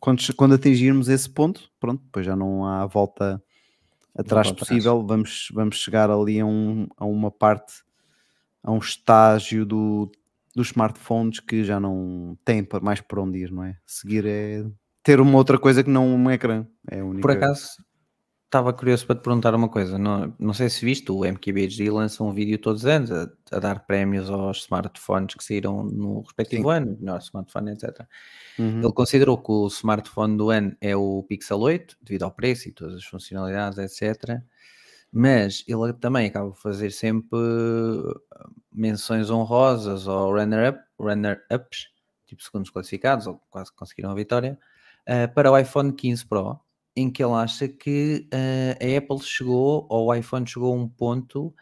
Quando, 0.00 0.22
quando 0.36 0.54
atingirmos 0.54 1.08
esse 1.08 1.30
ponto, 1.30 1.70
pronto, 1.80 2.02
depois 2.04 2.26
já 2.26 2.36
não 2.36 2.66
há 2.66 2.86
volta 2.86 3.42
atrás 4.16 4.50
volta 4.50 4.64
atrás. 4.64 4.84
possível, 4.84 5.06
vamos, 5.06 5.48
vamos 5.54 5.76
chegar 5.78 6.10
ali 6.10 6.40
a, 6.40 6.46
um, 6.46 6.86
a 6.96 7.06
uma 7.06 7.30
parte, 7.30 7.74
a 8.62 8.70
um 8.72 8.78
estágio 8.78 9.64
do, 9.66 10.10
dos 10.54 10.68
smartphones 10.68 11.40
que 11.40 11.64
já 11.64 11.80
não 11.80 12.36
tem 12.44 12.66
mais 12.82 13.00
por 13.00 13.18
onde 13.20 13.38
ir, 13.38 13.50
não 13.52 13.64
é? 13.64 13.78
Seguir 13.86 14.26
é 14.26 14.64
ter 15.10 15.20
uma 15.20 15.36
outra 15.36 15.58
coisa 15.58 15.82
que 15.82 15.90
não 15.90 16.06
um 16.06 16.30
ecrã. 16.30 16.64
É 16.88 17.00
a 17.00 17.04
única... 17.04 17.22
Por 17.22 17.32
acaso, 17.32 17.68
estava 18.44 18.72
curioso 18.72 19.04
para 19.04 19.16
te 19.16 19.22
perguntar 19.22 19.52
uma 19.56 19.68
coisa. 19.68 19.98
Não, 19.98 20.32
não 20.38 20.54
sei 20.54 20.70
se 20.70 20.84
viste, 20.84 21.10
o 21.10 21.24
MKBHD 21.24 21.90
lança 21.90 22.22
um 22.22 22.32
vídeo 22.32 22.56
todos 22.58 22.82
os 22.82 22.86
anos 22.86 23.10
a, 23.10 23.28
a 23.50 23.58
dar 23.58 23.86
prémios 23.86 24.30
aos 24.30 24.58
smartphones 24.58 25.34
que 25.34 25.42
saíram 25.42 25.82
no 25.82 26.20
respectivo 26.20 26.70
ano, 26.70 26.96
melhor 27.00 27.18
smartphone, 27.18 27.72
etc. 27.72 28.06
Uhum. 28.56 28.78
Ele 28.78 28.92
considerou 28.92 29.36
que 29.36 29.50
o 29.50 29.66
smartphone 29.66 30.36
do 30.36 30.48
ano 30.50 30.76
é 30.80 30.94
o 30.94 31.24
Pixel 31.28 31.58
8, 31.58 31.96
devido 32.02 32.22
ao 32.22 32.30
preço 32.30 32.68
e 32.68 32.72
todas 32.72 32.94
as 32.94 33.04
funcionalidades, 33.04 33.78
etc. 33.78 34.40
Mas 35.12 35.64
ele 35.66 35.92
também 35.94 36.28
acaba 36.28 36.50
por 36.50 36.56
fazer 36.56 36.92
sempre 36.92 37.36
uh, 37.36 38.20
menções 38.72 39.28
honrosas 39.28 40.06
ou 40.06 40.32
runner-up, 40.32 40.78
runner-ups, 41.00 41.88
tipo 42.26 42.44
segundos 42.44 42.70
classificados, 42.70 43.26
ou 43.26 43.42
quase 43.50 43.72
que 43.72 43.76
conseguiram 43.76 44.12
a 44.12 44.14
vitória, 44.14 44.56
uh, 45.08 45.32
para 45.34 45.50
o 45.50 45.58
iPhone 45.58 45.92
15 45.92 46.26
Pro, 46.26 46.58
em 46.96 47.10
que 47.10 47.22
ele 47.22 47.32
acha 47.34 47.68
que 47.68 48.28
uh, 48.32 48.94
a 48.94 48.98
Apple 48.98 49.20
chegou, 49.24 49.86
ou 49.88 50.06
o 50.08 50.14
iPhone 50.14 50.46
chegou 50.46 50.72
a 50.72 50.76
um 50.76 50.88
ponto 50.88 51.54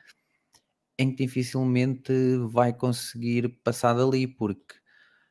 em 0.99 1.11
que 1.15 1.25
dificilmente 1.25 2.13
vai 2.51 2.73
conseguir 2.73 3.49
passar 3.63 3.93
dali, 3.95 4.27
porque, 4.27 4.75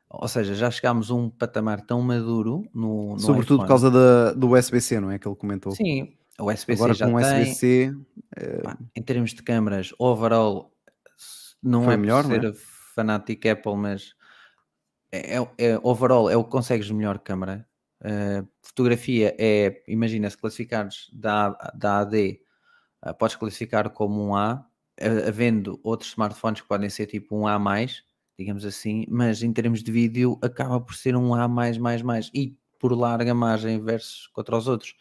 ou 0.09 0.27
seja, 0.27 0.55
já 0.55 0.71
chegámos 0.71 1.11
a 1.11 1.15
um 1.15 1.29
patamar 1.29 1.81
tão 1.81 2.01
maduro 2.01 2.63
no, 2.73 3.13
no 3.13 3.19
Sobretudo 3.19 3.43
iPhone. 3.55 3.59
por 3.61 3.67
causa 3.67 3.91
da, 3.91 4.31
do 4.33 4.51
USB-C, 4.51 4.99
não 5.01 5.11
é? 5.11 5.19
Que 5.19 5.27
ele 5.27 5.35
comentou. 5.35 5.73
Sim, 5.73 6.15
o 6.39 6.45
USB-C 6.45 6.73
Agora 6.73 6.93
já 6.93 7.05
com 7.07 7.15
o 7.15 7.19
tem. 7.19 7.41
USB-C, 7.43 7.93
Pá, 8.63 8.77
em 8.95 9.01
termos 9.03 9.33
de 9.33 9.43
câmaras, 9.43 9.93
overall, 9.99 10.71
não 11.61 11.83
Foi 11.83 11.95
é 11.95 11.97
melhor, 11.97 12.23
por 12.23 12.29
não 12.29 12.35
é? 12.37 12.41
ser 12.41 12.53
fanático 12.95 13.49
Apple, 13.49 13.75
mas 13.75 14.13
é, 15.11 15.37
é- 15.37 15.51
é- 15.57 15.79
overall 15.83 16.29
é 16.29 16.37
o 16.37 16.43
que 16.45 16.51
consegues 16.51 16.89
melhor 16.91 17.19
câmara. 17.19 17.67
Uh, 18.01 18.47
fotografia 18.61 19.35
é, 19.39 19.83
imagina, 19.87 20.29
se 20.29 20.37
classificares 20.37 21.09
da, 21.11 21.49
da 21.73 21.99
AD, 21.99 22.39
uh, 23.05 23.13
podes 23.15 23.35
classificar 23.35 23.89
como 23.89 24.23
um 24.23 24.35
A, 24.35 24.65
uh, 25.01 25.27
havendo 25.27 25.79
outros 25.83 26.11
smartphones 26.11 26.61
que 26.61 26.67
podem 26.67 26.89
ser 26.89 27.07
tipo 27.07 27.35
um 27.35 27.47
A+, 27.47 27.59
digamos 28.37 28.65
assim, 28.65 29.05
mas 29.09 29.41
em 29.41 29.51
termos 29.51 29.81
de 29.81 29.91
vídeo 29.91 30.37
acaba 30.43 30.79
por 30.79 30.93
ser 30.95 31.15
um 31.15 31.33
A+++, 31.33 31.49
e 32.33 32.55
por 32.79 32.93
larga 32.93 33.33
margem 33.33 33.83
versus 33.83 34.27
contra 34.27 34.55
os 34.55 34.67
outros. 34.67 34.95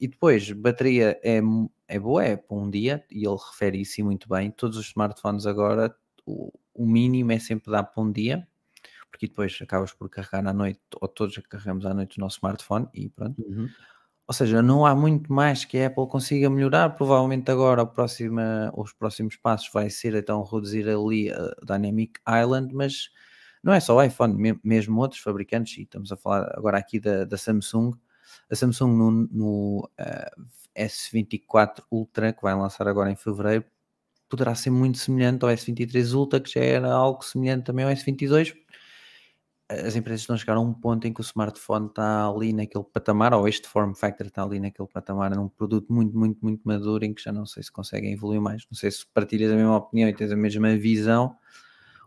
E 0.00 0.06
depois, 0.06 0.52
bateria 0.52 1.18
é, 1.24 1.40
é 1.88 1.98
boa, 1.98 2.24
é 2.24 2.36
para 2.36 2.56
um 2.56 2.70
dia, 2.70 3.04
e 3.10 3.26
ele 3.26 3.36
refere 3.36 3.80
isso 3.80 4.04
muito 4.04 4.28
bem. 4.28 4.52
Todos 4.52 4.78
os 4.78 4.86
smartphones 4.86 5.44
agora, 5.44 5.92
o, 6.24 6.52
o 6.72 6.86
mínimo 6.86 7.32
é 7.32 7.38
sempre 7.40 7.72
dar 7.72 7.82
para 7.82 8.00
um 8.00 8.12
dia, 8.12 8.47
porque 9.10 9.26
depois 9.26 9.58
acabas 9.60 9.92
por 9.92 10.08
carregar 10.08 10.46
à 10.46 10.52
noite, 10.52 10.80
ou 11.00 11.08
todos 11.08 11.36
carregamos 11.48 11.86
à 11.86 11.94
noite 11.94 12.18
o 12.18 12.20
nosso 12.20 12.36
smartphone 12.36 12.88
e 12.94 13.08
pronto. 13.08 13.40
Uhum. 13.42 13.68
Ou 14.26 14.34
seja, 14.34 14.60
não 14.60 14.84
há 14.84 14.94
muito 14.94 15.32
mais 15.32 15.64
que 15.64 15.78
a 15.78 15.86
Apple 15.86 16.06
consiga 16.06 16.50
melhorar. 16.50 16.90
Provavelmente 16.90 17.50
agora 17.50 17.86
próxima, 17.86 18.70
os 18.76 18.92
próximos 18.92 19.36
passos 19.36 19.70
vai 19.72 19.88
ser 19.88 20.14
então 20.14 20.42
reduzir 20.44 20.86
ali 20.86 21.32
a 21.32 21.54
Dynamic 21.64 22.20
Island, 22.28 22.74
mas 22.74 23.08
não 23.62 23.72
é 23.72 23.80
só 23.80 23.96
o 23.96 24.02
iPhone, 24.02 24.34
me- 24.34 24.60
mesmo 24.62 25.00
outros 25.00 25.20
fabricantes, 25.22 25.78
e 25.78 25.82
estamos 25.82 26.12
a 26.12 26.16
falar 26.16 26.52
agora 26.54 26.76
aqui 26.76 27.00
da, 27.00 27.24
da 27.24 27.38
Samsung. 27.38 27.92
A 28.50 28.54
Samsung 28.54 28.92
no, 28.94 29.10
no 29.10 29.90
eh, 29.96 30.30
S24 30.76 31.82
Ultra, 31.90 32.32
que 32.32 32.42
vai 32.42 32.54
lançar 32.54 32.86
agora 32.86 33.10
em 33.10 33.16
fevereiro, 33.16 33.64
poderá 34.28 34.54
ser 34.54 34.68
muito 34.70 34.98
semelhante 34.98 35.42
ao 35.44 35.50
S23 35.50 36.12
Ultra, 36.12 36.38
que 36.38 36.52
já 36.52 36.60
era 36.60 36.92
algo 36.92 37.24
semelhante 37.24 37.64
também 37.64 37.86
ao 37.86 37.90
S22. 37.90 38.54
As 39.70 39.94
empresas 39.96 40.22
estão 40.22 40.34
a 40.34 40.38
chegar 40.38 40.56
a 40.56 40.60
um 40.60 40.72
ponto 40.72 41.06
em 41.06 41.12
que 41.12 41.20
o 41.20 41.22
smartphone 41.22 41.88
está 41.88 42.26
ali 42.26 42.54
naquele 42.54 42.84
patamar, 42.84 43.34
ou 43.34 43.46
este 43.46 43.68
form 43.68 43.92
factor 43.92 44.26
está 44.26 44.42
ali 44.42 44.58
naquele 44.58 44.88
patamar, 44.88 45.34
num 45.36 45.46
produto 45.48 45.92
muito, 45.92 46.16
muito, 46.18 46.38
muito 46.42 46.62
maduro, 46.64 47.04
em 47.04 47.12
que 47.12 47.22
já 47.22 47.30
não 47.32 47.44
sei 47.44 47.62
se 47.62 47.70
conseguem 47.70 48.12
evoluir 48.14 48.40
mais. 48.40 48.64
Não 48.70 48.76
sei 48.78 48.90
se 48.90 49.04
partilhas 49.12 49.52
a 49.52 49.56
mesma 49.56 49.76
opinião 49.76 50.08
e 50.08 50.14
tens 50.14 50.32
a 50.32 50.36
mesma 50.36 50.74
visão. 50.76 51.36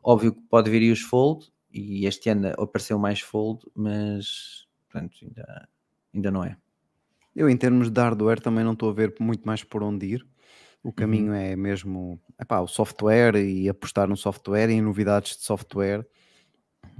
Óbvio 0.04 0.34
que 0.34 0.42
pode 0.50 0.70
vir 0.72 0.82
aí 0.82 0.92
os 0.92 1.02
Fold, 1.02 1.52
e 1.72 2.06
este 2.08 2.30
ano 2.30 2.50
apareceu 2.60 3.00
mais 3.00 3.22
Fold, 3.22 3.62
mas 3.76 4.68
pronto, 4.90 5.16
ainda, 5.24 5.70
ainda 6.14 6.32
não 6.32 6.44
é. 6.44 6.58
Eu, 7.36 7.50
em 7.50 7.58
termos 7.58 7.90
de 7.90 8.02
hardware, 8.02 8.42
também 8.42 8.64
não 8.64 8.74
estou 8.74 8.90
a 8.90 8.94
ver 8.94 9.14
muito 9.20 9.46
mais 9.46 9.64
por 9.64 9.84
onde 9.84 10.06
ir. 10.08 10.28
O 10.84 10.90
Uhum. 10.90 10.94
caminho 10.96 11.34
é 11.34 11.56
mesmo 11.56 12.20
epá, 12.40 12.60
o 12.62 12.68
software 12.68 13.36
e 13.38 13.70
apostar 13.70 14.08
no 14.10 14.18
software 14.18 14.70
e 14.70 14.74
em 14.74 14.82
novidades 14.82 15.38
de 15.38 15.44
software. 15.44 16.06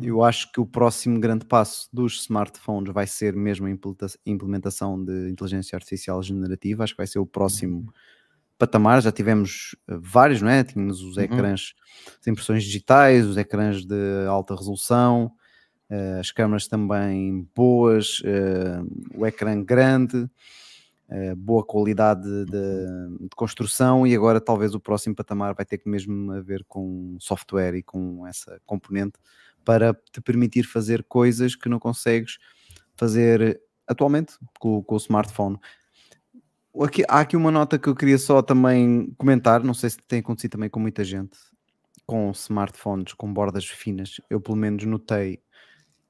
Eu 0.02 0.24
acho 0.24 0.52
que 0.52 0.60
o 0.60 0.66
próximo 0.66 1.20
grande 1.20 1.46
passo 1.46 1.88
dos 1.94 2.22
smartphones 2.22 2.92
vai 2.94 3.06
ser 3.06 3.36
mesmo 3.36 3.68
a 3.68 3.70
implementa- 3.70 4.08
implementação 4.26 5.04
de 5.04 5.30
inteligência 5.30 5.76
artificial 5.76 6.22
generativa. 6.24 6.84
Acho 6.84 6.94
que 6.94 6.98
vai 6.98 7.08
ser 7.08 7.20
o 7.20 7.26
próximo 7.26 7.94
patamar. 8.58 9.02
Já 9.02 9.12
tivemos 9.12 9.76
eh, 9.88 9.98
vários, 10.00 10.42
não 10.42 10.50
é? 10.50 10.64
Tínhamos 10.64 11.02
os 11.02 11.18
Uhum. 11.18 11.24
ecrãs, 11.24 11.74
as 12.20 12.28
impressões 12.28 12.64
digitais, 12.64 13.26
os 13.26 13.38
ecrãs 13.38 13.86
de 13.86 14.26
alta 14.28 14.56
resolução, 14.56 15.32
eh, 15.90 16.18
as 16.20 16.32
câmaras 16.32 16.68
também 16.68 17.48
boas, 17.56 18.22
eh, 18.24 18.82
o 19.16 19.26
ecrã 19.26 19.62
grande, 19.64 20.30
boa 21.36 21.62
qualidade 21.62 22.24
de, 22.46 23.26
de 23.28 23.36
construção 23.36 24.08
e 24.08 24.16
agora 24.16 24.40
talvez 24.40 24.74
o 24.74 24.80
próximo 24.80 25.14
patamar 25.14 25.54
vai 25.54 25.66
ter 25.66 25.78
que 25.78 25.90
mesmo 25.90 26.32
a 26.32 26.40
ver 26.40 26.64
com 26.70 27.18
software 27.20 27.76
e 27.76 27.84
com 27.84 28.26
essa 28.26 28.62
componente 28.66 29.20
para 29.64 29.94
te 30.12 30.20
permitir 30.22 30.64
fazer 30.64 31.04
coisas 31.04 31.56
que 31.56 31.70
não 31.70 31.80
consegues 31.80 32.38
fazer 32.96 33.62
atualmente 33.88 34.34
com, 34.60 34.84
com 34.84 34.96
o 34.96 34.98
smartphone. 34.98 35.58
Aqui- 36.84 37.04
há 37.08 37.20
aqui 37.20 37.36
uma 37.36 37.52
nota 37.52 37.78
que 37.78 37.88
eu 37.90 37.96
queria 37.96 38.18
só 38.18 38.42
também 38.42 39.14
comentar, 39.18 39.64
não 39.64 39.74
sei 39.74 39.90
se 39.90 39.98
tem 40.08 40.20
acontecido 40.20 40.52
também 40.52 40.70
com 40.70 40.80
muita 40.80 41.04
gente, 41.04 41.38
com 42.06 42.32
smartphones 42.32 43.14
com 43.14 43.32
bordas 43.34 43.66
finas. 43.66 44.22
Eu 44.30 44.40
pelo 44.40 44.56
menos 44.58 44.84
notei 44.86 45.42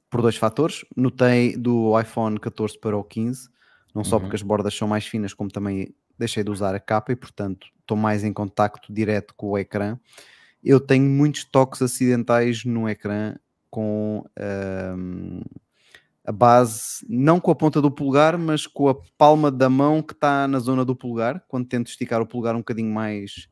por 0.10 0.22
dois 0.22 0.36
fatores. 0.36 0.86
Notei 0.96 1.56
do 1.58 2.00
iPhone 2.00 2.40
14 2.40 2.78
para 2.80 2.96
o 2.98 3.04
15, 3.04 3.50
não 3.96 4.04
só 4.04 4.18
Uhum. 4.18 4.22
porque 4.24 4.36
as 4.36 4.42
bordas 4.42 4.74
são 4.76 4.88
mais 4.88 5.06
finas, 5.08 5.34
como 5.34 5.50
também 5.50 5.96
deixei 6.20 6.44
de 6.44 6.52
usar 6.52 6.76
a 6.76 6.80
capa 6.80 7.12
e, 7.12 7.16
portanto, 7.16 7.68
estou 7.80 7.98
mais 7.98 8.24
em 8.24 8.32
contacto 8.32 8.94
direto 8.94 9.34
com 9.36 9.48
o 9.52 9.58
ecrã. 9.58 9.98
Eu 10.64 10.80
tenho 10.80 11.06
muitos 11.10 11.44
toques 11.46 11.82
acidentais 11.82 12.66
no 12.66 12.88
ecrã 12.90 13.36
com 13.70 14.24
ahm, 14.38 15.42
a 16.26 16.32
base, 16.32 17.06
não 17.10 17.40
com 17.40 17.52
a 17.52 17.56
ponta 17.56 17.82
do 17.82 17.92
polegar, 17.92 18.38
mas 18.38 18.68
com 18.68 18.90
a 18.90 18.96
palma 19.18 19.52
da 19.52 19.70
mão 19.70 20.02
que 20.04 20.14
está 20.14 20.48
na 20.48 20.60
zona 20.60 20.86
do 20.86 20.96
polegar, 20.96 21.44
quando 21.48 21.68
tento 21.68 21.88
esticar 21.88 22.22
o 22.22 22.28
polegar 22.28 22.56
um 22.56 22.60
bocadinho 22.60 22.94
mais. 22.94 23.48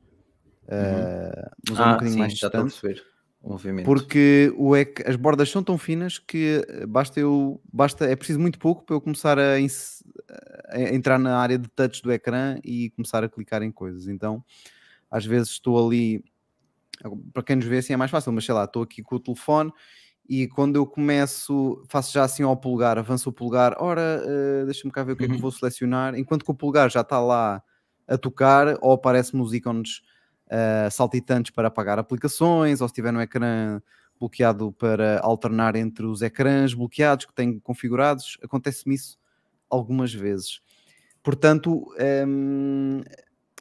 ah, 0.70 1.51
uma 1.68 1.76
zona 1.76 1.88
um 1.89 1.91
Ah, 1.91 1.93
bocadinho 1.95 2.14
sim, 2.14 2.20
mais 2.20 2.34
distante 2.34 2.80
perceber 2.82 3.03
o 3.41 3.49
movimento. 3.51 3.86
porque 3.86 4.53
o 4.57 4.76
ec- 4.76 5.03
as 5.07 5.16
bordas 5.16 5.49
são 5.49 5.64
tão 5.64 5.78
finas 5.78 6.20
que 6.20 6.64
eh, 6.68 6.86
basta 6.86 7.20
eu 7.20 7.62
basta 7.72 8.05
é 8.05 8.16
preciso 8.16 8.39
muito 8.39 8.60
pouco 8.60 8.86
para 8.86 8.95
eu 8.95 9.01
começar 9.01 9.39
a, 9.39 9.60
ins- 9.60 10.03
a 10.70 10.80
entrar 10.93 11.18
na 11.20 11.38
área 11.39 11.57
de 11.57 11.68
touch 11.70 12.01
do 12.03 12.12
ecrã 12.12 12.60
e 12.64 12.89
começar 12.91 13.24
a 13.24 13.30
clicar 13.30 13.64
em 13.64 13.72
coisas 13.72 14.07
então 14.07 14.43
às 15.10 15.26
vezes 15.26 15.49
estou 15.51 15.86
ali 15.88 16.24
para 17.33 17.43
quem 17.43 17.55
nos 17.57 17.65
vê 17.65 17.77
assim 17.79 17.93
é 17.93 17.97
mais 17.97 18.11
fácil 18.11 18.31
mas 18.31 18.45
sei 18.45 18.53
lá 18.53 18.65
estou 18.65 18.83
aqui 18.83 19.01
com 19.03 19.15
o 19.15 19.19
telefone 19.19 19.71
e 20.27 20.47
quando 20.47 20.75
eu 20.75 20.85
começo 20.85 21.83
faço 21.89 22.13
já 22.13 22.23
assim 22.23 22.43
ao 22.43 22.55
polegar 22.57 22.97
avanço 22.97 23.29
o 23.29 23.33
polegar 23.33 23.75
ora 23.79 24.21
eh, 24.25 24.65
deixa-me 24.65 24.91
cá 24.91 25.03
ver 25.03 25.13
o 25.13 25.17
que 25.17 25.25
é 25.25 25.29
que 25.29 25.35
Uhum. 25.35 25.41
vou 25.41 25.51
selecionar 25.51 26.15
enquanto 26.15 26.45
que 26.45 26.51
o 26.51 26.55
polegar 26.55 26.89
já 26.91 27.01
está 27.01 27.19
lá 27.19 27.63
a 28.07 28.17
tocar 28.17 28.77
ou 28.81 28.91
aparece-me 28.93 29.41
os 29.41 29.53
ícones 29.53 30.01
uh, 30.47 30.89
saltitantes 30.91 31.51
para 31.51 31.67
apagar 31.67 31.99
aplicações, 31.99 32.81
ou 32.81 32.87
se 32.87 32.91
estiver 32.91 33.11
no 33.13 33.21
ecrã 33.21 33.81
bloqueado 34.19 34.71
para 34.73 35.19
alternar 35.21 35.75
entre 35.75 36.05
os 36.05 36.21
ecrãs 36.21 36.73
bloqueados 36.73 37.25
que 37.25 37.33
tenho 37.33 37.59
configurados, 37.61 38.37
acontece-me 38.43 38.95
isso 38.95 39.17
algumas 39.69 40.13
vezes. 40.13 40.59
Portanto, 41.23 41.85
hum, 42.27 43.01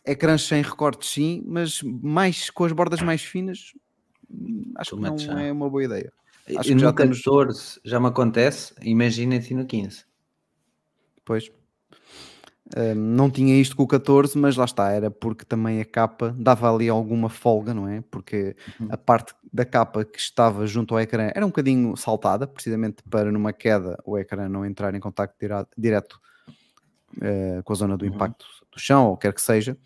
ecrãs 0.09 0.43
sem 0.43 0.63
recortes 0.63 1.11
sim, 1.11 1.43
mas 1.47 1.83
mais 1.83 2.51
com 2.51 2.65
as 2.65 2.73
bordas 2.73 3.01
mais 3.03 3.23
finas, 3.23 3.73
hum, 4.31 4.73
acho 4.77 4.97
que 4.97 5.03
não 5.03 5.39
é 5.39 5.53
uma 5.53 5.69
boa 5.69 5.85
ideia. 5.85 6.13
acho 6.47 6.71
E 6.71 6.75
que 6.75 6.79
já 6.79 6.87
no 6.87 6.91
estamos- 6.91 7.23
14 7.23 7.81
já 7.85 8.01
me 8.01 8.07
acontece, 8.09 8.75
imaginem-se 8.83 9.55
no 9.55 9.67
15. 9.67 10.05
Pois. 11.25 11.51
Hum, 12.77 12.95
não 12.95 13.31
tinha 13.31 13.59
isto 13.59 13.75
com 13.75 13.83
o 13.85 13.87
14, 13.87 14.37
mas 14.37 14.57
lá 14.57 14.67
está, 14.67 14.91
era 14.91 15.11
porque 15.11 15.43
também 15.45 15.81
a 15.81 15.85
capa 15.87 16.35
dava 16.39 16.71
ali 16.73 16.87
alguma 16.89 17.31
folga, 17.31 17.73
não 17.73 17.89
é? 17.89 18.03
Porque 18.11 18.55
Uhum. 18.81 18.89
a 18.91 18.97
parte 18.99 19.35
da 19.51 19.65
capa 19.65 20.05
que 20.05 20.19
estava 20.19 20.67
junto 20.67 20.93
ao 20.95 21.01
ecrã 21.01 21.31
era 21.35 21.47
um 21.47 21.49
bocadinho 21.49 21.97
saltada, 21.97 22.47
precisamente 22.47 23.03
para 23.09 23.33
numa 23.33 23.55
queda 23.55 23.99
o 24.05 24.19
ecrã 24.19 24.49
não 24.51 24.67
entrar 24.67 24.95
em 24.95 25.01
contacto 25.01 25.37
direto 25.79 26.21
eh, 27.23 27.63
com 27.65 27.73
a 27.73 27.77
zona 27.77 27.97
do 27.97 28.05
Uhum. 28.05 28.13
Do 28.73 28.79
chão, 28.81 29.09
ou 29.09 29.17
quer 29.17 29.33
que 29.35 29.43
seja. 29.43 29.77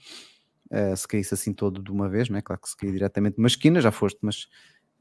Eh, 0.70 0.96
se 0.96 1.06
caísse 1.06 1.34
assim 1.34 1.52
todo 1.52 1.82
de 1.82 1.90
uma 1.90 2.08
vez, 2.08 2.28
não 2.28 2.38
é? 2.38 2.42
Claro 2.42 2.60
que 2.62 2.68
se 2.68 2.76
cair 2.76 2.92
diretamente 2.92 3.36
numa 3.38 3.48
esquina, 3.48 3.80
já 3.80 3.90
foste, 3.90 4.18
mas 4.22 4.46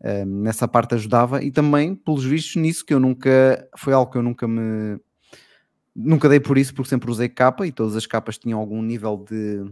eh, 0.01 0.25
nessa 0.25 0.67
parte 0.67 0.95
ajudava 0.95 1.41
e 1.43 1.51
também, 1.51 1.95
pelos 1.95 2.25
vistos, 2.25 2.55
nisso 2.57 2.85
que 2.85 2.93
eu 2.93 2.99
nunca 2.99 3.67
foi 3.77 3.93
algo 3.93 4.11
que 4.11 4.17
eu 4.17 4.23
nunca 4.23 4.47
me 4.47 4.99
nunca 5.95 6.29
dei 6.29 6.39
por 6.39 6.57
isso, 6.57 6.73
porque 6.73 6.89
sempre 6.89 7.11
usei 7.11 7.27
capa 7.29 7.67
e 7.67 7.71
todas 7.71 7.95
as 7.95 8.05
capas 8.07 8.37
tinham 8.37 8.59
algum 8.59 8.81
nível 8.81 9.17
de 9.29 9.63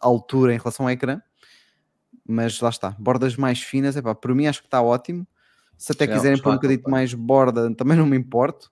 altura 0.00 0.54
em 0.54 0.58
relação 0.58 0.86
ao 0.86 0.90
ecrã. 0.92 1.20
Mas 2.26 2.60
lá 2.60 2.68
está, 2.68 2.90
bordas 2.98 3.36
mais 3.36 3.60
finas, 3.62 3.96
epá, 3.96 4.14
para 4.14 4.34
mim 4.34 4.46
acho 4.46 4.60
que 4.60 4.66
está 4.68 4.80
ótimo. 4.80 5.26
Se 5.76 5.92
até 5.92 6.06
Já- 6.06 6.12
quiserem 6.14 6.40
pôr 6.40 6.50
um 6.50 6.54
bocadinho 6.54 6.82
mais 6.88 7.12
borda, 7.14 7.74
também 7.74 7.96
não 7.96 8.06
me 8.06 8.16
importo. 8.16 8.70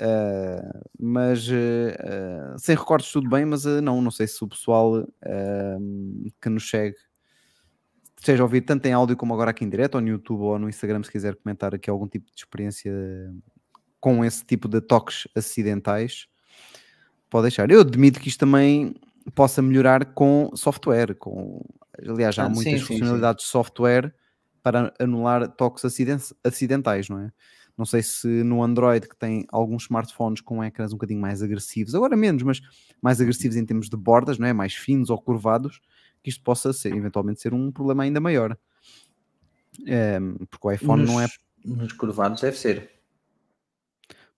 Uh, 0.00 0.88
mas 1.00 1.48
uh, 1.48 2.58
sem 2.58 2.76
recortes 2.76 3.10
tudo 3.10 3.30
bem, 3.30 3.46
mas 3.46 3.64
uh, 3.64 3.80
não, 3.80 4.02
não 4.02 4.10
sei 4.10 4.26
se 4.26 4.44
o 4.44 4.48
pessoal 4.48 5.06
que 6.40 6.48
nos 6.50 6.68
segue 6.68 6.96
esteja 8.18 8.42
a 8.42 8.44
ouvir 8.44 8.62
tanto 8.62 8.84
em 8.86 8.92
áudio 8.92 9.16
como 9.16 9.32
agora 9.32 9.50
aqui 9.50 9.64
em 9.64 9.68
direto, 9.70 9.94
ou 9.94 10.00
no 10.00 10.08
YouTube 10.08 10.40
ou 10.40 10.58
no 10.58 10.68
Instagram, 10.68 11.02
se 11.02 11.10
quiser 11.10 11.36
comentar 11.36 11.74
aqui 11.74 11.88
algum 11.88 12.08
tipo 12.08 12.26
de 12.26 12.32
experiência 12.36 12.92
com 14.00 14.24
esse 14.24 14.44
tipo 14.44 14.68
de 14.68 14.80
toques 14.80 15.28
acidentais, 15.34 16.26
pode 17.30 17.44
deixar. 17.44 17.70
Eu 17.70 17.80
admito 17.80 18.20
que 18.20 18.28
isto 18.28 18.40
também 18.40 18.94
possa 19.34 19.62
melhorar 19.62 20.06
com 20.06 20.50
software, 20.54 21.14
com 21.14 21.64
aliás, 22.06 22.34
já 22.34 22.44
há 22.44 22.46
Ah, 22.46 22.48
muitas 22.48 22.72
sim, 22.72 22.78
sim, 22.78 22.86
funcionalidades 22.86 23.44
de 23.44 23.50
software 23.50 24.14
para 24.62 24.92
anular 24.98 25.48
toques 25.48 25.84
aciden- 25.84 26.18
acidentais, 26.44 27.08
não 27.08 27.20
é? 27.20 27.32
Não 27.76 27.84
sei 27.84 28.02
se 28.02 28.26
no 28.42 28.62
Android, 28.62 29.08
que 29.08 29.16
tem 29.16 29.44
alguns 29.50 29.84
smartphones 29.84 30.40
com 30.40 30.64
ecrãs 30.64 30.92
um 30.92 30.96
bocadinho 30.96 31.20
mais 31.20 31.42
agressivos, 31.42 31.94
agora 31.94 32.16
menos, 32.16 32.42
mas 32.42 32.60
mais 33.02 33.20
agressivos 33.20 33.56
em 33.56 33.64
termos 33.66 33.88
de 33.88 33.96
bordas, 33.96 34.38
não 34.38 34.46
é? 34.46 34.52
Mais 34.52 34.74
finos 34.74 35.10
ou 35.10 35.20
curvados, 35.20 35.80
que 36.22 36.30
isto 36.30 36.42
possa 36.42 36.72
ser, 36.72 36.94
eventualmente 36.94 37.40
ser 37.40 37.52
um 37.54 37.70
problema 37.70 38.02
ainda 38.04 38.20
maior. 38.20 38.56
Ehm, 39.86 40.36
porque 40.50 40.66
o 40.66 40.72
iPhone 40.72 41.02
nos, 41.02 41.10
não 41.10 41.20
é 41.20 41.28
Nos 41.64 41.92
curvados 41.92 42.40
deve 42.40 42.56
ser. 42.56 42.90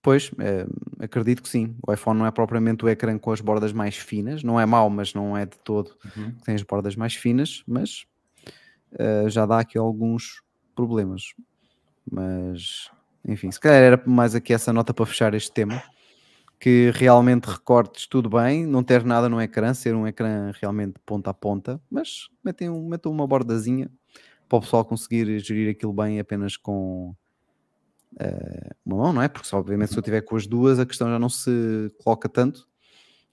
Pois, 0.01 0.31
eh, 0.39 0.65
acredito 0.99 1.43
que 1.43 1.49
sim. 1.49 1.75
O 1.85 1.91
iPhone 1.93 2.17
não 2.19 2.25
é 2.25 2.31
propriamente 2.31 2.85
o 2.85 2.89
ecrã 2.89 3.17
com 3.17 3.31
as 3.31 3.41
bordas 3.41 3.73
mais 3.73 3.95
finas, 3.97 4.43
não 4.43 4.59
é 4.59 4.65
mau, 4.65 4.89
mas 4.89 5.13
não 5.13 5.35
é 5.37 5.45
de 5.45 5.57
todo 5.59 5.91
Uhum. 6.15 6.31
que 6.35 6.43
tem 6.43 6.55
as 6.55 6.63
bordas 6.63 6.95
mais 6.95 7.15
finas, 7.15 7.63
mas 7.67 8.05
eh, 8.99 9.29
já 9.29 9.45
dá 9.45 9.59
aqui 9.59 9.77
alguns 9.77 10.41
problemas. 10.75 11.33
Mas, 12.11 12.89
enfim, 13.25 13.51
se 13.51 13.59
calhar 13.59 13.81
era 13.81 14.03
mais 14.05 14.35
aqui 14.35 14.53
essa 14.53 14.71
nota 14.73 14.93
para 14.93 15.05
fechar 15.05 15.33
este 15.33 15.51
tema. 15.51 15.81
Que 16.59 16.91
realmente 16.93 17.45
recortes 17.45 18.05
tudo 18.05 18.29
bem, 18.29 18.65
não 18.65 18.83
ter 18.83 19.05
nada 19.05 19.29
no 19.29 19.41
ecrã, 19.41 19.73
ser 19.73 19.95
um 19.95 20.05
ecrã 20.05 20.51
realmente 20.59 20.95
ponta 21.05 21.29
a 21.29 21.33
ponta, 21.33 21.81
mas 21.89 22.27
metem, 22.43 22.69
um, 22.69 22.85
metem 22.85 23.09
uma 23.09 23.25
bordazinha 23.25 23.89
para 24.49 24.57
o 24.57 24.61
pessoal 24.61 24.83
conseguir 24.83 25.39
gerir 25.39 25.71
aquilo 25.71 25.93
bem 25.93 26.19
apenas 26.19 26.57
com 26.57 27.15
eh, 28.19 28.71
uma 28.85 28.97
mão, 28.97 29.13
não 29.13 29.21
é? 29.21 29.29
Porque 29.29 29.47
obviamente 29.55 29.91
se 29.93 29.97
eu 29.97 30.03
tiver 30.03 30.21
com 30.21 30.35
as 30.35 30.47
duas 30.47 30.79
a 30.79 30.85
questão 30.85 31.07
já 31.09 31.19
não 31.19 31.29
se 31.29 31.89
coloca 32.03 32.27
tanto, 32.27 32.67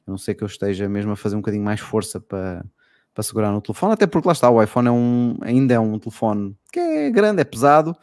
a 0.07 0.11
não 0.11 0.19
ser 0.19 0.35
que 0.35 0.45
eu 0.45 0.47
esteja 0.47 0.89
mesmo 0.89 1.13
a 1.13 1.17
fazer 1.17 1.35
um 1.37 1.41
bocadinho 1.41 1.65
mais 1.65 1.81
força 1.81 2.21
para, 2.21 2.65
para 3.15 3.23
segurar 3.23 3.51
no 3.51 3.61
telefone, 3.63 3.95
até 3.95 4.07
porque 4.07 4.29
lá 4.29 4.33
está, 4.33 4.51
o 4.51 4.63
iPhone 4.63 4.89
é 4.89 4.93
um, 4.93 5.39
ainda 5.41 5.75
é 5.75 5.81
um 5.81 5.99
telefone 5.99 6.57
que 6.71 6.79
é 6.79 7.11
grande, 7.11 7.41
é 7.41 7.45
pesado, 7.45 7.97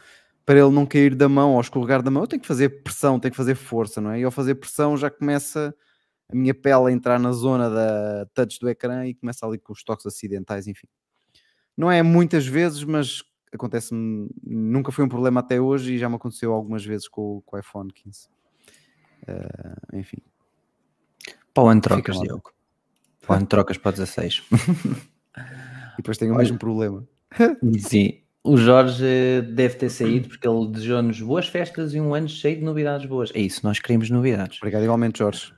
para 0.45 0.59
ele 0.59 0.71
não 0.71 0.85
cair 0.85 1.15
da 1.15 1.29
mão 1.29 1.53
ou 1.53 1.61
escorregar 1.61 2.01
da 2.01 2.11
mão, 2.11 2.23
eu 2.23 2.27
tenho 2.27 2.41
que 2.41 2.47
fazer 2.47 2.83
pressão, 2.83 3.19
tenho 3.19 3.31
que 3.31 3.37
fazer 3.37 3.55
força, 3.55 4.01
não 4.01 4.11
é? 4.11 4.19
E 4.19 4.23
ao 4.23 4.31
fazer 4.31 4.55
pressão 4.55 4.97
já 4.97 5.09
começa 5.09 5.73
a 6.29 6.35
minha 6.35 6.53
pele 6.53 6.87
a 6.87 6.91
entrar 6.91 7.19
na 7.19 7.31
zona 7.31 7.69
da 7.69 8.25
touch 8.33 8.59
do 8.59 8.69
ecrã 8.69 9.05
e 9.05 9.13
começa 9.13 9.45
ali 9.45 9.57
com 9.57 9.71
os 9.73 9.83
toques 9.83 10.05
acidentais, 10.05 10.67
enfim. 10.67 10.87
Não 11.77 11.91
é 11.91 12.03
muitas 12.03 12.45
vezes, 12.45 12.83
mas 12.83 13.23
acontece-me, 13.53 14.29
nunca 14.43 14.91
foi 14.91 15.05
um 15.05 15.09
problema 15.09 15.39
até 15.39 15.61
hoje 15.61 15.93
e 15.93 15.97
já 15.97 16.09
me 16.09 16.15
aconteceu 16.15 16.51
algumas 16.53 16.83
vezes 16.85 17.07
com, 17.07 17.37
o- 17.37 17.41
com 17.43 17.55
o 17.55 17.59
iPhone 17.59 17.91
15. 17.93 18.27
Eh, 19.27 19.97
enfim, 19.99 20.17
Para 21.53 21.63
o 21.63 21.67
ano 21.67 21.81
trocas. 21.81 22.19
Diogo. 22.19 22.51
Para 23.21 23.33
o 23.33 23.37
ano 23.37 23.45
trocas 23.47 23.77
para 23.77 23.89
o 23.89 23.91
16. 23.93 24.43
e 25.93 25.97
depois 25.97 26.17
tenho 26.17 26.31
o 26.31 26.35
Olha. 26.35 26.43
mesmo 26.43 26.57
problema. 26.57 27.07
Sim. 27.79 28.22
O 28.43 28.57
Jorge 28.57 29.41
deve 29.53 29.75
ter 29.75 29.89
saído 29.89 30.27
porque 30.27 30.45
ele 30.45 30.67
desejou-nos 30.67 31.21
boas 31.21 31.47
festas 31.47 31.93
e 31.93 32.01
um 32.01 32.13
ano 32.13 32.27
cheio 32.27 32.57
de 32.57 32.63
novidades 32.63 33.07
boas. 33.07 33.31
É 33.33 33.39
isso, 33.39 33.61
nós 33.63 33.79
queremos 33.79 34.09
novidades. 34.09 34.57
Obrigado 34.57 34.83
igualmente, 34.83 35.19
Jorge. 35.19 35.53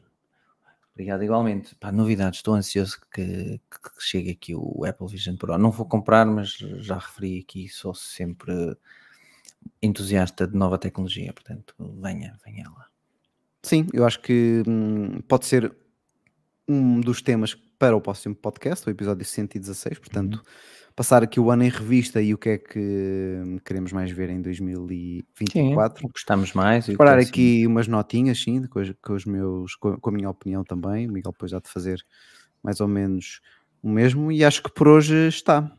Obrigado 0.94 1.24
igualmente. 1.24 1.76
Pá, 1.76 1.92
novidades, 1.92 2.40
estou 2.40 2.54
ansioso 2.54 3.00
que, 3.12 3.60
que 3.70 3.90
chegue 4.00 4.32
aqui 4.32 4.54
o 4.56 4.86
Apple 4.86 5.08
Vision 5.08 5.36
Pro. 5.36 5.58
Não 5.58 5.72
vou 5.72 5.86
comprar, 5.86 6.26
mas 6.28 6.52
já 6.52 7.00
referi 7.00 7.40
aqui, 7.40 7.68
sou 7.68 7.96
sempre 7.96 8.78
entusiasta 9.82 10.48
de 10.48 10.56
nova 10.56 10.78
tecnologia, 10.78 11.34
portanto, 11.34 11.74
venha, 11.80 12.38
venha 12.46 12.70
lá. 12.70 12.86
Sim, 13.64 13.88
eu 13.94 14.06
acho 14.06 14.22
que 14.22 14.62
hum, 14.68 15.22
pode 15.28 15.48
ser 15.48 15.76
um 16.68 17.02
dos 17.02 17.22
temas 17.22 17.56
para 17.80 17.96
o 17.96 18.02
próximo 18.02 18.36
podcast, 18.36 18.88
o 18.88 18.92
episódio 18.92 19.26
116. 19.26 20.00
Portanto, 20.00 20.44
passar 20.96 21.22
aqui 21.24 21.40
o 21.40 21.52
ano 21.52 21.64
em 21.64 21.70
revista 21.70 22.22
e 22.22 22.34
o 22.34 22.38
que 22.38 22.50
é 22.50 22.58
que 22.58 22.80
hum, 22.80 23.60
queremos 23.64 23.92
mais 23.92 24.10
ver 24.12 24.30
em 24.30 24.42
2024. 24.42 26.08
Gostamos 26.08 26.54
mais. 26.54 26.86
Preparar 26.86 27.20
sido- 27.20 27.30
aqui 27.30 27.68
umas 27.68 27.88
notinhas, 27.88 28.42
sim, 28.42 28.66
com, 28.68 28.82
com 29.02 29.14
os 29.14 29.26
meus, 29.26 29.76
com, 29.76 29.98
a 30.04 30.12
minha 30.12 30.30
opinião 30.30 30.64
também. 30.64 31.08
O 31.08 31.12
Miguel 31.12 31.32
depois 31.32 31.52
já 31.52 31.60
de 31.60 31.70
fazer 31.70 32.00
mais 32.64 32.80
ou 32.80 32.88
menos 32.88 33.42
o 33.84 33.90
mesmo. 33.90 34.32
E 34.32 34.44
acho 34.44 34.64
que 34.64 34.72
por 34.72 34.88
hoje 34.88 35.28
está. 35.28 35.72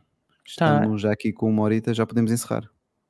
Está. 0.45 0.75
Estamos 0.75 1.01
já 1.01 1.11
aqui 1.11 1.33
com 1.33 1.49
uma 1.49 1.63
horita, 1.63 1.93
já 1.93 2.05
podemos 2.05 2.31
encerrar. 2.31 2.69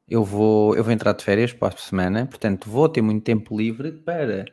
Eu 0.09 0.23
vou, 0.23 0.73
eu 0.73 0.83
vou 0.85 0.93
entrar 0.93 1.11
de 1.11 1.21
férias 1.21 1.51
para 1.51 1.75
a 1.75 1.77
semana, 1.77 2.25
portanto 2.25 2.69
vou 2.69 2.87
ter 2.87 3.01
muito 3.01 3.25
tempo 3.25 3.57
livre 3.57 3.91
para 3.91 4.45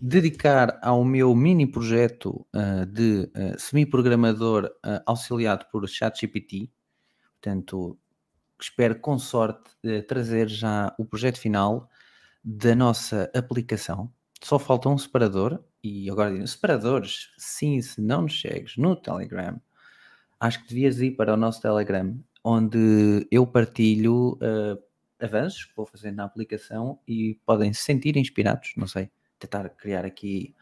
dedicar 0.00 0.78
ao 0.82 1.04
meu 1.04 1.34
mini 1.34 1.66
projeto 1.66 2.46
ah, 2.54 2.86
de 2.90 3.30
ah, 3.34 3.58
semi-programador 3.58 4.70
ah, 4.82 5.02
auxiliado 5.04 5.66
por 5.70 5.86
ChatGPT. 5.86 6.70
Portanto, 7.46 7.96
espero 8.60 8.98
com 8.98 9.16
sorte 9.20 9.70
eh, 9.84 10.02
trazer 10.02 10.48
já 10.48 10.92
o 10.98 11.04
projeto 11.04 11.38
final 11.38 11.88
da 12.42 12.74
nossa 12.74 13.30
aplicação. 13.32 14.12
Só 14.42 14.58
falta 14.58 14.88
um 14.88 14.98
separador 14.98 15.62
e 15.80 16.10
agora 16.10 16.30
dizem, 16.32 16.46
separadores, 16.48 17.30
sim, 17.38 17.80
se 17.80 18.00
não 18.00 18.22
nos 18.22 18.40
segues 18.40 18.76
no 18.76 18.96
Telegram, 18.96 19.60
acho 20.40 20.60
que 20.60 20.70
devias 20.70 21.00
ir 21.00 21.12
para 21.12 21.34
o 21.34 21.36
nosso 21.36 21.62
Telegram, 21.62 22.18
onde 22.42 23.28
eu 23.30 23.46
partilho 23.46 24.36
eh, 24.42 24.76
avanços 25.24 25.66
que 25.66 25.76
vou 25.76 25.86
fazer 25.86 26.10
na 26.10 26.24
aplicação 26.24 26.98
e 27.06 27.38
podem 27.46 27.72
se 27.72 27.82
sentir 27.82 28.16
inspirados, 28.16 28.72
não 28.76 28.88
sei, 28.88 29.08
tentar 29.38 29.68
criar 29.68 30.04
aqui 30.04 30.52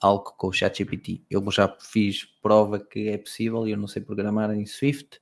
algo 0.00 0.34
com 0.36 0.48
o 0.48 0.52
ChatGPT. 0.52 1.22
Eu 1.30 1.48
já 1.52 1.68
fiz 1.80 2.24
prova 2.42 2.80
que 2.80 3.10
é 3.10 3.16
possível 3.16 3.64
e 3.64 3.70
eu 3.70 3.76
não 3.76 3.86
sei 3.86 4.02
programar 4.02 4.50
em 4.50 4.66
Swift 4.66 5.21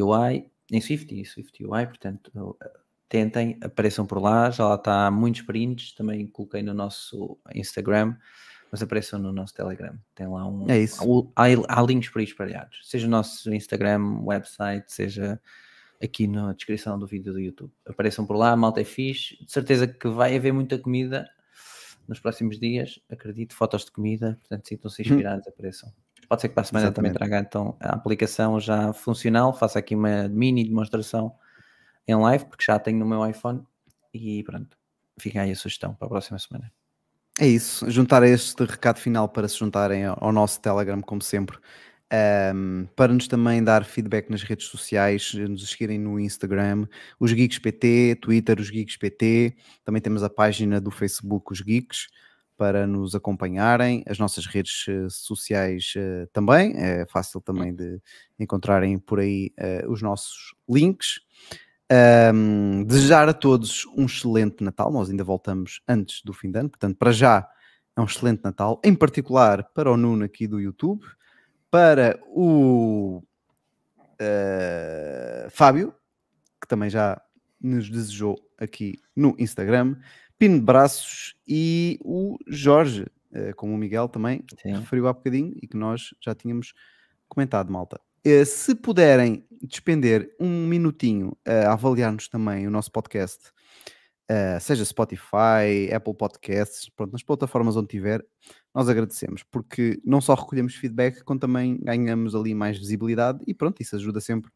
UI, 0.00 0.50
em 0.70 0.80
Swift 0.80 1.20
e 1.20 1.24
Swift 1.24 1.64
UI, 1.64 1.86
portanto, 1.86 2.56
eh, 2.62 2.70
tentem, 3.08 3.58
apareçam 3.62 4.06
por 4.06 4.20
lá, 4.20 4.50
já 4.50 4.66
lá 4.66 4.76
está 4.76 5.10
muitos 5.10 5.42
prints, 5.42 5.92
também 5.92 6.26
coloquei 6.26 6.62
no 6.62 6.72
nosso 6.72 7.38
Instagram, 7.54 8.16
mas 8.70 8.82
apareçam 8.82 9.18
no 9.18 9.32
nosso 9.32 9.52
Telegram. 9.52 9.98
Tem 10.14 10.26
lá 10.26 10.46
um. 10.46 10.70
É 10.70 10.78
isso. 10.78 11.30
Há, 11.36 11.44
há 11.68 11.82
links 11.82 12.08
por 12.08 12.20
aí 12.20 12.24
espalhados, 12.24 12.80
seja 12.84 13.06
o 13.06 13.10
nosso 13.10 13.52
Instagram, 13.52 14.20
website, 14.22 14.90
seja 14.90 15.38
aqui 16.02 16.26
na 16.26 16.52
descrição 16.52 16.98
do 16.98 17.06
vídeo 17.06 17.32
do 17.32 17.38
YouTube. 17.38 17.72
Apareçam 17.86 18.26
por 18.26 18.36
lá, 18.36 18.50
a 18.50 18.56
malta 18.56 18.80
é 18.80 18.84
fixe. 18.84 19.36
De 19.44 19.52
certeza 19.52 19.86
que 19.86 20.08
vai 20.08 20.34
haver 20.34 20.52
muita 20.52 20.78
comida 20.78 21.28
nos 22.08 22.18
próximos 22.18 22.58
dias. 22.58 22.98
Acredito, 23.08 23.54
fotos 23.54 23.84
de 23.84 23.92
comida, 23.92 24.36
portanto, 24.40 24.68
sintam-se 24.68 25.02
inspirados, 25.02 25.46
apareçam. 25.46 25.92
Pode 26.32 26.40
ser 26.40 26.48
que 26.48 26.54
para 26.54 26.62
a 26.62 26.64
semana 26.64 26.90
também 26.90 27.10
Exatamente. 27.10 27.30
traga 27.30 27.46
então 27.46 27.76
a 27.78 27.94
aplicação 27.94 28.58
já 28.58 28.90
funcional. 28.94 29.52
Faça 29.52 29.78
aqui 29.78 29.94
uma 29.94 30.28
mini 30.28 30.64
demonstração 30.64 31.34
em 32.08 32.14
live, 32.14 32.46
porque 32.46 32.64
já 32.64 32.78
tenho 32.78 32.98
no 32.98 33.04
meu 33.04 33.28
iPhone. 33.28 33.62
E 34.14 34.42
pronto, 34.42 34.74
fica 35.20 35.42
aí 35.42 35.50
a 35.50 35.54
sugestão 35.54 35.92
para 35.92 36.06
a 36.06 36.08
próxima 36.08 36.38
semana. 36.38 36.72
É 37.38 37.46
isso, 37.46 37.90
juntar 37.90 38.22
este 38.22 38.64
recado 38.64 38.98
final 38.98 39.28
para 39.28 39.46
se 39.46 39.58
juntarem 39.58 40.06
ao 40.06 40.32
nosso 40.32 40.58
Telegram, 40.62 41.02
como 41.02 41.20
sempre, 41.20 41.58
Ahm, 42.14 42.84
para 42.94 43.10
nos 43.12 43.26
também 43.26 43.64
dar 43.64 43.84
feedback 43.84 44.28
nas 44.28 44.42
redes 44.42 44.66
sociais, 44.66 45.32
nos 45.32 45.70
seguirem 45.70 45.98
no 45.98 46.20
Instagram, 46.20 46.86
os 47.18 47.32
Geeks 47.32 47.58
PT, 47.58 48.18
Twitter, 48.20 48.60
os 48.60 48.68
Geeks 48.68 48.98
PT, 48.98 49.56
também 49.82 50.02
temos 50.02 50.22
a 50.22 50.28
página 50.28 50.78
do 50.78 50.90
Facebook, 50.90 51.50
os 51.50 51.62
Geeks, 51.62 52.08
para 52.56 52.86
nos 52.86 53.14
acompanharem, 53.14 54.02
as 54.06 54.18
nossas 54.18 54.46
redes 54.46 54.86
eh, 54.88 55.06
sociais 55.08 55.94
eh, 55.96 56.26
também, 56.32 56.74
é 56.76 57.06
fácil 57.06 57.40
também 57.40 57.74
de 57.74 58.00
encontrarem 58.38 58.98
por 58.98 59.20
aí 59.20 59.52
eh, 59.56 59.84
os 59.88 60.02
nossos 60.02 60.54
links. 60.68 61.20
Ahm, 61.90 62.84
desejar 62.84 63.28
a 63.28 63.34
todos 63.34 63.84
um 63.96 64.06
excelente 64.06 64.64
Natal. 64.64 64.90
Nós 64.90 65.10
ainda 65.10 65.22
voltamos 65.22 65.82
antes 65.86 66.22
do 66.24 66.32
fim 66.32 66.50
de 66.50 66.58
ano, 66.58 66.70
portanto, 66.70 66.96
para 66.96 67.12
já 67.12 67.46
é 67.94 68.00
um 68.00 68.04
excelente 68.04 68.42
Natal, 68.42 68.80
em 68.82 68.94
particular 68.94 69.64
para 69.74 69.90
o 69.90 69.96
Nuno 69.96 70.24
aqui 70.24 70.46
do 70.46 70.58
YouTube, 70.58 71.04
para 71.70 72.18
o 72.28 73.22
eh, 74.18 75.48
Fábio, 75.50 75.94
que 76.60 76.66
também 76.66 76.88
já 76.88 77.20
nos 77.60 77.90
desejou 77.90 78.36
aqui 78.58 78.98
no 79.14 79.36
Instagram, 79.38 79.96
Pino 80.42 80.58
de 80.58 80.64
Braços 80.64 81.36
e 81.46 82.00
o 82.02 82.36
Jorge, 82.48 83.06
eh, 83.32 83.52
como 83.52 83.74
o 83.74 83.78
Miguel 83.78 84.08
também 84.08 84.42
Sim. 84.60 84.72
referiu 84.74 85.06
há 85.06 85.12
bocadinho 85.12 85.54
e 85.62 85.68
que 85.68 85.76
nós 85.76 86.12
já 86.20 86.34
tínhamos 86.34 86.74
comentado, 87.28 87.72
malta. 87.72 88.00
Eh, 88.24 88.44
se 88.44 88.74
puderem 88.74 89.46
despender 89.62 90.34
um 90.40 90.66
minutinho 90.66 91.36
a 91.46 91.74
avaliar-nos 91.74 92.26
também 92.28 92.66
o 92.66 92.72
nosso 92.72 92.90
podcast, 92.90 93.52
eh, 94.28 94.58
seja 94.58 94.84
Spotify, 94.84 95.94
Apple 95.94 96.14
Podcasts, 96.14 96.90
pronto, 96.90 97.12
nas 97.12 97.22
plataformas 97.22 97.76
onde 97.76 97.86
tiver, 97.86 98.20
nós 98.74 98.88
agradecemos, 98.88 99.44
porque 99.44 100.02
não 100.04 100.20
só 100.20 100.34
recolhemos 100.34 100.74
feedback, 100.74 101.22
como 101.22 101.38
também 101.38 101.78
ganhamos 101.80 102.34
ali 102.34 102.52
mais 102.52 102.76
visibilidade 102.76 103.44
e 103.46 103.54
pronto, 103.54 103.80
isso 103.80 103.94
ajuda 103.94 104.20
sempre 104.20 104.50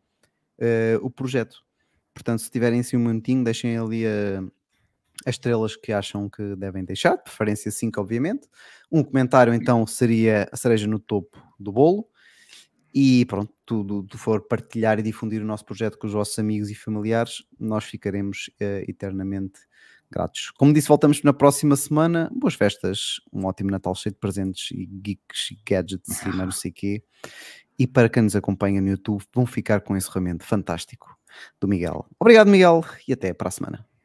o 1.00 1.08
projeto. 1.08 1.58
Portanto, 2.12 2.40
se 2.40 2.50
tiverem 2.50 2.80
assim 2.80 2.96
um 2.96 3.04
minutinho, 3.06 3.44
deixem 3.44 3.78
ali 3.78 4.04
a- 4.04 4.42
as 5.24 5.34
estrelas 5.34 5.76
que 5.76 5.92
acham 5.92 6.28
que 6.28 6.54
devem 6.56 6.84
deixar, 6.84 7.16
de 7.16 7.22
preferência 7.24 7.70
5, 7.70 8.00
obviamente. 8.00 8.48
Um 8.90 9.02
comentário 9.02 9.54
então 9.54 9.86
seria 9.86 10.48
a 10.52 10.56
cereja 10.56 10.86
no 10.86 10.98
topo 10.98 11.42
do 11.58 11.72
bolo. 11.72 12.08
E 12.94 13.26
pronto, 13.26 13.52
tudo 13.64 14.02
tu 14.04 14.16
for 14.16 14.40
partilhar 14.46 14.98
e 14.98 15.02
difundir 15.02 15.42
o 15.42 15.44
nosso 15.44 15.64
projeto 15.64 15.98
com 15.98 16.06
os 16.06 16.12
vossos 16.12 16.38
amigos 16.38 16.70
e 16.70 16.74
familiares, 16.74 17.44
nós 17.58 17.84
ficaremos 17.84 18.48
uh, 18.60 18.88
eternamente 18.88 19.60
gratos. 20.10 20.50
Como 20.52 20.72
disse, 20.72 20.88
voltamos 20.88 21.22
na 21.22 21.32
próxima 21.32 21.76
semana. 21.76 22.30
Boas 22.34 22.54
festas, 22.54 23.20
um 23.32 23.44
ótimo 23.44 23.70
Natal 23.70 23.94
cheio 23.94 24.14
de 24.14 24.18
presentes 24.18 24.70
e 24.70 24.86
geeks 24.86 25.50
e 25.50 25.58
gadgets 25.68 26.22
e 26.22 26.28
não 26.36 26.50
sei 26.50 26.72
quê. 26.72 27.02
E 27.78 27.86
para 27.86 28.08
quem 28.08 28.22
nos 28.22 28.34
acompanha 28.34 28.80
no 28.80 28.88
YouTube, 28.88 29.22
vão 29.34 29.44
ficar 29.44 29.82
com 29.82 29.96
esse 29.96 30.08
encerramento 30.08 30.44
fantástico 30.44 31.18
do 31.60 31.68
Miguel. 31.68 32.06
Obrigado, 32.18 32.48
Miguel, 32.48 32.82
e 33.06 33.12
até 33.12 33.34
para 33.34 33.48
a 33.48 33.52
semana. 33.52 33.95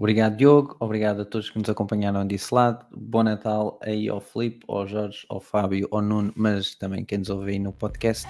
Obrigado, 0.00 0.34
Diogo. 0.34 0.76
Obrigado 0.80 1.20
a 1.20 1.24
todos 1.26 1.50
que 1.50 1.58
nos 1.58 1.68
acompanharam 1.68 2.26
desse 2.26 2.54
lado. 2.54 2.86
Bom 2.90 3.22
Natal 3.22 3.78
aí 3.82 4.08
ao 4.08 4.18
Filipe, 4.18 4.64
ao 4.66 4.88
Jorge, 4.88 5.26
ao 5.28 5.40
Fábio, 5.40 5.86
ao 5.90 6.00
Nuno, 6.00 6.32
mas 6.34 6.74
também 6.74 7.04
quem 7.04 7.18
nos 7.18 7.28
ouve 7.28 7.50
aí 7.50 7.58
no 7.58 7.70
podcast. 7.70 8.26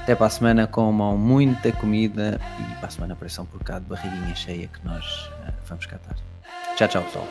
Até 0.00 0.14
para 0.14 0.28
a 0.28 0.30
semana, 0.30 0.66
comam 0.66 1.18
muita 1.18 1.70
comida 1.72 2.40
e 2.58 2.74
para 2.76 2.88
a 2.88 2.90
semana 2.90 3.12
apareçam 3.12 3.44
um 3.44 3.58
bocado 3.58 3.84
de 3.84 3.90
barriguinha 3.90 4.34
cheia 4.34 4.66
que 4.66 4.82
nós 4.82 5.26
uh, 5.46 5.52
vamos 5.66 5.84
catar. 5.84 6.16
Tchau, 6.74 6.88
tchau, 6.88 7.02
pessoal. 7.02 7.28